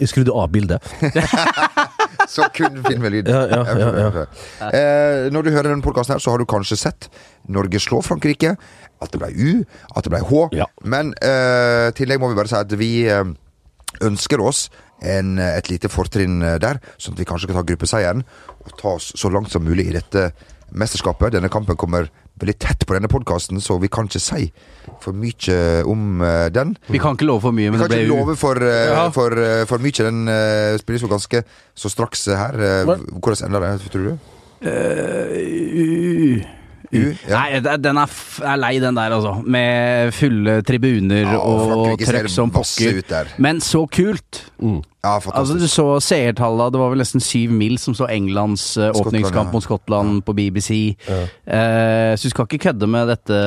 Jeg 0.00 0.08
skrudde 0.08 0.32
av 0.36 0.50
bildet. 0.52 0.82
Så 2.30 2.46
kun 2.54 2.78
filmelyd. 2.86 3.28
Ja, 3.30 3.42
ja, 3.50 3.64
ja, 3.66 4.10
ja. 4.14 4.70
Eh, 4.70 5.30
når 5.34 5.46
du 5.46 5.50
hører 5.50 5.72
denne 5.72 5.84
podkasten, 5.84 6.14
her, 6.14 6.22
så 6.22 6.34
har 6.34 6.42
du 6.42 6.46
kanskje 6.48 6.78
sett 6.78 7.10
Norge 7.50 7.80
slå 7.82 8.00
Frankrike. 8.06 8.54
At 9.00 9.14
det 9.14 9.20
ble 9.22 9.30
U, 9.32 9.64
at 9.96 10.06
det 10.06 10.12
ble 10.12 10.20
H. 10.28 10.44
Men 10.84 11.14
eh, 11.24 11.88
tillegg 11.96 12.20
må 12.22 12.30
vi 12.30 12.38
bare 12.38 12.52
si 12.52 12.58
at 12.58 12.76
vi 12.78 12.92
eh, 13.10 13.24
ønsker 14.06 14.42
oss 14.44 14.68
en, 15.00 15.38
et 15.40 15.70
lite 15.72 15.90
fortrinn 15.90 16.42
eh, 16.44 16.58
der, 16.62 16.80
sånn 17.00 17.16
at 17.16 17.22
vi 17.22 17.28
kanskje 17.28 17.50
kan 17.50 17.60
ta 17.60 17.66
gruppeseieren 17.66 18.24
og 18.60 18.74
ta 18.78 18.96
oss 18.98 19.10
så 19.16 19.32
langt 19.32 19.52
som 19.52 19.64
mulig 19.64 19.88
i 19.88 19.96
dette 19.96 20.30
mesterskapet. 20.70 21.32
Denne 21.34 21.50
kampen 21.52 21.78
kommer 21.80 22.10
veldig 22.40 22.56
tett 22.58 22.86
på 22.88 22.96
denne 22.96 23.10
podkasten, 23.12 23.60
så 23.60 23.78
vi 23.80 23.88
kan 23.92 24.08
ikke 24.08 24.22
si 24.22 24.50
for 25.00 25.16
mye 25.16 25.58
om 25.88 26.20
uh, 26.24 26.48
den. 26.52 26.74
Vi 26.88 27.00
kan 27.00 27.16
ikke 27.16 27.28
love 27.28 27.44
for 27.44 27.56
mye, 27.56 27.68
Vi 27.68 27.74
men 27.76 27.80
kan 27.84 27.92
det 27.92 28.02
ikke 28.04 28.14
love 28.16 28.36
for, 28.40 28.60
uh, 28.60 28.86
Ja. 28.90 29.08
for, 29.14 29.36
uh, 29.36 29.64
for 29.70 29.78
mye. 29.78 29.92
Den 30.10 30.24
spilles 30.80 31.02
jo 31.04 31.10
ganske 31.12 31.44
så 31.76 31.90
straks 31.92 32.26
her. 32.26 32.56
Hvordan 33.20 33.46
ender 33.48 33.66
det, 33.66 33.90
tror 33.92 34.08
du? 34.10 34.14
Uh, 34.60 36.40
U? 36.90 37.14
Ja. 37.28 37.44
Nei, 37.46 37.60
den 37.78 37.98
er, 38.02 38.10
f 38.10 38.40
er 38.42 38.56
lei, 38.58 38.72
den 38.82 38.96
der, 38.98 39.12
altså. 39.14 39.36
Med 39.46 40.10
fulle 40.16 40.56
tribuner 40.66 41.22
Ja, 41.22 41.36
og 41.38 41.74
og 41.76 42.02
trøkk 42.02 42.26
som 42.32 42.50
pokker. 42.50 43.30
Men 43.38 43.62
så 43.62 43.84
kult! 43.86 44.42
Ja, 45.00 45.16
Altså, 45.32 45.56
du 45.56 45.64
så 45.70 45.84
seertallene, 46.04 46.68
det 46.74 46.80
var 46.80 46.90
vel 46.92 47.00
nesten 47.00 47.22
syv 47.24 47.52
mil 47.56 47.78
som 47.80 47.94
så 47.96 48.04
Englands 48.12 48.74
Skottland, 48.74 49.00
åpningskamp 49.00 49.48
ja. 49.48 49.52
mot 49.54 49.64
Skottland 49.64 50.18
på 50.26 50.34
BBC. 50.36 50.74
Eh, 51.08 52.12
så 52.16 52.28
du 52.28 52.32
skal 52.34 52.44
ikke 52.44 52.66
kødde 52.66 52.88
med 52.90 53.08
dette 53.08 53.38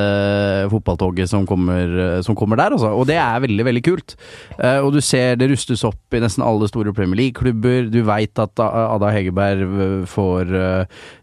fotballtoget 0.72 1.30
som 1.30 1.46
kommer, 1.46 1.94
eh, 2.06 2.22
som 2.26 2.34
kommer 2.34 2.58
der, 2.58 2.74
altså. 2.74 2.90
Og 2.90 3.06
det 3.06 3.20
er 3.22 3.44
veldig, 3.44 3.66
veldig 3.68 3.84
kult. 3.86 4.16
Eh, 4.58 4.80
og 4.82 4.96
du 4.96 5.00
ser 5.04 5.38
det 5.38 5.50
rustes 5.52 5.84
opp 5.86 6.16
i 6.16 6.22
nesten 6.24 6.42
alle 6.42 6.66
store 6.70 6.94
Premier 6.96 7.22
League-klubber. 7.22 7.86
Du 7.92 8.00
veit 8.08 8.42
at 8.42 8.64
Ada 8.64 9.12
Hegerberg 9.14 10.08
får 10.10 10.50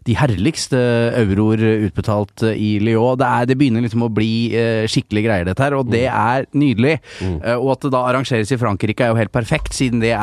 de 0.08 0.16
herligste 0.16 0.80
euroer 1.20 1.60
utbetalt 1.90 2.46
i 2.52 2.78
Lyon. 2.80 3.20
Det, 3.20 3.28
er, 3.28 3.50
det 3.50 3.58
begynner 3.60 3.84
liksom 3.84 4.08
å 4.08 4.12
bli 4.12 4.32
skikkelig 4.88 5.26
greier, 5.28 5.48
dette 5.48 5.66
her, 5.66 5.76
og 5.76 5.92
det 5.92 6.06
er 6.08 6.48
nydelig. 6.56 6.96
Eh, 7.20 7.56
og 7.58 7.74
at 7.76 7.86
det 7.86 7.92
da 7.94 8.02
arrangeres 8.08 8.52
i 8.54 8.58
Frankrike 8.60 9.04
er 9.04 9.12
jo 9.12 9.20
helt 9.20 9.34
perfekt, 9.34 9.74
siden 9.76 10.02
det 10.02 10.12
er 10.14 10.21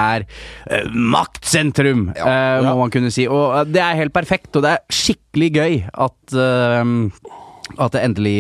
eh, 0.69 0.87
maktsentrum, 0.89 2.09
eh, 2.15 2.61
må 2.65 2.75
man 2.83 2.93
kunne 2.93 3.11
si. 3.13 3.27
Og 3.29 3.59
eh, 3.61 3.67
det 3.73 3.83
er 3.83 3.99
helt 4.01 4.15
perfekt, 4.15 4.51
og 4.55 4.65
det 4.65 4.75
er 4.75 4.99
skikkelig 5.01 5.51
gøy 5.59 5.77
at 6.07 6.35
uh, 6.35 7.37
at 7.79 7.93
det 7.93 8.01
endelig 8.01 8.37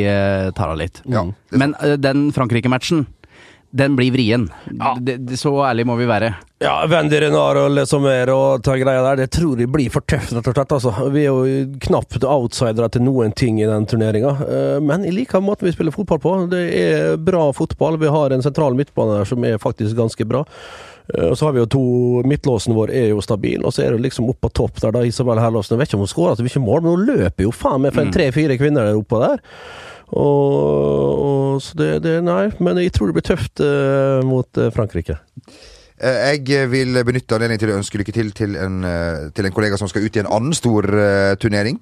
tar 0.57 0.71
av 0.73 0.79
litt. 0.79 1.03
Ja. 1.05 1.21
Men 1.53 1.75
den 2.01 2.31
Frankrike-matchen, 2.33 3.03
den 3.71 3.95
blir 3.95 4.11
vrien. 4.11 4.47
Det, 5.01 5.17
det, 5.29 5.37
så 5.37 5.51
ærlig 5.67 5.85
må 5.85 5.95
vi 5.99 6.07
være. 6.09 6.31
Ja, 6.59 6.73
Wendy 6.89 7.19
Renard 7.21 7.55
og 7.61 7.69
Lesomer 7.71 8.31
og 8.33 8.63
ta 8.65 8.73
greia 8.81 9.03
der, 9.05 9.21
det 9.21 9.29
tror 9.31 9.59
jeg 9.61 9.69
blir 9.71 9.91
for 9.93 10.01
tøft, 10.09 10.33
rett 10.35 10.49
og 10.49 10.55
slett. 10.57 10.73
Altså. 10.75 10.93
Vi 11.13 11.21
er 11.23 11.29
jo 11.29 11.79
knapt 11.85 12.17
outsidere 12.25 12.89
til 12.91 13.05
noen 13.05 13.31
ting 13.37 13.61
i 13.61 13.67
den 13.69 13.85
turneringa. 13.87 14.33
Eh, 14.43 14.79
Men 14.83 15.05
jeg 15.05 15.13
liker 15.19 15.43
måten 15.45 15.69
vi 15.69 15.75
spiller 15.75 15.93
fotball 15.95 16.19
på. 16.23 16.33
Det 16.51 16.63
er 16.81 17.17
bra 17.17 17.45
fotball. 17.55 17.99
Vi 18.01 18.09
har 18.11 18.33
en 18.35 18.41
sentral 18.45 18.75
midtbane 18.75 19.19
der 19.21 19.29
som 19.29 19.45
er 19.47 19.61
faktisk 19.61 19.95
ganske 19.95 20.25
bra. 20.27 20.41
Eh, 21.13 21.29
Og 21.29 21.37
så 21.37 21.45
har 21.47 21.53
vi 21.55 21.61
jo 21.63 21.69
to 21.69 21.83
Midtlåsen 22.27 22.73
vår 22.75 22.91
er 22.91 23.07
jo 23.13 23.21
stabil, 23.21 23.61
og 23.63 23.71
så 23.73 23.85
er 23.85 23.93
det 23.95 24.01
liksom 24.09 24.27
opp 24.33 24.41
på 24.41 24.51
topp 24.51 24.81
der, 24.81 24.91
da. 24.97 25.05
Isabel 25.05 25.39
Herlåsen. 25.39 25.77
Jeg 25.77 25.83
vet 25.85 25.93
ikke 25.93 26.01
om 26.01 26.07
hun 26.07 26.11
skårer 26.15 26.41
så 26.41 26.43
mye 26.49 26.65
mål, 26.65 26.81
men 26.81 26.97
hun 26.97 27.05
løper 27.13 27.45
jo 27.47 27.51
faen 27.55 27.85
meg 27.85 27.93
for 27.93 28.01
en 28.03 28.11
tre-fire 28.17 28.57
kvinner 28.59 28.89
der 28.89 28.97
oppe 28.99 29.21
der. 29.23 29.39
Og, 30.09 31.19
og 31.21 31.59
så 31.61 31.75
det, 31.77 31.89
det 32.05 32.15
Nei, 32.25 32.47
men 32.63 32.79
jeg 32.81 32.93
tror 32.95 33.09
det 33.09 33.19
blir 33.19 33.27
tøft 33.27 33.61
uh, 33.61 34.21
mot 34.25 34.57
eh, 34.57 34.71
Frankrike. 34.73 35.19
Eh, 35.99 36.31
Jeg 36.39 36.69
vil 36.71 36.97
benytte 37.05 37.35
anledningen 37.35 37.61
til 37.61 37.73
å 37.73 37.77
ønske 37.77 38.01
lykke 38.01 38.15
til 38.15 38.31
til 38.33 38.55
en, 38.57 38.79
til 39.35 39.45
en 39.45 39.53
kollega 39.53 39.77
som 39.77 39.91
skal 39.91 40.05
ut 40.05 40.17
i 40.17 40.23
en 40.23 40.31
annen 40.31 40.55
stor 40.57 40.87
uh, 40.89 41.35
turnering. 41.41 41.77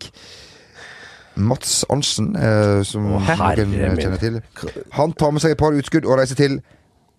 Mats 1.38 1.84
Arntzen, 1.94 2.32
uh, 2.34 2.82
som 2.88 3.06
Å, 3.14 3.22
noen 3.22 4.02
kjenner 4.02 4.20
til. 4.22 4.42
Han 4.98 5.14
tar 5.14 5.36
med 5.36 5.46
seg 5.46 5.54
et 5.54 5.62
par 5.62 5.78
utskudd 5.78 6.08
og 6.10 6.18
reiser 6.20 6.40
til 6.40 6.60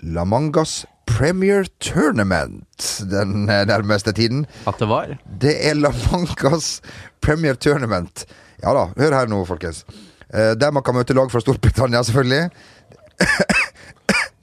La 0.03 0.27
Mangas 0.29 0.83
Premier 1.09 1.65
Tournament 1.81 2.85
den 3.09 3.47
nærmeste 3.47 4.13
tiden. 4.15 4.45
At 4.69 4.83
det 4.83 4.91
var. 4.91 5.15
Det 5.41 5.55
er 5.71 5.79
La 5.79 5.95
Mangas 6.11 6.83
Premier 7.25 7.57
Tournament. 7.57 8.27
Ja 8.61 8.75
da, 8.75 8.89
hør 8.99 9.17
her 9.23 9.31
nå, 9.31 9.41
folkens. 9.49 9.85
Eh, 10.35 10.55
Der 10.61 10.71
man 10.71 10.83
kan 10.83 10.95
møte 10.95 11.15
lag 11.17 11.31
fra 11.33 11.41
Storbritannia, 11.41 12.03
selvfølgelig. 12.03 12.51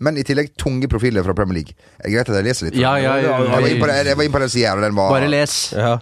Men 0.06 0.18
i 0.20 0.24
tillegg 0.28 0.50
tunge 0.60 0.88
profiler 0.92 1.24
fra 1.24 1.34
Premier 1.38 1.62
League. 1.62 1.76
Er 2.00 2.10
det 2.10 2.16
greit 2.18 2.30
at 2.30 2.36
jeg 2.36 2.44
leser 2.50 2.68
litt? 2.68 2.80
Ja, 2.82 2.96
ja, 3.00 3.14
ja. 3.22 3.38
Jeg 3.44 3.52
var 3.52 3.68
inne 3.70 3.80
på, 3.82 3.88
det- 3.88 4.06
jeg 4.10 4.18
var 4.18 4.24
inne 4.28 4.34
på 4.36 4.42
den 4.44 4.50
sida 4.52 4.74
og 4.76 4.82
den 4.84 4.96
var 4.98 5.10
Bare 5.14 5.30
les. 5.32 5.74
Ja. 5.78 5.98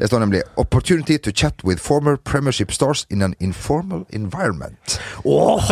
Det 0.00 0.08
står 0.08 0.18
nemlig 0.24 0.42
'Opportunity 0.56 1.16
to 1.18 1.30
chat 1.30 1.54
with 1.64 1.80
former 1.82 2.16
Premiership 2.16 2.72
stars 2.72 3.06
in 3.10 3.22
an 3.22 3.34
informal 3.40 4.04
environment'. 4.12 4.98
Åh, 5.24 5.70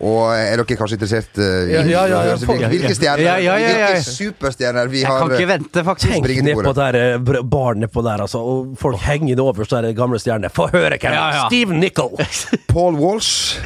Og 0.00 0.32
er 0.34 0.56
dere 0.58 0.76
kanskje 0.78 0.96
interessert 0.96 1.38
eh, 1.38 1.68
i 1.68 1.74
Ja, 1.92 2.02
ja, 2.08 2.20
ja, 2.30 2.36
hvilke 2.40 2.94
stjerner 2.96 3.22
Ja, 3.22 3.36
ja, 3.38 3.56
ja, 3.60 3.68
ja. 3.70 3.88
Hvilke 3.92 4.14
superstjerner 4.16 4.90
vi 4.92 5.02
Jeg 5.04 5.10
kan 5.12 5.32
ikke 5.32 5.44
eh, 5.44 5.50
vente, 5.52 5.84
faktisk. 5.86 6.12
tenk 6.12 6.24
Springe 6.24 6.44
ned 6.46 6.56
på 6.56 6.64
bordet. 6.64 6.94
der 6.94 7.00
eh, 7.02 7.74
nedpå 7.82 8.04
der, 8.06 8.24
altså. 8.24 8.40
Og 8.40 8.76
folk 8.80 9.00
henger 9.04 9.36
det 9.36 9.44
over 9.44 9.68
der 9.70 9.92
gamle 9.96 10.18
stjerner. 10.18 10.52
Få 10.52 10.68
høre 10.72 10.98
hvem 10.98 11.12
Ja, 11.12 11.26
ja. 11.34 11.46
Steve 11.50 11.76
Nichol. 11.76 12.16
Paul 12.72 12.96
Walsh. 13.00 13.60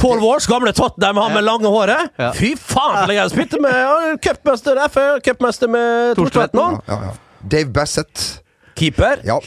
Paul 0.00 0.20
Walsh, 0.20 0.48
gamle 0.48 0.72
Tottenham, 0.76 1.16
han 1.16 1.32
med 1.32 1.44
lange 1.44 1.70
håret. 1.72 2.10
Ja. 2.20 2.32
Fy 2.36 2.52
faen, 2.60 3.06
for 3.06 3.14
jeg 3.16 3.32
spilte 3.32 3.60
med 3.64 4.20
cupmester 4.24 4.80
FA, 4.92 5.06
cupmester 5.24 5.72
med 5.72 6.18
Torstvedt 6.18 6.56
nå. 6.56 6.66
Ja, 6.88 6.98
ja. 7.08 7.14
Dave 7.40 7.72
Bassett. 7.72 8.42
Keeper. 8.76 9.22
Ja. 9.24 9.40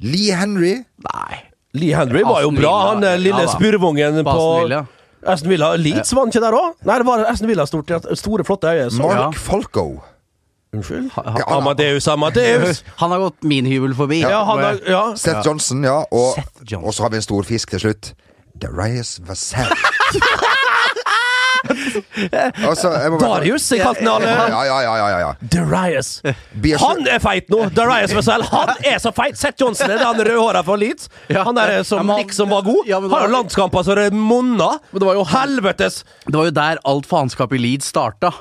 Lee 0.00 0.32
Henry. 0.32 0.78
Nei. 1.04 1.42
Lee 1.76 1.94
Henry 1.96 2.22
var 2.26 2.42
jo 2.44 2.50
bra, 2.56 2.74
han 2.90 3.04
eh, 3.04 3.16
lille 3.20 3.44
Ja 3.44 3.52
spurvungen 3.52 4.22
På 4.24 4.32
på 4.36 4.84
Aston 5.26 5.50
Villa. 5.50 5.72
Leeds 5.76 6.12
vant 6.14 6.30
ikke 6.34 6.42
der 6.44 6.54
òg? 6.54 6.74
Nei, 6.86 6.98
det 7.02 7.06
var 7.08 7.24
Aston 7.30 7.48
Villa 7.50 7.64
stort, 7.66 7.90
store, 8.18 8.44
flotte 8.46 8.70
øyne. 8.70 8.90
Mark 9.02 9.16
Ja. 9.18 9.30
Falco. 9.34 9.86
Unnskyld? 10.76 11.10
han- 11.14 11.42
Amadeus, 11.56 12.06
Amadeus. 12.08 12.84
Han 13.00 13.10
har 13.10 13.18
gått 13.18 13.42
min 13.42 13.66
hybel 13.66 13.94
forbi. 13.94 14.20
Ja, 14.20 14.44
han 14.44 14.58
har, 14.62 14.78
ja. 14.86 15.02
Seth 15.16 15.46
Johnson, 15.46 15.82
ja. 15.84 16.04
Og, 16.12 16.34
Seth 16.34 16.62
Johnson. 16.72 16.86
og 16.86 16.94
så 16.94 17.02
har 17.02 17.10
vi 17.10 17.16
en 17.16 17.22
stor 17.22 17.42
fisk 17.48 17.70
til 17.70 17.80
slutt. 17.80 18.12
Darius 18.62 19.18
Vassell. 19.26 19.72
Altså, 22.66 22.90
jeg 22.92 23.12
må 23.12 23.18
Darius, 23.20 23.66
jeg 23.72 23.82
kalte 23.84 24.02
han 24.04 24.10
alle. 24.14 24.30
Ja, 24.30 24.62
ja, 24.66 24.78
ja, 24.84 24.94
ja, 24.96 25.06
ja, 25.12 25.18
ja. 25.24 25.30
Darius. 25.52 26.10
Han 26.82 27.06
er 27.10 27.22
feit 27.22 27.50
nå! 27.52 27.66
Darius 27.76 28.14
Wessel, 28.16 28.44
han 28.50 28.74
er 28.86 28.98
så 29.02 29.12
feit! 29.16 29.38
Seth 29.40 29.60
Johnson 29.62 29.92
er 29.92 30.02
han 30.04 30.20
rødhåra 30.20 30.62
fra 30.66 30.78
Leeds. 30.80 31.08
Han 31.32 31.56
der 31.58 31.78
som 31.86 32.02
Ja, 32.02 32.06
men 32.06 32.16
han- 32.16 32.24
liksom 32.26 32.50
var 32.52 32.66
god. 32.66 32.82
Ja, 32.90 33.00
Har 33.00 33.26
jo 33.28 33.32
landskamper 33.36 33.86
så 33.86 33.96
det 33.98 34.10
monner. 34.12 34.78
Det 34.92 35.06
var 35.06 35.14
jo 35.18 35.24
Helvetes! 35.24 36.02
Det 36.26 36.34
var 36.36 36.50
jo 36.50 36.56
der 36.56 36.82
alt 36.84 37.06
faenskapet 37.10 37.58
i 37.60 37.64
Leeds 37.66 37.92
starta. 37.92 38.32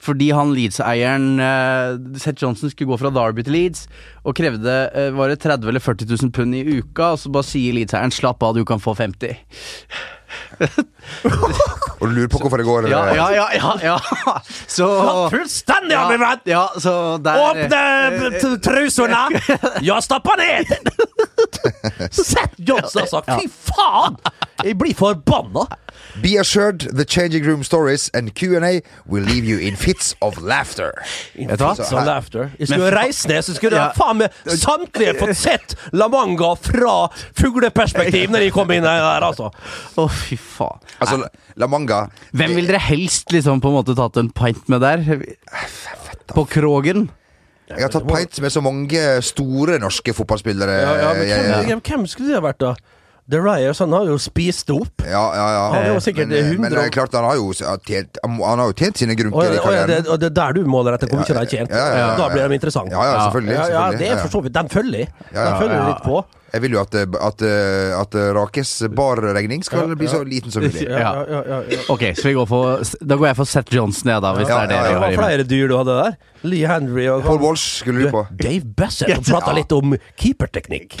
Fordi 0.00 0.30
han 0.32 0.54
Leeds-eieren 0.56 1.26
uh, 1.36 2.16
Seth 2.16 2.40
Johnson 2.42 2.70
skulle 2.72 2.88
gå 2.88 2.96
fra 3.02 3.10
Derby 3.12 3.44
til 3.44 3.52
Leeds 3.52 3.82
og 4.24 4.32
krevde 4.38 4.76
uh, 4.94 5.10
var 5.18 5.28
det 5.28 5.42
30 5.42 5.68
eller 5.68 5.82
40 5.84 6.08
000 6.08 6.32
pund 6.32 6.56
i 6.56 6.62
uka. 6.78 7.10
Og 7.12 7.20
så 7.20 7.32
bare 7.34 7.44
sier 7.44 7.76
Leeds-eieren 7.76 8.14
'slapp 8.14 8.40
av, 8.46 8.56
du 8.56 8.64
kan 8.64 8.80
få 8.80 8.94
50'. 8.96 9.36
Og 12.00 12.08
du 12.08 12.12
lurer 12.14 12.28
på 12.32 12.40
hvorfor 12.42 12.60
det 12.60 12.66
går 12.66 12.88
Ja, 12.90 13.02
ja, 13.14 13.26
ja. 13.34 13.46
ja, 13.54 13.72
ja. 13.84 14.34
Så 14.66 14.88
Fullstendig, 15.32 15.94
ja, 15.94 16.06
Venn! 16.08 16.24
ja, 16.48 16.64
så 16.80 16.94
der 17.22 17.40
Åpne 17.44 18.56
trusene! 18.64 19.22
Ja, 19.88 20.00
stappa 20.04 20.36
ned! 20.40 20.70
Seth 22.10 22.56
Johnson, 22.58 23.02
altså! 23.02 23.22
Fy 23.26 23.48
faen! 23.48 24.16
Jeg 24.64 24.76
blir 24.78 24.94
forbanna! 24.94 25.66
Be 26.22 26.34
assured 26.40 26.80
the 26.96 27.04
changing 27.04 27.44
room 27.46 27.62
stories 27.64 28.08
and 28.14 28.34
Q&A 28.34 28.80
will 29.06 29.22
leave 29.22 29.44
you 29.46 29.58
in 29.58 29.76
fits 29.76 30.14
of 30.20 30.38
laughter. 30.42 30.90
In 31.34 31.48
fits 31.48 31.90
her- 31.90 32.04
laughter. 32.04 32.50
Jeg 32.58 32.68
skulle 32.68 32.84
Men 32.90 32.94
reise 32.96 33.06
reist 33.06 33.28
ned, 33.28 33.42
så 33.46 33.54
skulle 33.54 33.76
Ja. 33.76 33.90
faen 33.96 34.18
meg 34.18 34.30
samtlige 34.46 35.14
fått 35.20 35.36
sett 35.36 35.74
La 35.92 36.08
Manga 36.08 36.54
fra 36.56 37.08
fugleperspektiv 37.38 38.30
når 38.34 38.46
de 38.46 38.50
kom 38.50 38.70
inn 38.74 38.82
der, 38.82 39.22
altså. 39.22 39.50
Å, 39.96 40.08
fy 40.10 40.36
faen. 40.36 40.80
Altså, 41.00 41.22
La 41.56 41.66
Manga 41.70 42.06
Hvem 42.32 42.56
vil 42.58 42.66
dere 42.66 42.82
helst 42.90 43.30
liksom 43.32 43.60
på 43.62 43.70
en 43.70 43.78
måte 43.80 43.94
tatt 43.98 44.16
en 44.20 44.30
pint 44.30 44.68
med 44.68 44.80
der? 44.82 45.04
På 46.34 46.44
Krogen? 46.46 47.08
Jeg 47.70 47.86
har 47.86 47.92
tatt 47.94 48.08
pints 48.08 48.40
med 48.42 48.52
så 48.52 48.62
mange 48.64 49.02
store 49.22 49.78
norske 49.82 50.14
fotballspillere. 50.16 50.78
Ja, 50.82 50.94
ja, 50.98 51.12
men 51.14 51.28
hvem, 51.30 51.68
hvem, 51.68 51.82
hvem 51.86 52.08
skulle 52.10 52.32
det 52.32 52.40
ha 52.40 52.46
vært, 52.48 52.64
da? 52.64 52.74
The 53.30 53.40
Ryers 53.44 53.78
han 53.82 53.92
har 53.94 54.08
jo 54.10 54.16
spist 54.20 54.66
det 54.70 54.76
opp. 54.76 55.04
Ja, 55.06 55.22
ja, 55.36 55.46
ja. 55.54 55.62
Han 55.74 55.84
er 55.84 55.92
jo 55.94 56.00
sikkert 56.02 56.32
men, 56.32 56.50
men 56.60 56.74
det 56.74 56.82
er 56.88 56.94
klart, 56.94 57.14
han 57.14 57.26
har 57.28 57.38
jo 57.38 57.52
tjent, 57.54 58.18
han 58.24 58.40
har 58.42 58.66
jo 58.72 58.76
tjent 58.76 58.98
sine 59.02 59.14
grunker 59.18 59.38
Og, 59.38 59.60
og, 59.70 59.78
det, 59.90 60.00
og 60.08 60.18
det 60.20 60.30
er 60.32 60.36
der 60.40 60.58
du 60.58 60.64
måler 60.70 60.98
etter 60.98 61.10
hvor 61.10 61.22
mye 61.22 61.30
de 61.30 61.38
har 61.38 61.48
tjent. 61.50 61.70
Ja, 61.70 61.86
ja, 61.86 61.94
ja, 61.94 62.02
ja. 62.10 62.18
Da 62.18 62.28
blir 62.34 62.48
de 62.50 62.58
interessante. 62.60 62.92
Ja, 62.96 63.06
ja, 63.06 63.16
selvfølgelig. 63.28 63.56
Ja, 63.56 63.70
ja, 63.76 63.86
det 64.02 64.10
er 64.10 64.20
for 64.24 64.34
så 64.36 64.44
vidt. 64.44 64.54
Den 64.58 64.68
følger. 64.72 65.06
Ja, 65.06 65.32
ja, 65.32 65.46
Den 65.46 65.58
følger 65.62 65.88
litt 65.92 66.04
på. 66.06 66.20
Jeg 66.50 66.64
vil 66.64 66.72
jo 66.74 66.80
at, 66.80 66.94
at, 66.98 67.42
at 67.94 68.14
Rakes 68.34 68.70
barregning 68.98 69.62
skal 69.62 69.92
bli 69.94 70.08
så 70.10 70.24
liten 70.26 70.50
som 70.50 70.64
mulig. 70.66 70.82
Ja, 70.90 70.98
ja, 70.98 71.20
ja, 71.30 71.42
ja, 71.46 71.58
ja. 71.70 71.78
Ok, 71.94 72.02
så 72.18 72.26
vi 72.26 72.32
går 72.34 72.48
for 72.50 72.82
Da 73.06 73.14
går 73.20 73.28
jeg 73.30 73.38
for 73.38 73.46
Seth 73.52 73.76
Johnson, 73.76 74.10
jeg, 74.10 74.24
da, 74.24 74.32
hvis 74.34 74.50
Ja, 74.50 74.64
det 74.64 74.64
er 74.64 74.72
det 74.72 74.74
ja, 74.74 74.82
vi 74.82 74.88
Det 74.88 74.96
har 74.96 75.00
var 75.04 75.06
i 75.06 75.14
mente. 75.14 75.22
flere 75.22 75.46
dyr 75.52 75.70
du 75.70 75.76
hadde 75.78 75.98
der. 76.00 76.18
Lee 76.50 76.66
Henry 76.66 77.06
og 77.12 77.22
Paul 77.22 77.38
Walsh 77.44 77.78
skulle 77.84 78.08
du 78.08 78.10
på. 78.10 78.24
Dave 78.40 78.64
Bassett 78.76 79.22
prata 79.30 79.54
litt 79.54 79.70
om 79.76 79.94
keeperteknikk. 80.18 80.98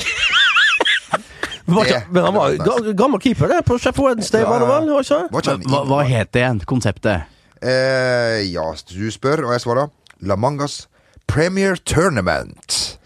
Var 1.74 1.84
ikke- 1.90 2.12
Men 2.12 2.24
han 2.24 2.34
var 2.34 2.50
ga- 2.66 2.92
gammel 2.96 3.20
keeper, 3.20 3.48
det, 3.48 3.64
på 3.66 3.78
Chef 3.78 3.98
Wednesday, 3.98 4.44
var 4.44 4.58
det 4.60 4.68
vel? 4.68 4.90
var 4.90 5.00
ikke? 5.06 5.20
Var 5.32 5.40
ikke 5.44 5.50
han 5.50 5.62
Hva, 5.70 5.82
hva 5.90 6.00
het 6.08 6.32
det 6.32 6.42
igjen? 6.42 6.60
Konseptet? 6.66 7.22
Eh, 7.62 8.40
ja, 8.52 8.64
du 8.88 9.10
spør, 9.12 9.44
og 9.46 9.52
jeg 9.52 9.60
svarer. 9.66 9.90
La 10.22 10.36
Mangas 10.36 10.86
Premier 11.26 11.76
Tournament. 11.76 12.96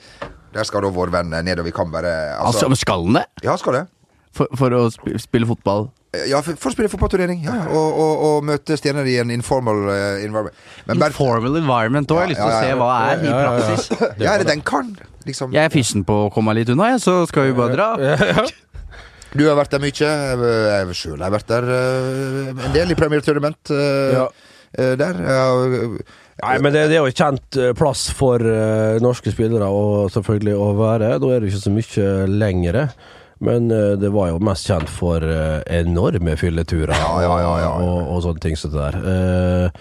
Der 0.54 0.62
skal 0.64 0.82
da 0.82 0.88
vår 0.94 1.10
venn 1.10 1.30
nedover. 1.34 1.64
Vi 1.66 1.72
kan 1.74 1.90
bare 1.90 2.36
Altså, 2.38 2.46
altså, 2.64 2.68
men 2.68 2.76
skal 2.76 3.04
han 3.04 3.12
det? 3.18 3.24
Ja, 3.42 3.56
skal 3.56 3.72
det. 3.72 3.84
For, 4.34 4.46
for 4.56 4.70
å 4.70 4.84
sp- 4.90 5.18
spille 5.22 5.46
fotball? 5.46 5.88
Ja, 6.30 6.40
for, 6.46 6.54
for 6.54 6.70
å 6.70 6.74
spille 6.76 6.88
fotballturnering. 6.88 7.40
Ja, 7.42 7.54
ja. 7.54 7.64
Og, 7.74 7.98
og, 7.98 8.22
og 8.28 8.44
møte 8.46 8.76
stjerner 8.78 9.06
i 9.10 9.16
en 9.18 9.30
informal 9.34 9.88
eh, 9.90 10.24
environment. 10.24 10.54
Men 10.86 10.98
bare 11.02 11.10
Informal 11.10 11.56
environment 11.58 12.10
òg. 12.14 12.20
Jeg 12.22 12.22
har 12.22 12.30
lyst 12.30 12.38
til 12.38 12.46
Ja, 12.46 12.54
å 12.54 12.54
ja, 12.54 12.60
se 12.62 12.78
hva 12.78 12.92
er 13.10 13.24
i 13.24 13.26
Ja, 13.26 13.34
ja, 13.34 13.42
ja. 13.42 13.58
praksis. 13.58 14.20
Ja, 14.22 14.34
er 14.34 14.38
det 14.44 14.46
den 14.52 14.62
karen? 14.62 14.94
Liksom. 15.24 15.52
Jeg 15.56 15.64
er 15.68 15.72
fysen 15.72 16.04
på 16.06 16.24
å 16.26 16.30
komme 16.32 16.52
meg 16.52 16.62
litt 16.62 16.72
unna, 16.74 16.90
jeg, 16.94 17.00
så 17.04 17.16
skal 17.30 17.48
vi 17.50 17.56
bare 17.58 17.76
dra. 17.76 17.88
Du 19.34 19.42
har 19.48 19.56
vært 19.58 19.72
der 19.74 19.80
mye. 19.82 20.08
Jeg 20.70 20.94
sjøl 20.94 21.22
har 21.24 21.32
vært 21.34 21.48
der 21.50 21.64
eh, 21.74 22.50
en 22.68 22.74
del 22.76 22.92
i 22.94 22.96
Premier 22.98 23.18
Tournament. 23.26 23.58
eh, 23.74 24.12
Ja. 24.14 24.28
eh, 24.78 24.92
der. 25.00 25.18
Nei, 26.44 26.52
men 26.62 26.70
det, 26.74 26.84
det 26.92 27.00
er 27.00 27.02
jo 27.02 27.10
kjent 27.10 27.58
plass 27.78 28.04
for 28.14 28.38
norske 29.02 29.32
spillere 29.34 29.66
å 29.70 30.06
selvfølgelig 30.14 30.54
å 30.54 30.68
være. 30.78 31.10
Da 31.22 31.32
er 31.34 31.42
det 31.42 31.50
ikke 31.50 31.64
så 31.64 31.74
mye 31.74 32.06
lengre. 32.30 32.86
Men 33.44 33.66
det 33.98 34.12
var 34.14 34.30
jo 34.30 34.38
mest 34.38 34.70
kjent 34.70 34.88
for 34.88 35.18
enorme 35.26 36.36
fylleturer 36.38 36.94
Ja, 36.94 37.10
ja, 37.26 37.34
ja, 37.34 37.38
ja, 37.42 37.54
ja. 37.64 37.72
Og, 37.82 38.12
og 38.14 38.22
sånne 38.28 38.42
ting 38.46 38.54
som 38.58 38.70
det 38.70 38.86
der. 38.86 39.72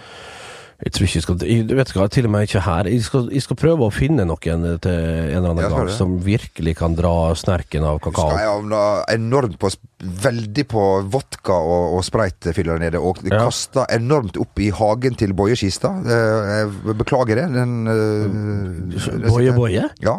Eh, 0.84 0.90
jeg 0.90 0.92
tror 0.92 1.06
ikke 1.06 1.16
jeg 1.16 1.22
skal 1.24 1.38
jeg, 1.48 1.66
Vet 1.78 1.92
hva, 1.96 2.08
til 2.12 2.26
og 2.28 2.30
med 2.34 2.44
ikke 2.46 2.60
her. 2.60 2.84
Jeg 2.92 3.02
skal, 3.06 3.28
jeg 3.32 3.42
skal 3.42 3.56
prøve 3.56 3.86
å 3.88 3.92
finne 3.94 4.26
noen 4.28 4.38
til 4.84 4.92
en 4.92 5.38
eller 5.38 5.50
annen 5.54 5.62
gang 5.64 5.86
det. 5.88 5.94
som 5.96 6.18
virkelig 6.20 6.76
kan 6.76 6.94
dra 6.94 7.32
snerken 7.34 7.84
av 7.88 7.98
Skal 8.00 8.12
kakao. 8.12 8.36
jeg 8.36 8.48
havna 8.52 8.82
enormt 9.14 9.58
på 9.58 9.72
Veldig 10.04 10.66
på 10.68 10.82
vodka 11.08 11.54
og, 11.56 11.94
og 11.96 12.02
spraytfyller 12.04 12.78
nede. 12.82 13.00
Og 13.00 13.22
Ja. 13.24 13.38
kasta 13.46 13.86
enormt 13.88 14.36
opp 14.36 14.58
i 14.60 14.68
hagen 14.68 15.14
til 15.16 15.32
Boje 15.32 15.56
Skistad. 15.56 16.04
Eh, 16.04 16.68
Jeg 16.84 16.96
beklager 16.98 17.34
det. 17.40 17.46
Den, 17.54 17.86
eh, 17.88 19.28
Boje 19.30 19.52
Boje? 19.56 19.88
Ja. 20.04 20.18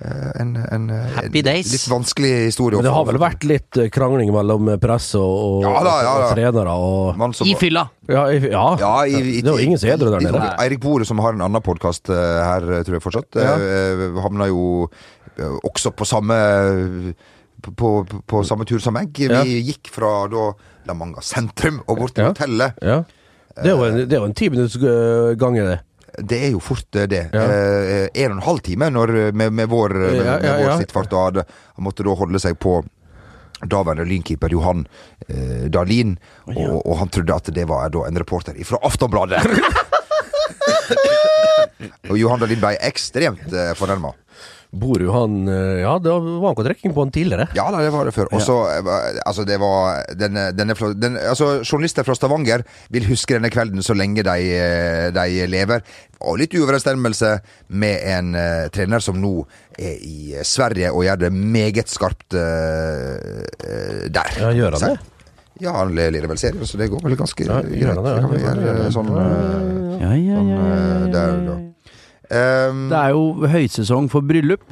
Eh, 0.00 0.40
En, 0.40 0.56
en, 0.56 0.90
eh, 0.90 1.08
Happy 1.16 1.42
days. 1.44 1.72
Litt 1.72 1.88
vanskelig 1.92 2.30
historie. 2.46 2.76
Men 2.78 2.86
det 2.88 2.92
har 2.94 3.04
vel 3.04 3.18
vært 3.20 3.44
litt 3.44 3.76
eh, 3.76 3.90
krangling 3.92 4.30
mellom 4.32 4.70
presse 4.80 5.18
og, 5.20 5.60
Ja 5.66 5.82
da, 5.84 5.94
ja 6.06 6.12
og 6.16 6.30
trenere 6.34 6.72
og 6.72 7.34
som- 7.36 7.46
I 7.46 7.54
fylla! 7.54 7.82
Ja, 8.08 8.24
i- 8.32 8.48
ja. 8.50 8.76
Ja, 8.80 8.94
i, 9.04 9.20
i, 9.20 9.40
det 9.42 9.46
er 9.52 9.58
jo 9.58 9.64
ingen 9.66 9.78
som 9.78 9.90
er 9.90 9.98
edru 9.98 10.10
der 10.10 10.20
nede. 10.24 10.54
Eirik 10.58 10.80
Bore, 10.80 11.04
som 11.04 11.18
har 11.18 11.32
en 11.36 11.42
annen 11.42 11.60
podkast 11.62 12.08
her, 12.08 12.60
tror 12.82 12.96
jeg 12.96 13.02
fortsatt, 13.04 13.36
Ja. 13.36 13.56
havna 14.24 14.48
jo 14.48 14.88
også 15.64 15.92
på 15.92 16.04
samme 16.08 16.34
på, 17.62 17.72
på, 17.76 18.22
på 18.26 18.42
samme 18.48 18.64
tur 18.64 18.80
som 18.80 18.94
meg. 18.96 19.12
Vi 19.12 19.28
Ja. 19.28 19.42
gikk 19.44 19.90
fra 19.92 20.26
da 20.32 20.52
La 20.88 20.94
Manga 20.94 21.20
sentrum 21.20 21.82
og 21.86 21.98
bort 21.98 22.14
til 22.14 22.24
Ja. 22.24 22.32
hotellet. 22.32 22.72
Ja. 22.82 23.02
Det 23.60 23.66
er 23.66 23.76
jo 23.76 23.84
en, 23.84 23.96
det 24.08 24.12
er 24.14 24.20
jo 24.20 24.24
en 24.24 24.34
ti 24.34 24.48
minutts 24.48 24.76
gang 25.36 25.56
i 25.58 25.60
det. 25.66 25.80
Det 26.20 26.38
er 26.46 26.54
jo 26.54 26.60
fort 26.62 26.96
eh, 26.96 27.08
det. 27.10 27.26
Ja. 27.32 27.44
Eh, 27.48 28.06
en 28.24 28.34
og 28.34 28.38
en 28.38 28.46
halv 28.46 28.64
time 28.66 28.90
når, 28.92 29.16
med, 29.32 29.52
med 29.52 29.68
vår, 29.70 29.96
med, 29.98 30.16
Ja, 30.20 30.36
ja, 30.36 30.40
med 30.40 30.64
vår 30.64 30.70
ja. 30.70 30.78
sittfart. 30.82 31.12
Og 31.12 31.28
hadde, 31.28 31.46
han 31.76 31.86
måtte 31.86 32.06
da 32.06 32.16
holde 32.16 32.42
seg 32.42 32.58
på 32.60 32.80
daværende 33.60 34.06
lynkeeper 34.08 34.52
Johan 34.52 34.86
eh, 35.28 35.66
Dahlin, 35.72 36.16
og, 36.48 36.80
og 36.80 36.94
han 37.02 37.10
trodde 37.12 37.36
at 37.36 37.50
det 37.54 37.66
var 37.68 37.90
da 37.92 38.06
en 38.08 38.20
reporter 38.20 38.56
fra 38.64 38.80
Aftonbladet. 38.88 39.40
og 42.10 42.16
Johan 42.18 42.40
Dahlin 42.40 42.62
ble 42.62 42.74
ekstremt 42.88 43.52
eh, 43.52 43.74
fornærma. 43.78 44.14
Bor 44.72 45.00
jo 45.02 45.10
han 45.10 45.48
øh, 45.50 45.80
Ja, 45.82 45.96
det 45.98 46.12
var 46.14 46.52
han 46.54 46.64
trekking 46.64 46.92
på 46.94 47.02
han 47.02 47.10
tidligere. 47.10 47.48
Ja 47.58 47.64
da, 47.74 47.80
det 47.82 47.90
var 47.90 48.06
det 48.06 48.14
før. 48.14 48.28
Og 48.30 48.42
så, 48.44 48.54
eh, 48.70 49.18
altså, 49.26 49.42
det 49.48 49.56
var 49.58 50.04
denne, 50.14 50.52
denne, 50.54 50.76
den, 50.94 51.16
altså, 51.18 51.48
Journalister 51.66 52.06
fra 52.06 52.14
Stavanger 52.14 52.62
vil 52.94 53.08
huske 53.10 53.34
denne 53.34 53.50
kvelden 53.50 53.82
så 53.82 53.96
lenge 53.98 54.22
de, 54.22 54.36
eh, 54.54 55.10
de 55.16 55.46
lever. 55.50 55.82
Og 56.22 56.38
litt 56.38 56.54
uoverensstemmelse 56.54 57.32
med 57.80 58.02
en 58.12 58.34
uh, 58.36 58.66
trener 58.70 59.00
som 59.00 59.16
nå 59.18 59.32
er 59.80 59.94
i 60.04 60.34
eh, 60.36 60.44
Sverige 60.44 60.90
og 60.92 61.02
gjør 61.06 61.22
det 61.22 61.30
meget 61.32 61.88
skarpt 61.88 62.36
eh, 62.36 63.40
eh, 63.64 64.04
der. 64.12 64.36
Ja, 64.38 64.50
gjør 64.54 64.76
han 64.76 64.84
Så- 64.84 64.92
det? 64.94 65.16
Ja, 65.60 65.72
han 65.76 65.90
leder 65.92 66.24
vel 66.28 66.38
serien, 66.40 66.62
så 66.64 66.78
det 66.80 66.86
går 66.88 67.02
vel 67.04 67.16
ganske 67.20 67.44
Ja, 67.44 67.58
greit. 67.60 67.74
gjør 67.82 67.98
han 67.98 68.04
det, 68.04 68.12
ja. 68.14 68.20
kan 68.20 68.30
vi 68.32 68.44
gjøre 68.46 68.76
eh, 68.86 68.92
sånn, 68.94 69.10
eh, 69.12 69.90
Ja, 70.00 70.12
ja, 70.14 70.38
ja, 70.40 70.40
ja, 70.40 70.60
eh, 70.76 71.10
der, 71.12 71.34
da. 71.48 71.56
Um, 72.30 72.86
Det 72.90 72.98
er 72.98 73.10
jo 73.10 73.48
høysesong 73.50 74.10
for 74.12 74.22
bryllup. 74.22 74.62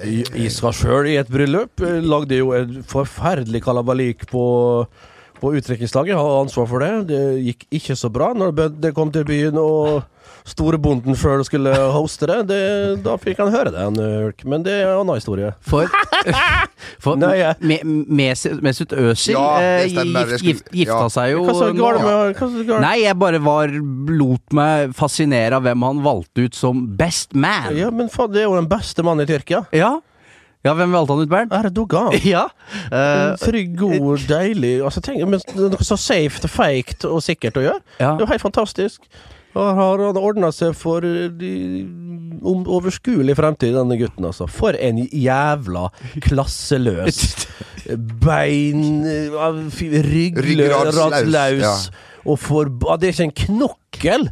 Isra 0.00 0.70
jeg 0.72 0.78
sjøl 0.78 1.10
i 1.10 1.18
et 1.20 1.28
bryllup. 1.28 1.82
Lagde 1.82 2.38
jo 2.38 2.54
en 2.56 2.78
forferdelig 2.88 3.60
kalabalik 3.66 4.24
på, 4.30 4.44
på 5.40 5.52
utdrikningslaget. 5.58 6.16
Har 6.16 6.40
ansvar 6.40 6.70
for 6.70 6.84
det. 6.84 6.92
Det 7.12 7.22
gikk 7.50 7.66
ikke 7.80 7.98
så 8.00 8.08
bra 8.12 8.32
når 8.32 8.56
det 8.80 8.94
kom 8.96 9.12
til 9.12 9.26
byen 9.28 9.60
og 9.60 10.02
storebonden 10.44 11.16
sjøl 11.16 11.40
skulle 11.46 11.72
hoste 11.94 12.28
det. 12.28 12.38
det. 12.50 12.62
Da 13.04 13.14
fikk 13.20 13.38
han 13.40 13.52
høre 13.54 13.72
det, 13.72 13.80
han 13.80 13.96
Ulk. 13.96 14.44
Men 14.48 14.64
det 14.66 14.74
er 14.76 14.90
en 14.90 15.00
annen 15.00 15.16
historie. 15.16 15.54
For, 15.64 15.88
for 17.04 17.16
Nei, 17.20 17.38
ja. 17.40 17.54
Me- 17.64 17.80
Mesut 17.84 18.60
Mesut 18.64 18.92
Özil 18.92 19.34
Ja, 19.38 19.46
eh, 19.62 19.86
gift, 19.88 20.44
gift, 20.44 20.68
gifta 20.74 21.00
ja. 21.06 21.10
seg 21.12 21.32
jo 21.32 21.44
Hva 21.48 21.54
så 21.56 21.70
galt 21.76 22.04
med 22.04 22.68
hva? 22.68 22.80
Nei, 22.84 22.96
jeg 23.06 23.16
bare 23.20 23.40
var 23.44 23.72
lot 23.72 24.56
meg 24.56 24.92
fascinere 24.96 25.56
av 25.56 25.64
hvem 25.64 25.86
han 25.88 26.02
valgte 26.04 26.44
ut 26.48 26.58
som 26.58 26.84
best 26.98 27.32
man. 27.32 27.72
Ja, 27.76 27.88
men 27.94 28.12
faen, 28.12 28.32
det 28.34 28.44
er 28.44 28.50
jo 28.50 28.58
den 28.60 28.68
beste 28.70 29.04
mannen 29.06 29.24
i 29.24 29.30
Tyrkia. 29.30 29.64
Ja, 29.74 29.94
ja 30.64 30.72
hvem 30.76 30.92
valgte 30.96 31.16
han 31.16 31.24
ut, 31.24 31.32
Bernt? 31.32 31.52
Erdogan. 31.56 32.12
Ja. 32.34 32.46
Uh, 32.92 33.32
Trygg, 33.40 33.74
god, 33.80 34.26
deilig 34.28 34.78
altså, 34.84 35.00
tenk, 35.04 35.24
men 35.28 35.40
Noe 35.56 35.84
så 35.88 35.96
safe, 36.00 36.48
fake 36.52 37.00
og 37.08 37.24
sikkert 37.24 37.60
å 37.60 37.64
gjøre. 37.64 37.80
ja. 38.00 38.12
Det 38.12 38.24
er 38.24 38.28
jo 38.28 38.34
helt 38.36 38.44
fantastisk. 38.44 39.08
Har 39.54 40.00
han 40.02 40.18
ordna 40.18 40.50
seg 40.54 40.74
for 40.74 41.04
de, 41.04 41.50
om 42.42 42.64
overskuelig 42.66 43.36
fremtid, 43.38 43.74
denne 43.76 43.98
gutten, 44.00 44.26
altså. 44.26 44.48
For 44.50 44.74
en 44.74 44.98
jævla 45.04 45.88
klasseløs 46.24 47.20
Bein 48.24 49.04
Ryggløs, 49.04 50.48
Ryggradslaus, 50.48 51.62
ja. 51.62 51.76
Og 52.24 52.40
for, 52.40 52.70
det 52.98 53.10
er 53.10 53.14
ikke 53.14 53.28
en 53.28 53.38
knokkel 53.44 54.28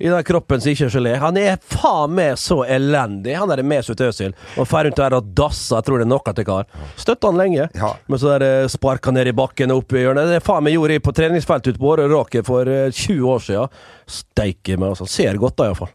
i 0.00 0.08
den 0.08 0.24
kroppen 0.24 0.60
som 0.62 0.72
ikke 0.72 0.88
er 0.88 0.94
gelé. 0.96 1.14
Han 1.20 1.36
er 1.40 1.58
faen 1.72 2.14
meg 2.16 2.38
så 2.40 2.62
elendig, 2.64 3.34
han 3.36 3.50
der 3.52 3.62
Mesut 3.66 4.00
Özil. 4.04 4.32
Og 4.56 4.68
fer 4.70 4.88
rundt 4.88 4.96
der 5.00 5.16
og 5.18 5.32
dasser, 5.36 5.76
jeg 5.80 5.88
tror 5.88 6.00
det 6.00 6.06
er 6.08 6.12
noe 6.14 6.34
til 6.36 6.48
kar. 6.48 6.68
Støtta 7.00 7.30
han 7.30 7.40
lenge, 7.40 7.68
Ja. 7.76 7.94
men 8.08 8.18
så 8.18 8.36
der 8.38 8.68
sparker 8.68 8.90
sparka 8.90 9.10
ned 9.14 9.28
i 9.28 9.32
bakken 9.32 9.70
og 9.70 9.84
opp 9.84 9.92
i 9.94 10.02
hjørnet. 10.02 10.28
Det 10.34 10.42
faen 10.42 10.64
meg 10.64 10.74
gjorde 10.74 10.96
jeg 10.96 11.02
på 11.04 11.12
treningsfeltet 11.14 11.74
ute 11.74 11.80
på 11.80 11.92
Åre 11.92 12.08
Råke 12.10 12.42
for 12.44 12.66
eh, 12.68 12.90
20 12.90 13.28
år 13.30 13.40
siden. 13.44 13.68
Steike 14.10 14.76
meg, 14.76 14.90
altså. 14.94 15.06
Ser 15.06 15.38
godt 15.40 15.56
da, 15.60 15.68
iallfall. 15.70 15.92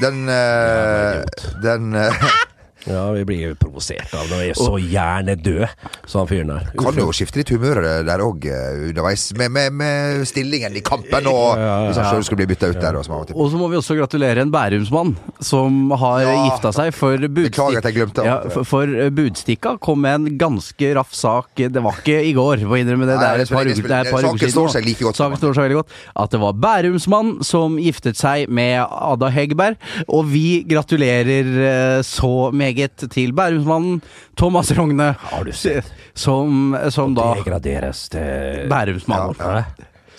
Den, 0.00 0.22
eh, 0.28 1.22
den 1.62 1.94
eh, 1.98 2.24
Ja, 2.88 3.04
vi 3.14 3.22
blir 3.28 3.40
jo 3.44 3.54
provosert 3.60 4.10
av 4.18 4.26
det. 4.30 4.38
jeg 4.42 4.54
er 4.54 4.58
så 4.58 4.78
hjernedød 4.80 5.66
sa 6.10 6.18
han 6.22 6.28
fyren 6.30 6.48
der. 6.50 6.64
kan 6.78 6.96
jo 6.98 7.12
skifte 7.14 7.38
litt 7.38 7.52
humør 7.54 7.78
der 8.06 8.22
òg 8.24 8.46
underveis, 8.88 9.28
med, 9.38 9.52
med, 9.54 9.72
med 9.78 10.24
stillingen 10.26 10.74
i 10.76 10.82
kampen 10.84 11.28
og 11.30 11.60
hvis 11.86 12.00
han 12.00 12.08
sjøl 12.10 12.24
skulle 12.26 12.42
bli 12.42 12.48
bytta 12.54 12.72
ut 12.72 12.80
der. 12.82 12.98
Og, 12.98 13.04
så 13.52 13.60
må 13.60 13.68
vi 13.70 13.78
også 13.78 13.94
gratulere 13.98 14.42
en 14.42 14.50
Bærumsmann 14.50 15.14
som 15.40 15.92
har 16.00 16.22
Ja. 16.22 16.32
gifta 16.48 16.72
seg. 16.74 16.90
For 16.96 17.16
Beklager 17.32 17.78
at 17.78 17.86
jeg 17.88 17.94
glemte 18.00 18.24
ja, 18.26 18.40
for, 18.50 18.64
for 18.66 18.90
eh, 18.90 19.10
Budstikka 19.14 19.76
kom 19.82 20.02
med 20.02 20.14
en 20.14 20.38
ganske 20.40 20.90
raff 20.98 21.14
sak. 21.14 21.52
Det 21.56 21.82
var 21.82 22.00
ikke 22.02 22.18
i 22.24 22.32
går, 22.36 22.64
må 22.66 22.80
innrømme 22.80 23.06
det. 23.06 23.14
Det 23.14 23.22
Nei, 23.22 23.30
er 23.32 23.42
det 23.42 23.46
et 23.46 23.54
par 23.54 23.70
uker, 23.70 23.88
er 23.92 24.06
et 24.08 24.12
par 24.12 24.26
saken 24.26 24.36
uker 24.36 24.46
siden. 24.46 24.54
står 24.56 24.74
seg 24.74 24.86
like 24.88 25.04
godt 25.06 25.20
Saken 25.20 25.38
står 25.40 25.54
seg 25.56 25.66
veldig 25.68 25.78
godt. 25.80 25.94
At 26.24 26.34
det 26.34 26.40
var 26.42 26.58
Bærumsmann 26.66 27.32
som 27.46 27.78
giftet 27.78 28.18
seg 28.18 28.50
med 28.50 28.82
Ada 28.90 29.30
Hegerberg. 29.34 29.78
Og 30.08 30.26
vi 30.32 30.46
gratulerer 30.68 31.52
eh, 31.68 32.02
så 32.06 32.50
meget 32.52 32.71
til 33.12 33.32
Bærumsmannen 33.36 34.00
Thomas 34.38 34.70
Rogne, 34.76 35.12
Har 35.18 35.44
du 35.44 35.52
sett? 35.52 35.88
som, 36.14 36.76
som 36.90 37.14
da 37.14 37.34
Degraderes 37.38 38.06
til 38.12 38.68
Bærumsmannen. 38.70 39.36
Ja, 39.40 39.64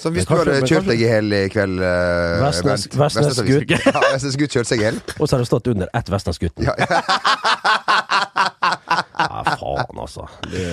Så 0.04 0.10
hvis 0.12 0.26
du 0.28 0.34
hadde 0.36 0.58
kjørt 0.68 0.88
deg 0.90 1.00
i 1.00 1.06
hjel 1.08 1.32
i 1.38 1.44
kveld 1.54 1.80
eh, 1.80 2.42
Vestnes- 2.44 2.88
Bernt, 2.90 2.98
Vestnes 3.06 3.28
Vestnes- 3.30 3.68
gutt. 3.70 3.76
Ja, 3.94 4.02
Vestnes 4.14 4.36
gutt 4.42 4.52
kjørte 4.58 4.72
seg 4.74 4.82
i 4.82 4.88
hjel. 4.90 4.98
Og 5.20 5.28
så 5.30 5.36
har 5.38 5.44
det 5.46 5.48
stått 5.52 5.70
under 5.72 5.88
ett 5.96 6.10
Vestlandsgutten. 6.12 6.68
Ja, 9.24 9.44
faen, 9.58 10.00
altså. 10.02 10.26
Det, 10.50 10.64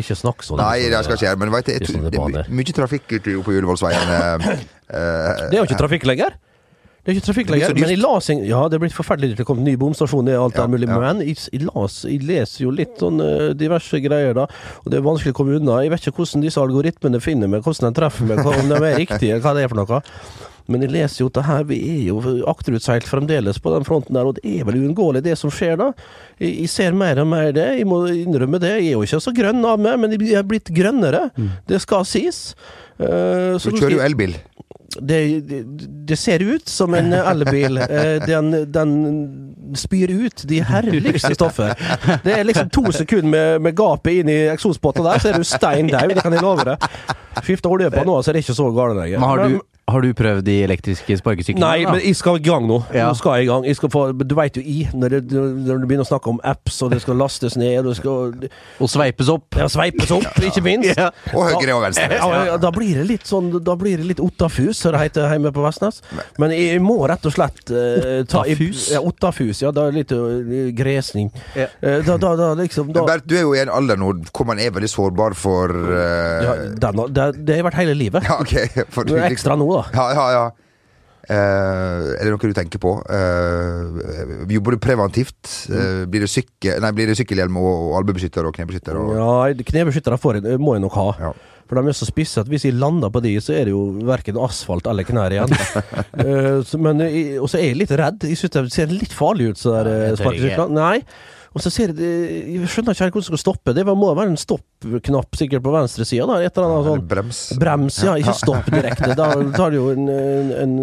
ikke 0.00 0.14
snakk 0.18 0.44
sånn. 0.46 0.60
Nei, 0.60 0.84
det 0.92 1.00
skal 1.04 1.16
ikke 1.16 1.26
gjøre, 1.26 1.40
men 1.40 1.52
vet 1.54 1.66
du, 1.66 1.72
jeg, 1.72 1.80
Det 1.80 1.96
er 1.96 2.34
det 2.36 2.42
er 2.44 2.52
mye 2.60 2.74
trafikk 2.76 3.14
ute 3.16 3.34
på 3.44 3.54
Ullevålsveien. 3.56 4.12
eh, 4.16 4.52
eh, 4.94 5.42
Det 5.50 5.56
er 5.56 5.58
jo 5.58 5.66
ikke 5.68 5.80
trafikk 5.80 6.06
lenger. 6.08 6.36
Det 7.00 7.14
er 7.14 7.16
ikke 7.16 7.26
trafikk 7.30 7.50
lenger, 7.54 7.72
men 7.80 7.92
jeg 7.94 8.00
las 8.02 8.26
en, 8.28 8.42
Ja, 8.44 8.60
det 8.68 8.76
er 8.76 8.82
blitt 8.82 8.96
forferdelig 8.96 9.30
dyrt. 9.32 9.40
Det 9.40 9.46
kom 9.48 9.62
ny 9.64 9.72
bomstasjon 9.80 10.28
og 10.28 10.42
alt 10.44 10.58
Ja, 10.58 10.66
der 10.66 10.68
mulig. 10.74 10.88
ja. 10.90 10.98
Men 11.00 11.22
jeg, 11.24 11.38
jeg, 11.48 11.62
las, 11.70 12.02
jeg 12.04 12.20
leser 12.28 12.66
jo 12.66 12.74
litt 12.76 13.00
sånn 13.00 13.22
eh, 13.24 13.46
diverse 13.56 14.02
greier, 14.04 14.36
da. 14.36 14.44
Og 14.84 14.92
det 14.92 15.00
er 15.00 15.06
vanskelig 15.06 15.32
å 15.32 15.38
komme 15.40 15.56
unna. 15.56 15.80
Jeg 15.80 15.94
vet 15.94 16.10
ikke 16.10 16.20
hvordan 16.20 16.44
disse 16.44 16.60
algoritmene 16.60 17.22
finner 17.24 17.48
meg, 17.48 17.64
hvordan 17.64 17.88
de 17.88 17.96
treffer 18.02 18.28
meg, 18.28 18.44
om 18.44 18.68
de 18.68 18.80
er 18.84 19.00
riktige, 19.00 19.40
hva 19.40 19.56
det 19.56 19.64
er 19.64 19.72
for 19.72 19.80
noe. 19.80 20.02
Men 20.70 20.84
jeg 20.84 20.92
leser 20.92 21.24
jo 21.24 21.30
at 21.32 21.38
det 21.40 21.46
her, 21.48 21.64
vi 21.66 21.78
er 21.88 22.02
jo 22.12 22.20
akterutseilt 22.52 23.08
fremdeles 23.08 23.58
på 23.58 23.72
den 23.74 23.86
fronten 23.88 24.14
der, 24.14 24.28
og 24.28 24.36
det 24.36 24.44
er 24.60 24.68
vel 24.68 24.78
uunngåelig 24.84 25.24
det 25.24 25.34
som 25.40 25.50
skjer 25.50 25.80
da. 25.80 25.88
Jeg, 26.38 26.52
jeg 26.60 26.70
ser 26.70 26.94
mer 27.00 27.18
og 27.24 27.30
mer 27.32 27.50
det, 27.56 27.64
jeg 27.80 27.88
må 27.90 28.04
innrømme 28.12 28.60
det. 28.62 28.76
Jeg 28.76 28.92
er 28.92 28.98
jo 28.98 29.02
ikke 29.08 29.22
så 29.24 29.34
grønn 29.34 29.64
av 29.66 29.80
meg, 29.82 29.96
men 30.04 30.14
jeg 30.14 30.36
er 30.38 30.46
blitt 30.46 30.70
grønnere. 30.76 31.30
Det 31.66 31.80
skal 31.82 32.04
sies. 32.06 32.52
Uh, 33.00 33.56
så 33.58 33.72
Du 33.72 33.80
kjører 33.80 33.96
jo 33.96 34.04
elbil. 34.04 34.36
Det, 34.98 35.40
det, 36.08 36.16
ser 36.16 36.42
ut 36.42 36.68
som 36.68 36.94
en 36.94 37.12
elbil. 37.12 37.78
Eh, 37.78 38.26
Den, 38.26 38.50
den 38.72 38.94
spyr 39.78 40.10
ut 40.10 40.42
de 40.48 40.62
herligste 40.66 41.34
stoffer. 41.34 41.74
Det 42.24 42.34
er 42.34 42.42
liksom 42.48 42.70
to 42.74 42.90
sekunder 42.92 43.30
med, 43.30 43.62
med 43.62 43.76
gapet 43.78 44.20
inn 44.22 44.32
i 44.32 44.38
eksospotta 44.50 45.04
der, 45.06 45.22
så 45.22 45.30
er 45.30 45.38
du 45.38 45.46
stein 45.46 45.90
daud, 45.90 46.14
det 46.14 46.24
kan 46.24 46.34
jeg 46.34 46.42
love 46.42 46.66
deg. 46.66 46.90
Skifter 47.44 47.70
olje 47.70 47.90
på 47.94 48.02
nå, 48.06 48.18
så 48.22 48.32
er 48.32 48.38
det 48.38 48.44
ikke 48.44 48.58
så 48.58 48.70
galt 48.74 48.98
lenger. 48.98 49.22
Men 49.22 49.30
har 49.30 49.44
du, 49.46 49.60
har 49.92 50.04
du 50.04 50.10
prøvd 50.16 50.44
de 50.46 50.56
elektriske 50.64 51.18
sparkesyklene? 51.20 51.64
Nei, 51.64 51.84
da? 51.84 51.94
men 51.94 52.04
jeg 52.04 52.18
skal 52.18 52.40
i 52.40 52.44
gang 52.44 52.66
nå. 52.68 52.80
Ja. 52.94 53.08
Nå 53.10 53.18
skal 53.18 53.40
jeg 53.40 53.48
i 53.48 53.50
gang. 53.50 53.66
Jeg 53.68 53.78
skal 53.78 53.92
få, 53.92 54.04
du 54.16 54.34
veit 54.38 54.56
jo 54.58 54.64
i, 54.64 54.84
når, 54.94 55.16
det, 55.16 55.42
når 55.66 55.82
du 55.82 55.88
begynner 55.88 56.06
å 56.06 56.10
snakke 56.10 56.32
om 56.32 56.40
apps, 56.46 56.80
og 56.84 56.94
det 56.94 57.00
skal 57.04 57.18
lastes 57.20 57.56
ned, 57.60 57.80
og 57.82 57.90
det 57.90 57.96
skal 58.00 58.48
Og 58.80 58.90
sveipes 58.90 59.30
opp? 59.32 59.48
ja, 59.58 59.68
sveipes 59.70 60.12
opp, 60.14 60.28
ikke 60.50 60.62
minst. 60.64 60.92
Ja. 60.96 61.10
Og 61.34 61.46
høyre 61.46 61.76
og 61.76 61.84
venstre. 61.84 62.06
Ja, 62.16 62.28
ja, 62.50 62.56
da 62.60 62.70
blir 62.74 62.98
det 62.98 63.06
litt 63.08 63.28
sånn 63.28 63.50
Da 63.64 63.76
blir 63.78 64.00
det 64.00 64.06
litt 64.08 64.20
Ottafus, 64.22 64.80
som 64.80 64.94
det 64.94 65.04
heter 65.04 65.30
hjemme 65.30 65.52
på 65.54 65.62
Vestnes. 65.64 66.00
Men 66.40 66.54
jeg 66.54 66.80
må 66.84 66.96
rett 67.08 67.24
og 67.28 67.34
slett 67.34 67.62
uh, 67.72 68.22
ta 68.28 68.42
Ottafus? 68.44 68.86
Ja, 68.94 69.02
Ottafus. 69.06 69.62
Ja, 69.64 69.72
da 69.74 69.86
er 69.88 69.96
litt 69.96 70.12
uh, 70.14 70.70
gresning. 70.76 71.30
Ja. 71.56 71.68
Eh, 71.80 72.00
da, 72.06 72.16
da, 72.20 72.34
da 72.38 72.50
liksom 72.58 72.90
da, 72.92 73.00
Men 73.00 73.08
Bernt, 73.14 73.28
du 73.30 73.36
er 73.38 73.44
jo 73.44 73.54
i 73.56 73.62
en 73.62 73.72
alder 73.72 73.98
nå 74.00 74.12
hvor 74.30 74.48
man 74.48 74.60
er 74.62 74.72
veldig 74.74 74.90
sårbar 74.90 75.36
for 75.38 75.72
uh... 75.72 76.44
ja, 76.44 76.56
den, 76.82 77.02
det, 77.14 77.26
det 77.46 77.58
har 77.60 77.68
vært 77.70 77.80
hele 77.80 77.96
livet. 77.98 78.26
Ja, 78.26 78.38
okay. 78.42 78.68
For, 78.92 79.08
du, 79.08 79.16
er 79.18 79.28
ekstra 79.30 79.56
nå, 79.58 79.68
da. 79.74 79.79
Ja, 79.94 80.08
ja, 80.16 80.26
ja. 80.36 80.48
Eh, 81.30 82.06
er 82.16 82.26
det 82.26 82.32
noe 82.32 82.50
du 82.50 82.56
tenker 82.56 82.80
på? 82.82 82.96
Uh, 83.06 84.48
jobber 84.50 84.74
du 84.74 84.80
preventivt? 84.82 85.38
Eh, 85.70 86.02
blir, 86.10 86.24
det 86.24 86.30
sykkel, 86.32 86.80
nei, 86.82 86.90
blir 86.96 87.10
det 87.10 87.14
sykkelhjelm 87.20 87.60
og, 87.60 87.92
og 87.92 88.10
og 88.10 88.56
knebeskytter? 88.56 88.98
Og, 88.98 89.12
Ja, 89.14 89.64
knebeskyttere 89.70 90.18
får 90.18 90.40
jeg, 90.40 90.58
må 90.58 90.74
jeg 90.74 90.84
nok 90.88 90.98
ha. 90.98 91.08
Ja. 91.28 91.32
For 91.70 91.78
de 91.78 91.86
er 91.92 91.94
så 91.94 92.08
spisse 92.08 92.42
at 92.42 92.48
hvis 92.50 92.64
jeg 92.66 92.74
lander 92.74 93.12
på 93.14 93.22
de, 93.22 93.36
så 93.38 93.54
er 93.54 93.68
det 93.68 93.74
jo 93.76 93.84
verken 94.08 94.40
asfalt 94.42 94.88
eller 94.90 95.06
knær 95.06 95.36
igjen. 95.36 95.54
Eh, 96.20 96.58
så, 96.66 96.76
men 96.82 96.98
Og 97.40 97.46
så 97.48 97.60
er 97.60 97.70
jeg 97.70 97.78
litt 97.78 97.92
redd. 97.96 98.24
Jeg 98.26 98.36
syns 98.36 98.52
det 98.52 98.62
ser 98.74 98.90
litt 98.90 99.14
farlig 99.14 99.52
ut, 99.52 99.60
så 99.60 99.76
der 99.78 99.86
Nei, 99.86 100.00
eh, 100.08 100.16
sparkesyklene. 100.18 100.74
Nei. 100.74 101.39
Og 101.50 101.62
så 101.64 101.70
ser 101.72 101.90
jeg 101.90 102.54
Jeg 102.54 102.70
skjønner 102.70 102.94
ikke 102.94 103.06
helt 103.06 103.16
hvordan 103.16 103.26
det 103.26 103.30
skal 103.32 103.42
stoppe. 103.42 103.74
Det 103.74 103.84
må 103.88 104.10
være 104.14 104.30
en 104.30 104.38
stoppknapp 104.38 105.38
sikkert 105.38 105.64
på 105.64 105.72
venstre 105.74 106.06
side. 106.06 106.38
Et 106.46 106.56
eller 106.56 106.68
annet 106.68 106.88
sånn 106.90 107.06
brems? 107.10 107.40
Brems, 107.58 107.98
ja. 108.06 108.14
Ikke 108.20 108.36
stopp 108.38 108.70
direkte. 108.70 109.14
Da 109.18 109.32
tar 109.56 109.74
det 109.74 109.80
jo 109.80 109.88
en, 109.94 110.06
en, 110.14 110.52
en 110.62 110.76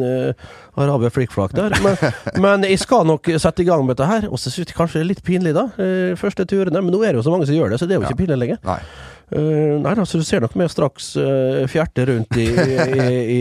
uh, 0.75 1.09
flikkflak 1.15 1.55
der. 1.55 1.77
Men, 1.83 1.95
men 2.43 2.67
jeg 2.67 2.81
skal 2.83 3.07
nok 3.07 3.31
sette 3.39 3.63
i 3.63 3.69
gang 3.69 3.85
med 3.87 3.95
dette 3.95 4.09
her. 4.09 4.27
Og 4.27 4.41
så 4.41 4.51
syns 4.51 4.67
jeg 4.67 4.77
kanskje 4.77 4.99
det 4.99 5.05
er 5.05 5.11
litt 5.13 5.23
pinlig, 5.27 5.55
da. 5.55 5.69
eh, 5.79 6.15
første 6.19 6.45
turene. 6.49 6.83
Men 6.83 6.91
nå 6.91 6.99
er 7.03 7.15
det 7.15 7.21
jo 7.21 7.27
så 7.29 7.33
mange 7.35 7.47
som 7.47 7.55
gjør 7.55 7.71
det, 7.71 7.79
så 7.79 7.87
det 7.87 7.95
er 7.95 8.01
jo 8.01 8.09
ikke 8.09 8.25
pinlig 8.25 8.41
lenger. 8.43 8.59
Nei. 8.67 8.81
Eh, 9.27 9.75
nei 9.83 9.91
altså 9.91 10.21
du 10.21 10.23
ser 10.23 10.39
nok 10.39 10.53
mer 10.55 10.69
straks 10.71 11.09
uh, 11.19 11.65
fjerte 11.67 12.05
rundt 12.07 12.37
i, 12.39 12.45
i, 12.47 13.07
i, 13.33 13.39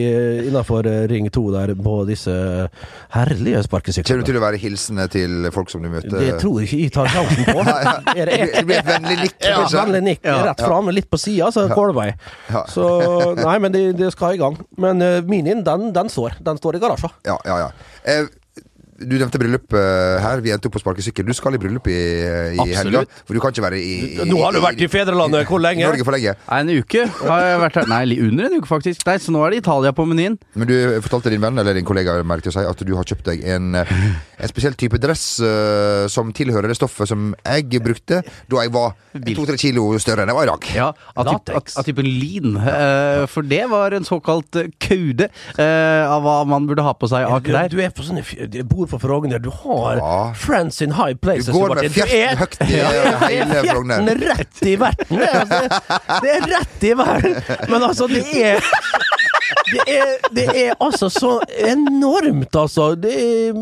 innafor 0.49 0.83
Ring 1.07 1.29
2 1.31 1.45
der 1.55 1.73
på 1.79 1.95
disse 2.09 2.33
herlige 3.15 3.61
Kommer 3.71 4.25
du 4.25 4.27
til 4.27 4.39
å 4.41 4.43
være 4.43 4.59
hilsende 4.59 5.07
til 5.13 5.47
folk 5.55 5.71
som 5.71 5.85
du 5.85 5.91
møter? 5.93 6.17
Det 6.19 6.41
tror 6.43 6.59
jeg 6.59 6.67
ikke 6.67 6.81
jeg 6.81 6.95
tar 6.97 7.13
sjansen 7.15 7.47
på. 7.47 7.63
Er 8.19 8.31
det 8.31 8.39
Det 8.57 8.65
blir 8.67 8.81
et 8.81 8.89
vennlig 8.89 9.17
nikk, 9.21 9.37
ja, 9.47 9.61
vennlig 9.77 10.03
nikk 10.09 10.27
Ja. 10.27 10.37
rett 10.49 10.65
fram, 10.67 10.91
litt 10.95 11.09
på 11.13 11.21
sida, 11.23 11.53
så 11.55 11.69
jeg. 12.11 12.17
Ja. 12.51 12.65
Så 12.71 12.89
nei, 13.39 13.57
men 13.63 13.75
det, 13.75 13.85
de 14.01 14.11
skal 14.15 14.35
i 14.35 14.41
gang. 14.43 14.59
Men 14.81 15.03
uh, 15.05 15.21
minien, 15.29 15.63
den, 15.67 15.93
den 15.95 16.11
står. 16.13 16.41
Den 16.47 16.59
står 16.59 16.79
i 16.79 16.83
garasjen. 16.83 17.15
Ja, 17.29 17.39
ja, 17.47 17.61
ja. 17.67 17.71
Eh, 18.07 18.27
du 18.97 19.17
nevnte 19.19 19.41
bryllup 19.41 19.75
eh, 19.77 20.17
her. 20.23 20.41
Vi 20.45 20.53
endte 20.55 20.71
opp 20.71 20.77
på 20.79 20.83
sparkesykkel. 20.83 21.27
Du 21.29 21.35
skal 21.37 21.57
i 21.57 21.61
bryllup 21.61 21.89
i, 21.93 21.99
i 22.57 22.69
helga. 22.77 23.05
For 23.27 23.37
du 23.37 23.43
kan 23.43 23.53
ikke 23.53 23.65
være 23.67 23.81
i, 23.81 23.97
i 24.17 24.29
Nå 24.29 24.39
har 24.41 24.57
du 24.57 24.61
vært 24.65 24.81
i 24.81 24.89
fedrelandet 24.91 25.49
hvor 25.51 25.61
lenge? 25.63 25.85
Norge 25.89 26.07
for 26.07 26.17
lenge. 26.17 26.37
Nei, 26.47 26.61
en 26.63 26.73
uke 26.81 27.07
har 27.11 27.45
jeg 27.45 27.61
vært 27.67 27.81
her. 27.81 27.91
Nei, 27.93 28.03
under 28.29 28.49
en 28.49 28.57
uke, 28.61 28.71
faktisk. 28.71 29.05
Nei, 29.09 29.19
Så 29.23 29.35
nå 29.35 29.43
er 29.45 29.57
det 29.57 29.63
Italia 29.65 29.93
på 29.97 30.07
menyen. 30.09 30.39
Men 30.57 30.71
du 30.71 30.77
fortalte 31.05 31.33
din 31.35 31.45
venn 31.45 31.61
eller 31.61 31.77
din 31.77 31.89
kollega 31.89 32.17
merket 32.27 32.57
seg, 32.57 32.69
at 32.71 32.87
du 32.87 32.95
har 32.97 33.07
kjøpt 33.09 33.29
deg 33.29 33.45
en, 33.57 33.75
eh, 33.83 33.93
en 34.41 34.53
spesiell 34.53 34.77
type 34.79 34.99
dress 35.01 35.27
uh, 35.45 36.07
som 36.13 36.33
tilhører 36.37 36.71
det 36.73 36.77
stoffet 36.79 37.09
som 37.09 37.31
jeg 37.41 37.83
brukte 37.85 38.23
da 38.51 38.63
jeg 38.65 38.73
var 38.75 38.95
to-tre 39.25 39.57
kilo 39.61 39.87
større 40.03 40.25
enn 40.25 40.33
jeg 40.33 40.39
var 40.39 40.49
i 40.49 40.51
dag. 40.51 40.69
Ja, 40.77 40.89
Av, 41.17 41.29
typ, 41.31 41.53
av, 41.57 41.71
av 41.81 41.87
typen 41.87 42.09
lin. 42.09 42.57
Uh, 42.57 43.25
for 43.31 43.47
det 43.47 43.63
var 43.71 43.97
en 43.97 44.07
såkalt 44.07 44.59
eh, 44.61 44.71
kaude 44.83 45.29
uh, 45.59 46.05
av 46.11 46.25
hva 46.25 46.37
man 46.49 46.67
burde 46.69 46.85
ha 46.87 46.95
på 46.97 47.09
seg 47.11 47.27
av 47.27 47.43
Du, 47.45 47.51
klær. 47.51 47.71
du 47.73 47.81
er 47.83 47.93
på 47.95 48.05
sånne 48.07 48.25
f- 48.87 48.97
du 48.97 49.03
Frogner. 49.07 49.39
Du 49.43 49.51
har 49.51 49.97
Ja. 50.01 50.33
friends 50.35 50.81
in 50.83 50.93
high 50.97 51.15
places. 51.15 51.47
Du 51.47 51.53
går 51.59 51.75
med 51.83 51.91
fjerten 51.93 52.17
er- 52.17 52.37
høyt 52.37 52.57
i 52.63 52.73
hele 52.75 53.63
Frogner. 53.71 54.07
Fjerten 54.07 54.29
rett 54.31 54.63
i 54.67 54.77
verten. 54.77 55.19
Det, 55.19 55.31
altså, 55.43 56.21
det 56.23 56.31
er 56.37 56.49
rett 56.57 56.85
i 56.91 56.95
verden. 57.03 57.37
Men 57.71 57.83
altså, 57.91 58.09
det 58.09 58.25
er 58.43 58.61
det 59.67 59.83
er, 59.91 60.11
det 60.35 60.45
er 60.59 60.75
altså 60.83 61.07
så 61.11 61.31
enormt, 61.67 62.55
altså. 62.59 62.95
Det 62.99 63.13
er, 63.15 63.53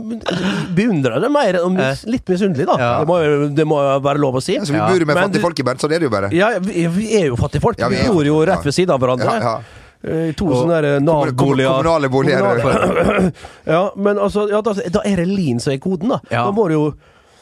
beundrer 0.76 1.20
det 1.20 1.30
mer 1.32 1.58
og 1.62 1.72
mis, 1.76 2.04
litt 2.08 2.28
misunnelig, 2.28 2.66
da. 2.68 2.76
Ja. 2.80 2.90
Det, 3.00 3.08
må, 3.08 3.18
jo- 3.24 3.48
det 3.56 3.66
må 3.68 3.78
jo 3.80 3.98
være 4.04 4.20
lov 4.20 4.38
å 4.40 4.42
si. 4.44 4.56
Så 4.60 4.72
vi 4.72 4.80
bor 4.80 5.00
jo 5.00 5.08
med 5.08 5.16
fattigfolk 5.16 5.44
folk 5.54 5.60
i 5.60 5.66
Bernt, 5.68 5.80
sånn 5.84 5.92
er 5.96 6.00
det 6.04 6.08
jo 6.08 6.12
bare. 6.14 6.30
Ja, 6.36 6.50
vi, 6.60 7.08
er 7.20 7.26
jo 7.30 7.36
fattigfolk. 7.40 7.80
Ja, 7.80 7.88
vi 7.92 8.00
vi 8.04 8.08
bor 8.12 8.24
jo 8.28 8.38
rett 8.48 8.64
ved 8.64 8.76
siden 8.76 8.94
av 8.96 9.00
hverandre. 9.00 9.36
Ja. 10.04 10.12
Eh, 10.28 10.32
To 10.36 10.50
sånne 10.52 10.80
der 10.84 11.00
Nav-boliger. 11.00 11.80
Kommunale 11.80 12.08
boliger. 12.12 13.32
Ja, 13.74 13.82
men 13.96 14.18
altså, 14.20 14.46
ja, 14.50 14.60
da, 14.60 14.74
da 14.92 15.00
er 15.08 15.22
det 15.22 15.28
lin 15.30 15.60
som 15.60 15.72
er 15.72 15.78
koden, 15.82 16.12
da. 16.12 16.20
Ja. 16.30 16.44
Da 16.44 16.52
må 16.52 16.68
du 16.68 16.74
jo 16.76 16.86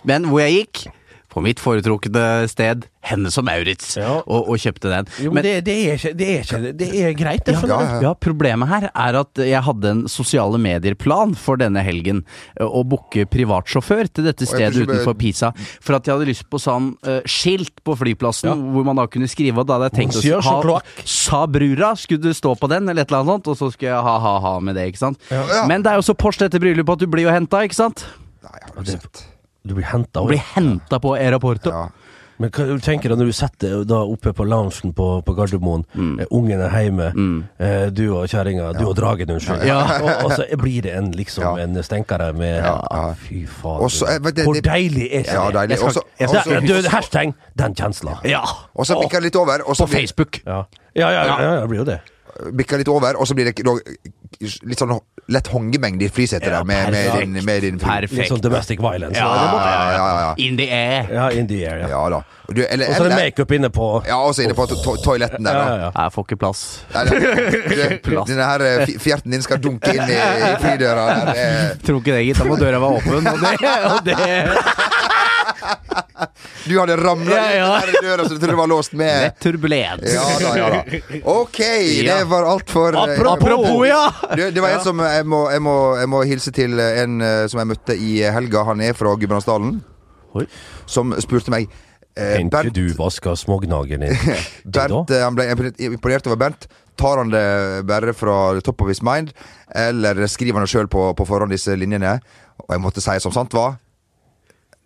Men 0.06 0.24
hvor 0.30 0.40
jeg 0.42 0.62
gikk 0.62 0.84
på 1.32 1.40
mitt 1.44 1.60
foretrukne 1.62 2.44
sted, 2.50 2.84
Hennes 3.02 3.34
og 3.40 3.46
Maurits, 3.48 3.96
Ja. 3.98 4.20
og, 4.20 4.50
og 4.52 4.60
kjøpte 4.62 4.90
den. 4.92 5.08
Jo, 5.24 5.32
men, 5.34 5.42
det, 5.42 5.54
det, 5.66 5.74
er 5.88 5.96
ikke, 5.98 6.12
det 6.18 6.28
er 6.28 6.44
ikke 6.44 6.72
Det 6.78 6.88
er 7.00 7.16
greit, 7.18 7.44
det. 7.48 7.56
Ja, 7.56 7.78
Ja. 7.82 8.00
Ja, 8.04 8.12
problemet 8.14 8.68
her 8.70 8.88
er 8.92 9.18
at 9.22 9.40
jeg 9.42 9.62
hadde 9.66 9.90
en 9.90 10.02
sosiale 10.12 10.60
medier-plan 10.62 11.34
for 11.38 11.58
denne 11.60 11.82
helgen. 11.82 12.22
Å 12.60 12.82
booke 12.86 13.24
privatsjåfør 13.32 14.10
til 14.12 14.28
dette 14.28 14.46
stedet 14.46 14.84
utenfor 14.86 15.16
Pisa. 15.18 15.52
For 15.82 15.96
at 15.98 16.06
jeg 16.06 16.14
hadde 16.14 16.28
lyst 16.30 16.46
på 16.52 16.60
sånn 16.62 16.92
uh, 17.08 17.20
skilt 17.26 17.82
på 17.86 17.96
flyplassen 17.98 18.62
hvor 18.74 18.86
man 18.86 19.00
da 19.00 19.08
kunne 19.10 19.30
skrive. 19.30 19.62
Og 19.62 19.68
da 19.68 19.78
hadde 19.80 19.90
jeg 19.90 19.98
tenkt 20.02 20.20
Monsieur 20.20 20.38
å 20.38 20.62
ha 20.62 20.78
Sa 21.08 21.44
brura 21.50 21.94
skulle 21.98 22.22
du 22.22 22.32
stå 22.36 22.54
på 22.60 22.70
den, 22.70 22.88
eller 22.88 23.02
et 23.02 23.10
eller 23.10 23.24
annet 23.24 23.34
sånt. 23.34 23.50
Og 23.52 23.58
så 23.58 23.72
skulle 23.74 23.92
jeg 23.94 24.06
ha 24.08 24.16
ha-ha 24.22 24.54
med 24.62 24.78
det, 24.78 24.90
ikke 24.92 25.02
sant. 25.02 25.20
Ja. 25.32 25.64
Men 25.70 25.82
det 25.82 25.92
er 25.92 26.00
jo 26.00 26.06
så 26.06 26.14
Porsche 26.18 26.46
dette 26.46 26.60
bryllupet 26.62 27.00
at 27.00 27.02
du 27.02 27.10
blir 27.10 27.26
jo 27.26 27.34
henta, 27.34 27.64
ikke 27.66 27.78
sant? 27.78 28.04
Nei, 28.42 28.58
har 28.62 28.82
du 28.82 28.90
sett. 28.94 29.24
Du 29.66 29.74
blir 29.74 29.84
henta 29.86 30.20
Du 30.20 30.26
blir 30.32 30.42
henta 30.56 30.98
på 30.98 31.14
aeroporto. 31.16 31.70
Ja. 31.70 31.88
Men 32.40 32.50
hva 32.50 32.64
du 32.66 32.80
tenker 32.82 33.12
du 33.12 33.14
når 33.20 33.28
du 33.28 33.32
setter 33.36 33.84
da 33.86 34.00
oppe 34.08 34.32
på 34.34 34.42
loungen 34.48 34.90
på, 34.96 35.04
på 35.22 35.34
Gardermoen, 35.36 35.84
eh, 36.18 36.24
ungen 36.32 36.58
er 36.64 36.72
hjemme, 36.82 37.10
eh, 37.60 37.84
du 37.94 38.00
og 38.16 38.24
kjerringa, 38.32 38.72
du 38.74 38.82
og 38.88 38.96
dragen, 38.98 39.30
unnskyld, 39.30 39.62
Ja. 39.68 39.76
og, 40.02 40.24
og 40.24 40.32
så 40.32 40.46
blir 40.58 40.82
det 40.82 40.94
en 40.98 41.12
liksom 41.14 41.44
Ja. 41.44 41.52
en 41.62 41.76
stenkere 41.86 42.32
med 42.34 42.56
Ja, 42.64 42.72
ja. 42.90 43.12
Fy 43.14 43.44
faen. 43.46 43.84
Også, 43.86 44.06
det, 44.10 44.24
vet 44.24 44.42
Hvor 44.48 44.58
deilig 44.58 45.06
er 45.12 45.22
ikke 45.22 45.36
Ja, 45.36 45.44
det? 45.46 45.54
deilig. 45.54 45.70
Jeg 45.70 45.78
skal- 45.78 46.02
Og 46.02 46.18
jeg 46.18 46.28
skal- 46.28 46.66
du, 46.82 46.88
hashtag 46.96 47.34
'den 47.58 47.74
kjensla'. 47.78 48.18
Ja. 48.24 48.42
Og 48.74 48.86
så 48.86 48.98
bikker 48.98 49.20
det 49.20 49.22
litt 49.30 49.36
over, 49.36 49.58
På 49.62 49.86
Facebook. 49.86 50.40
Ja, 50.46 50.64
ja, 50.96 51.10
ja, 51.10 51.24
ja, 51.24 51.42
ja, 51.54 51.60
det 51.60 51.68
blir 51.68 51.78
jo 51.78 51.84
det. 51.84 52.00
bikker 52.56 52.78
litt 52.78 52.88
over, 52.88 53.14
og 53.20 53.26
så 53.28 53.34
blir 53.34 53.44
det 53.52 53.58
litt 54.40 54.78
sånn 54.78 54.98
lett 55.30 55.46
hongemengde 55.46 56.04
i 56.04 56.08
flysetet 56.08 56.50
der 56.50 56.64
med, 56.64 56.90
med, 56.90 57.20
din, 57.20 57.44
med 57.44 57.62
din 57.62 57.78
Perfekt. 57.78 58.12
Litt 58.18 58.28
sånn 58.32 58.40
domestic 58.42 58.80
violence. 58.82 59.18
Ja, 59.18 59.28
Ja, 59.32 59.52
ja, 59.62 59.96
ja, 59.96 60.20
ja. 60.20 60.34
In 60.42 60.56
the 60.58 60.66
air. 60.70 61.06
ja, 61.14 61.30
in 61.30 61.48
the 61.48 61.60
air. 61.66 61.78
Ja. 61.84 61.88
Ja 61.94 62.02
da. 62.10 62.22
Og 62.48 62.58
så 62.58 62.66
er 62.74 63.08
det 63.08 63.16
makeup 63.16 63.52
inne 63.54 63.70
på 63.72 63.86
ja, 64.06 64.16
også 64.18 64.42
inne 64.44 64.54
på 64.58 64.66
to 64.68 64.76
to 64.82 64.96
toaletten 65.04 65.46
der, 65.46 65.54
da. 65.56 65.62
ja, 65.68 65.76
ja. 65.84 65.90
Jeg 66.02 66.12
får 66.12 66.26
ikke 66.26 66.36
plass. 66.42 66.64
Denne 66.92 68.48
her 68.50 68.66
eh, 68.66 68.94
fjerten 69.00 69.30
din 69.32 69.44
skal 69.46 69.62
dunke 69.62 69.94
inn 69.94 70.10
i, 70.10 70.18
i 70.18 70.52
flydøra. 70.60 71.06
Der. 71.30 71.76
Tror 71.86 72.02
ikke 72.02 72.18
det, 72.18 72.24
gitt. 72.28 72.42
Da 72.42 72.48
må 72.50 72.58
døra 72.60 72.82
være 72.82 72.98
åpen. 72.98 73.32
Og 73.32 73.38
det, 73.40 73.52
og 73.92 74.00
det 74.10 74.18
Du 76.68 76.74
hadde 76.78 76.96
ramla 77.00 77.36
Ja, 77.36 77.46
ja. 77.56 77.68
inn 77.82 77.94
i 77.98 78.02
døra 78.06 78.24
så 78.26 78.34
du 78.34 78.38
trodde 78.38 78.52
det 78.54 78.58
var 78.60 78.70
låst 78.70 78.92
med. 78.98 79.14
Lett 79.26 79.38
turbulens. 79.42 80.06
Ja 80.14 80.26
da, 80.42 80.52
ja 80.58 80.68
da. 80.76 80.82
Ok, 81.34 81.58
det 82.08 82.18
var 82.30 82.48
alt 82.54 82.70
for 82.70 82.94
eh, 82.96 83.14
Apropos, 83.16 83.86
ja! 83.88 84.02
Det, 84.36 84.50
det 84.56 84.64
var 84.64 84.76
en 84.78 84.84
som 84.84 85.02
jeg 85.06 85.26
må, 85.28 85.44
jeg, 85.52 85.62
må, 85.64 85.76
jeg 86.00 86.12
må 86.12 86.22
hilse 86.28 86.52
til 86.56 86.78
en 86.82 87.20
eh, 87.24 87.46
som 87.52 87.62
jeg 87.62 87.72
møtte 87.74 87.96
i 87.98 88.12
helga. 88.22 88.66
Han 88.72 88.84
er 88.84 88.94
fra 88.98 89.14
Gudbrandsdalen. 89.18 89.80
Som 90.88 91.12
spurte 91.20 91.52
meg 91.52 91.66
eh, 92.16 92.38
ikke 92.40 92.70
du 92.72 92.86
vaske 92.96 93.34
smågnageren 93.36 94.06
din? 94.06 94.38
Bernt, 94.76 95.10
eh, 95.12 95.24
han 95.26 95.36
ble 95.36 95.50
imponert 95.88 96.28
over 96.30 96.40
Bernt. 96.40 96.68
Tar 97.00 97.22
han 97.22 97.30
det 97.32 97.42
bare 97.88 98.12
fra 98.16 98.36
top 98.64 98.82
of 98.84 98.90
his 98.92 99.00
mind, 99.04 99.30
eller 99.74 100.18
skriver 100.28 100.60
han 100.60 100.66
det 100.68 100.72
sjøl 100.74 100.88
på, 100.92 101.06
på 101.16 101.24
forhånd, 101.28 101.52
disse 101.54 101.72
linjene? 101.80 102.18
Og 102.62 102.74
jeg 102.76 102.82
måtte 102.84 103.00
si 103.04 103.14
som 103.24 103.32
sant 103.34 103.54
var, 103.56 103.78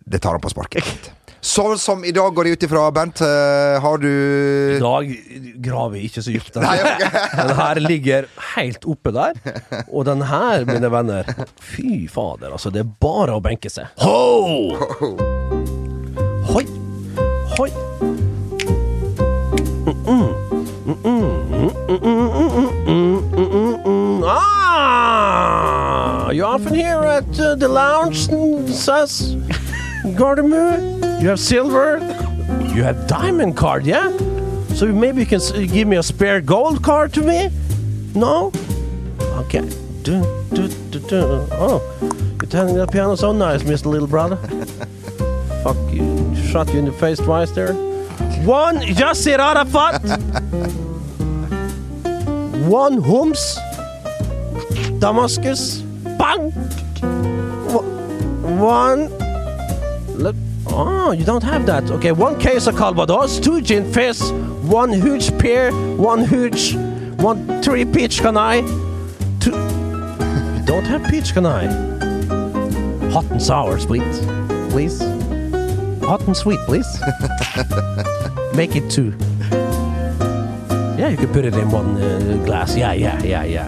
det 0.07 0.21
tar 0.23 0.37
han 0.37 0.43
på 0.43 0.51
sparket. 0.53 1.09
Sånn 1.47 1.77
som 1.79 2.01
i 2.05 2.11
dag 2.11 2.33
går 2.35 2.47
det 2.49 2.55
ut 2.57 2.63
ifra, 2.67 2.81
Bernt. 2.91 3.21
eh, 3.23 3.77
Har 3.83 3.97
du 4.01 4.07
I 4.75 4.79
dag 4.81 5.11
graver 5.63 5.93
vi 5.95 6.01
ikke 6.09 6.23
så 6.25 6.33
dypt. 6.33 6.53
Den, 6.57 6.65
den 7.39 7.53
her 7.61 7.79
ligger 7.83 8.27
helt 8.55 8.83
oppe 8.89 9.13
der. 9.15 9.39
Og 9.87 10.05
den 10.09 10.21
her, 10.27 10.65
mine 10.67 10.91
venner 10.91 11.29
Fy 11.63 12.07
fader, 12.11 12.51
altså. 12.57 12.73
Det 12.73 12.83
er 12.83 12.91
bare 13.01 13.37
å 13.37 13.43
benke 13.43 13.71
seg. 13.71 13.87
Ho! 14.03 14.75
Hoi! 16.51 16.65
Hoi! 17.57 17.71
Ah! 24.59 26.31
You 26.31 26.43
often 26.43 26.73
here 26.73 27.03
at 27.05 27.39
uh, 27.39 27.55
the 27.55 27.67
lounge, 27.67 28.25
says 28.73 29.35
Gardermoen. 30.17 30.96
You 31.19 31.29
have 31.29 31.39
silver. 31.39 31.97
You 32.75 32.83
have 32.83 33.07
diamond 33.07 33.57
card, 33.57 33.85
yeah? 33.85 34.15
So 34.75 34.85
maybe 34.85 35.21
you 35.21 35.25
can 35.25 35.39
give 35.67 35.87
me 35.87 35.97
a 35.97 36.03
spare 36.03 36.41
gold 36.41 36.83
card 36.83 37.11
to 37.13 37.21
me? 37.21 37.49
No? 38.13 38.51
Okay. 39.19 39.67
Do, 40.03 40.21
do, 40.53 40.67
do, 40.91 40.99
do. 40.99 41.47
Oh, 41.51 41.81
you're 42.01 42.49
turning 42.49 42.75
that 42.75 42.91
piano 42.91 43.15
so 43.15 43.31
nice, 43.31 43.63
Mr. 43.63 43.87
Little 43.87 44.07
Brother. 44.07 44.35
Fuck 45.63 45.77
you. 45.91 46.35
Shot 46.35 46.71
you 46.71 46.79
in 46.79 46.85
the 46.85 46.91
face 46.91 47.17
twice 47.17 47.49
there. 47.51 47.73
One 48.45 48.77
Yasser 48.77 49.39
Arafat. 49.39 50.03
One 52.69 53.01
Hums. 53.01 53.57
Damascus. 54.99 55.79
Bang. 56.19 56.51
One. 58.59 59.09
Oh, 60.79 61.11
you 61.11 61.25
don't 61.25 61.41
have 61.41 61.65
that. 61.65 61.89
Okay, 61.89 62.11
one 62.11 62.39
case 62.39 62.67
of 62.67 62.75
Calvados, 62.75 63.39
two 63.39 63.61
gin 63.61 63.91
fizz, 63.91 64.31
one 64.61 64.93
huge 64.93 65.35
pear, 65.39 65.71
one 65.97 66.23
huge, 66.23 66.75
one 67.17 67.63
three 67.63 67.83
peach 67.83 68.19
canai, 68.19 68.61
two. 69.39 69.49
you 69.49 70.65
don't 70.71 70.85
have 70.85 71.01
peach 71.09 71.33
canai. 71.33 71.65
Hot 73.11 73.25
and 73.31 73.41
sour, 73.41 73.79
sweet, 73.79 74.03
please. 74.69 74.99
Hot 76.03 76.21
and 76.27 76.37
sweet, 76.37 76.59
please. 76.67 76.87
Make 78.53 78.75
it 78.75 78.87
two. 78.91 79.15
Yeah, 80.99 81.07
you 81.09 81.17
can 81.17 81.33
put 81.33 81.43
it 81.43 81.55
in 81.55 81.71
one 81.71 81.97
uh, 81.99 82.39
glass. 82.45 82.77
Yeah, 82.77 82.93
yeah, 82.93 83.19
yeah, 83.23 83.43
yeah. 83.43 83.67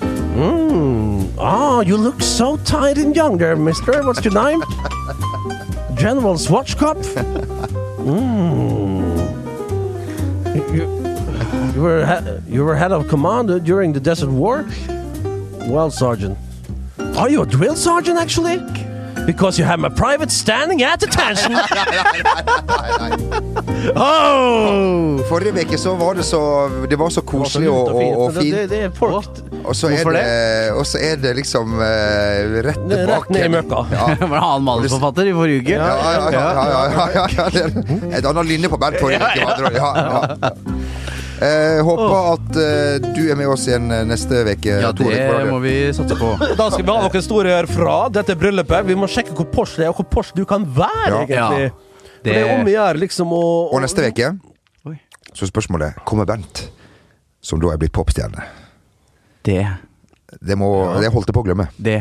Mmm. 0.00 1.32
Oh, 1.38 1.82
you 1.82 1.96
look 1.96 2.20
so 2.20 2.56
tight 2.56 2.98
and 2.98 3.14
young 3.14 3.38
there, 3.38 3.54
mister. 3.54 4.02
What's 4.04 4.24
your 4.24 4.34
name? 4.34 4.64
General 5.96 6.36
Swatchkopf? 6.36 7.06
Mm. 8.06 9.02
You, 10.54 10.62
you, 11.74 11.82
were 11.82 12.06
you 12.48 12.64
were 12.64 12.76
head 12.76 12.92
of 12.92 13.08
command 13.08 13.48
during 13.64 13.92
the 13.92 13.98
Desert 13.98 14.30
War? 14.30 14.64
Well, 15.66 15.90
Sergeant. 15.90 16.38
Are 17.16 17.28
you 17.28 17.42
a 17.42 17.46
drill 17.46 17.74
sergeant, 17.74 18.16
actually? 18.16 18.58
Because 19.26 19.58
you 19.58 19.64
have 19.64 19.80
my 19.80 19.88
private 19.88 20.30
standing 20.30 20.82
at 20.84 21.02
attention. 21.02 21.52
oh! 23.96 25.18
Forrige 25.28 25.52
uke 25.66 25.78
så 25.78 25.94
var 25.94 26.14
det 26.14 26.22
så 26.24 26.68
Det 26.90 26.98
var 26.98 27.08
så 27.08 27.20
koselig 27.20 27.70
og, 27.70 27.88
og, 27.88 28.18
og 28.20 28.34
Det, 28.34 28.42
fint. 28.42 28.70
det 28.70 28.82
er 28.82 28.90
folk 28.90 29.24
Og 29.66 29.74
så 29.74 29.90
er 29.90 30.10
det, 30.14 30.24
og 30.78 30.84
så 30.86 31.00
er 31.02 31.16
det 31.20 31.32
liksom 31.40 31.74
eh, 31.82 32.56
rett 32.66 32.82
Det 32.86 33.00
er 33.02 33.08
rett 33.10 33.30
ned 33.34 33.46
i 33.48 33.52
møkka. 33.56 33.82
Ja. 33.90 34.06
Var 34.30 34.36
det 34.36 34.42
han 34.44 34.64
manusforfatter 34.66 35.30
i 35.30 35.34
forrige 35.36 35.64
uke? 35.64 35.74
Ja, 35.74 35.88
ja, 35.90 36.12
ja, 36.14 36.28
ja, 36.32 36.66
ja, 36.70 36.82
ja, 36.94 37.06
ja, 37.16 37.26
ja. 37.36 37.46
det 37.50 38.14
Et 38.20 38.28
annet 38.30 38.46
linje 38.46 38.70
på 38.70 38.78
andre. 38.78 39.12
Ja, 39.76 39.90
ja. 40.06 40.52
Eh, 41.36 41.82
håper 41.84 42.14
at 42.32 42.56
eh, 42.56 43.10
du 43.12 43.26
er 43.28 43.36
med 43.36 43.50
oss 43.52 43.66
igjen 43.68 43.90
eh, 43.92 44.06
neste 44.08 44.40
uke. 44.46 44.78
Ja, 44.80 44.92
det 44.96 45.42
må 45.50 45.58
vi 45.60 45.74
satse 45.96 46.16
på. 46.16 46.30
Da 46.56 46.70
skal 46.72 46.80
vi 46.86 46.88
ha 46.94 47.00
noen 47.02 47.16
historier 47.18 47.68
fra 47.68 47.96
dette 48.12 48.38
bryllupet. 48.40 48.86
Vi 48.88 48.96
må 48.96 49.08
sjekke 49.10 49.36
hvor 49.36 49.50
Porsche 49.52 49.82
det 49.82 49.88
er, 49.88 49.92
og 49.92 50.00
hvor 50.00 50.08
Porsche 50.16 50.38
du 50.38 50.46
kan 50.48 50.64
være, 50.64 51.12
Ja. 51.12 51.24
egentlig. 51.26 51.68
Ja. 51.68 51.82
For 52.16 52.30
det 52.32 52.38
er 52.40 52.54
om 52.56 52.66
å 52.66 52.72
gjøre, 52.72 53.00
liksom, 53.04 53.34
å 53.36 53.42
Og 53.76 53.82
neste 53.84 54.08
uke 54.08 54.32
så 55.36 55.44
spørsmålet 55.44 55.98
Kommer 56.08 56.24
Bent, 56.24 56.70
som 57.44 57.60
da 57.60 57.68
er 57.74 57.76
blitt 57.82 57.92
popstjerne? 57.92 58.46
Det 59.46 59.62
Det, 60.42 60.58
må, 60.58 60.72
det 61.00 61.12
holdt 61.14 61.30
jeg 61.30 61.36
på 61.38 61.42
å 61.44 61.46
glemme. 61.46 61.68
Det 61.78 62.00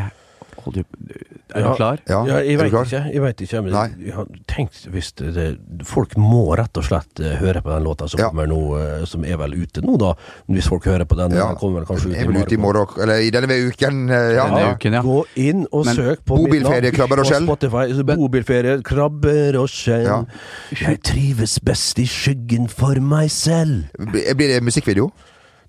holdt 0.66 0.80
du 0.82 1.14
Er 1.56 1.62
du 1.62 1.68
Ja. 1.70 1.74
klar? 1.78 2.00
Ja, 2.10 2.24
Ja, 2.26 2.40
jeg 2.42 2.58
veit 2.58 2.72
vet 2.74 2.88
ikke. 2.90 3.02
Jeg 3.14 3.22
vet 3.22 3.42
ikke 3.46 3.60
men 3.64 3.72
Nei. 3.76 3.84
jeg 4.08 4.14
har 4.16 4.26
tenkt 4.50 4.80
hvis 4.92 5.12
det, 5.16 5.28
det, 5.36 5.86
Folk 5.86 6.16
må 6.18 6.56
rett 6.58 6.76
og 6.82 6.84
slett 6.88 7.22
eh, 7.22 7.36
høre 7.38 7.62
på 7.62 7.70
den 7.70 7.84
låta 7.86 8.08
som 8.10 8.20
Ja. 8.20 8.30
kommer 8.32 8.48
nå, 8.50 8.58
eh, 8.82 9.06
som 9.06 9.24
er 9.24 9.38
vel 9.38 9.54
ute 9.54 9.84
nå, 9.86 9.94
da. 10.02 10.16
Hvis 10.50 10.68
folk 10.68 10.84
hører 10.90 11.06
på 11.06 11.16
den, 11.16 11.38
Ja. 11.38 11.48
den 11.54 11.56
kommer 11.62 11.80
vel 11.80 11.86
kanskje 11.86 12.10
ut 12.10 12.16
Jeg 12.18 12.28
vel 12.28 12.54
i 12.54 12.58
morgen, 12.58 12.88
eller 13.06 13.22
i 13.22 13.30
denne 13.30 13.56
uken. 13.70 14.10
eh, 14.10 14.34
Ja. 14.36 14.48
Denne 14.50 14.74
uken, 14.76 14.94
ja. 14.98 15.02
Gå 15.06 15.26
inn 15.36 15.68
og 15.72 15.86
Men 15.86 15.96
søk 15.96 16.26
på 16.26 16.36
bobilferie, 16.42 16.82
mitt 16.82 16.98
navn 16.98 16.98
krabber 16.98 17.20
og 17.20 17.26
på 17.26 17.30
skjell. 17.30 17.46
Spotify. 17.46 18.16
Bobilferie, 18.18 18.82
krabber 18.84 19.56
og 19.62 19.70
skjell. 19.70 20.04
Ja. 20.04 20.24
Jeg 20.74 21.02
trives 21.04 21.60
best 21.60 22.00
i 22.00 22.06
skyggen 22.10 22.68
for 22.70 22.96
meg 23.00 23.30
selv. 23.30 23.86
Blir 24.00 24.48
det 24.50 24.64
musikkvideo? 24.64 25.12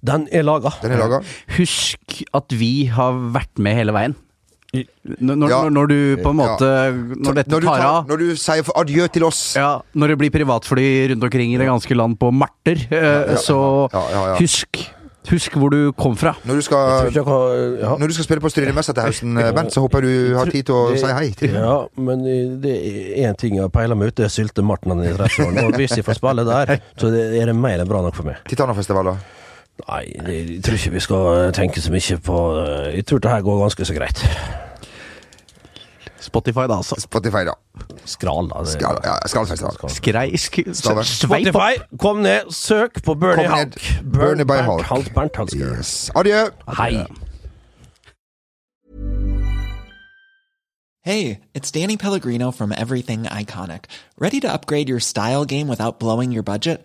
Den 0.04 0.28
er 0.32 0.42
laga. 0.42 0.70
Den 0.82 0.92
er 0.92 0.98
laga? 0.98 1.22
Husk 1.56 2.22
at 2.34 2.52
vi 2.52 2.86
har 2.92 3.12
vært 3.34 3.58
med 3.58 3.76
hele 3.76 3.92
veien. 3.92 4.14
Når, 4.76 5.48
Ja. 5.48 5.62
når, 5.62 5.70
når 5.72 5.86
du 5.88 6.16
på 6.20 6.30
en 6.34 6.36
måte 6.36 6.66
Når 7.16 7.36
dette 7.38 7.48
Når 7.54 7.60
du, 7.62 7.66
tar 7.66 7.80
av 7.86 8.08
når 8.10 8.18
du 8.20 8.26
sier 8.36 8.66
adjø 8.76 9.06
til 9.14 9.24
oss 9.24 9.54
ja, 9.56 9.78
Når 9.96 10.08
det 10.12 10.16
blir 10.20 10.32
privatfly 10.34 10.84
rundt 11.14 11.22
omkring 11.24 11.54
i 11.54 11.56
det 11.56 11.64
ganske 11.70 11.96
land 11.96 12.18
på 12.20 12.28
marter, 12.34 12.82
eh, 12.92 13.36
så 13.40 13.56
ja, 13.94 14.02
ja, 14.12 14.24
ja. 14.32 14.36
husk 14.42 14.82
Husk 15.26 15.56
hvor 15.58 15.72
du 15.74 15.90
kom 15.98 16.14
fra. 16.14 16.36
Når 16.46 16.54
du 16.60 16.62
skal, 16.62 17.08
kan- 17.10 17.78
ja. 17.80 17.96
når 17.98 18.06
du 18.06 18.14
skal 18.14 18.24
spille 18.28 18.42
på 18.44 18.50
Strynemessa 18.52 18.92
til 18.94 19.02
høsten, 19.08 19.34
Bent, 19.56 19.72
så 19.74 19.82
håper 19.82 20.04
jeg 20.06 20.30
du 20.30 20.36
har 20.38 20.46
tid 20.46 20.66
til 20.68 20.74
å 20.76 20.82
Det- 20.92 21.00
si 21.00 21.06
hei 21.06 21.30
til 21.34 21.50
Ja, 21.56 21.86
men 21.98 22.22
det 22.62 22.74
er 22.76 23.26
én 23.32 23.36
ting 23.36 23.56
jeg 23.56 23.72
peiler 23.74 23.96
meg 23.98 24.12
ut, 24.12 24.14
det 24.20 24.26
er 24.28 24.28
Syltemartnan 24.30 25.02
i 25.02 25.10
Dressjorden. 25.16 25.64
Og 25.66 25.72
hvis 25.80 25.96
jeg 25.96 26.04
får 26.06 26.20
spille 26.20 26.44
der, 26.46 26.78
så 27.00 27.10
det 27.10 27.40
er 27.42 27.46
det 27.50 27.56
mer 27.58 27.80
enn 27.82 27.88
bra 27.90 28.02
nok 28.06 28.14
for 28.14 28.22
meg. 28.28 28.36
Titanafestivaler. 28.46 29.18
Nei, 29.88 30.02
jeg 30.16 30.62
tror 30.64 30.74
ikke 30.78 30.90
vi 30.96 31.00
skal 31.04 31.52
tenke 31.52 31.80
så 31.84 31.92
mye 31.92 32.16
på 32.24 32.36
eh, 32.62 32.94
Jeg 32.96 33.06
tror 33.06 33.18
det 33.22 33.30
her 33.30 33.42
går 33.44 33.58
ganske 33.60 33.84
så 33.84 33.94
greit. 33.94 34.22
Spotify, 36.26 36.64
da, 36.66 36.76
altså. 36.80 36.96
Spotify, 36.98 37.44
da. 37.46 37.52
Skral, 38.04 38.48
da. 38.50 38.62
det- 38.64 38.72
Skal, 38.72 38.96
ja, 39.04 39.14
Skral, 39.26 39.46
Skrei 39.90 40.36
sk. 40.36 40.58
Spotify, 40.74 41.76
kom 42.00 42.16
ned, 42.24 42.50
søk 42.50 43.02
på 43.04 43.14
Bernie. 43.14 43.48
Hulk. 43.48 43.78
Bernie 44.12 44.44
by 44.48 44.58
Hulk. 44.64 44.88
Bernt 44.88 45.14
Bernthalsker. 45.14 45.76
Yes. 45.78 46.10
Adjø. 46.16 46.48
Hei. 46.78 47.04
Hey, 51.04 51.38
it's 51.54 51.70
Danny 51.70 51.96
Pellegrino 51.96 52.50
from 52.50 52.72
Everything 52.72 53.24
Iconic. 53.24 53.84
Ready 54.18 54.40
to 54.40 54.52
upgrade 54.52 54.88
your 54.88 54.98
style 55.00 55.44
game 55.44 55.68
without 55.68 56.00
blowing 56.00 56.32
your 56.32 56.42
budget? 56.42 56.84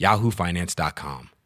yahoofinance.com. 0.00 1.39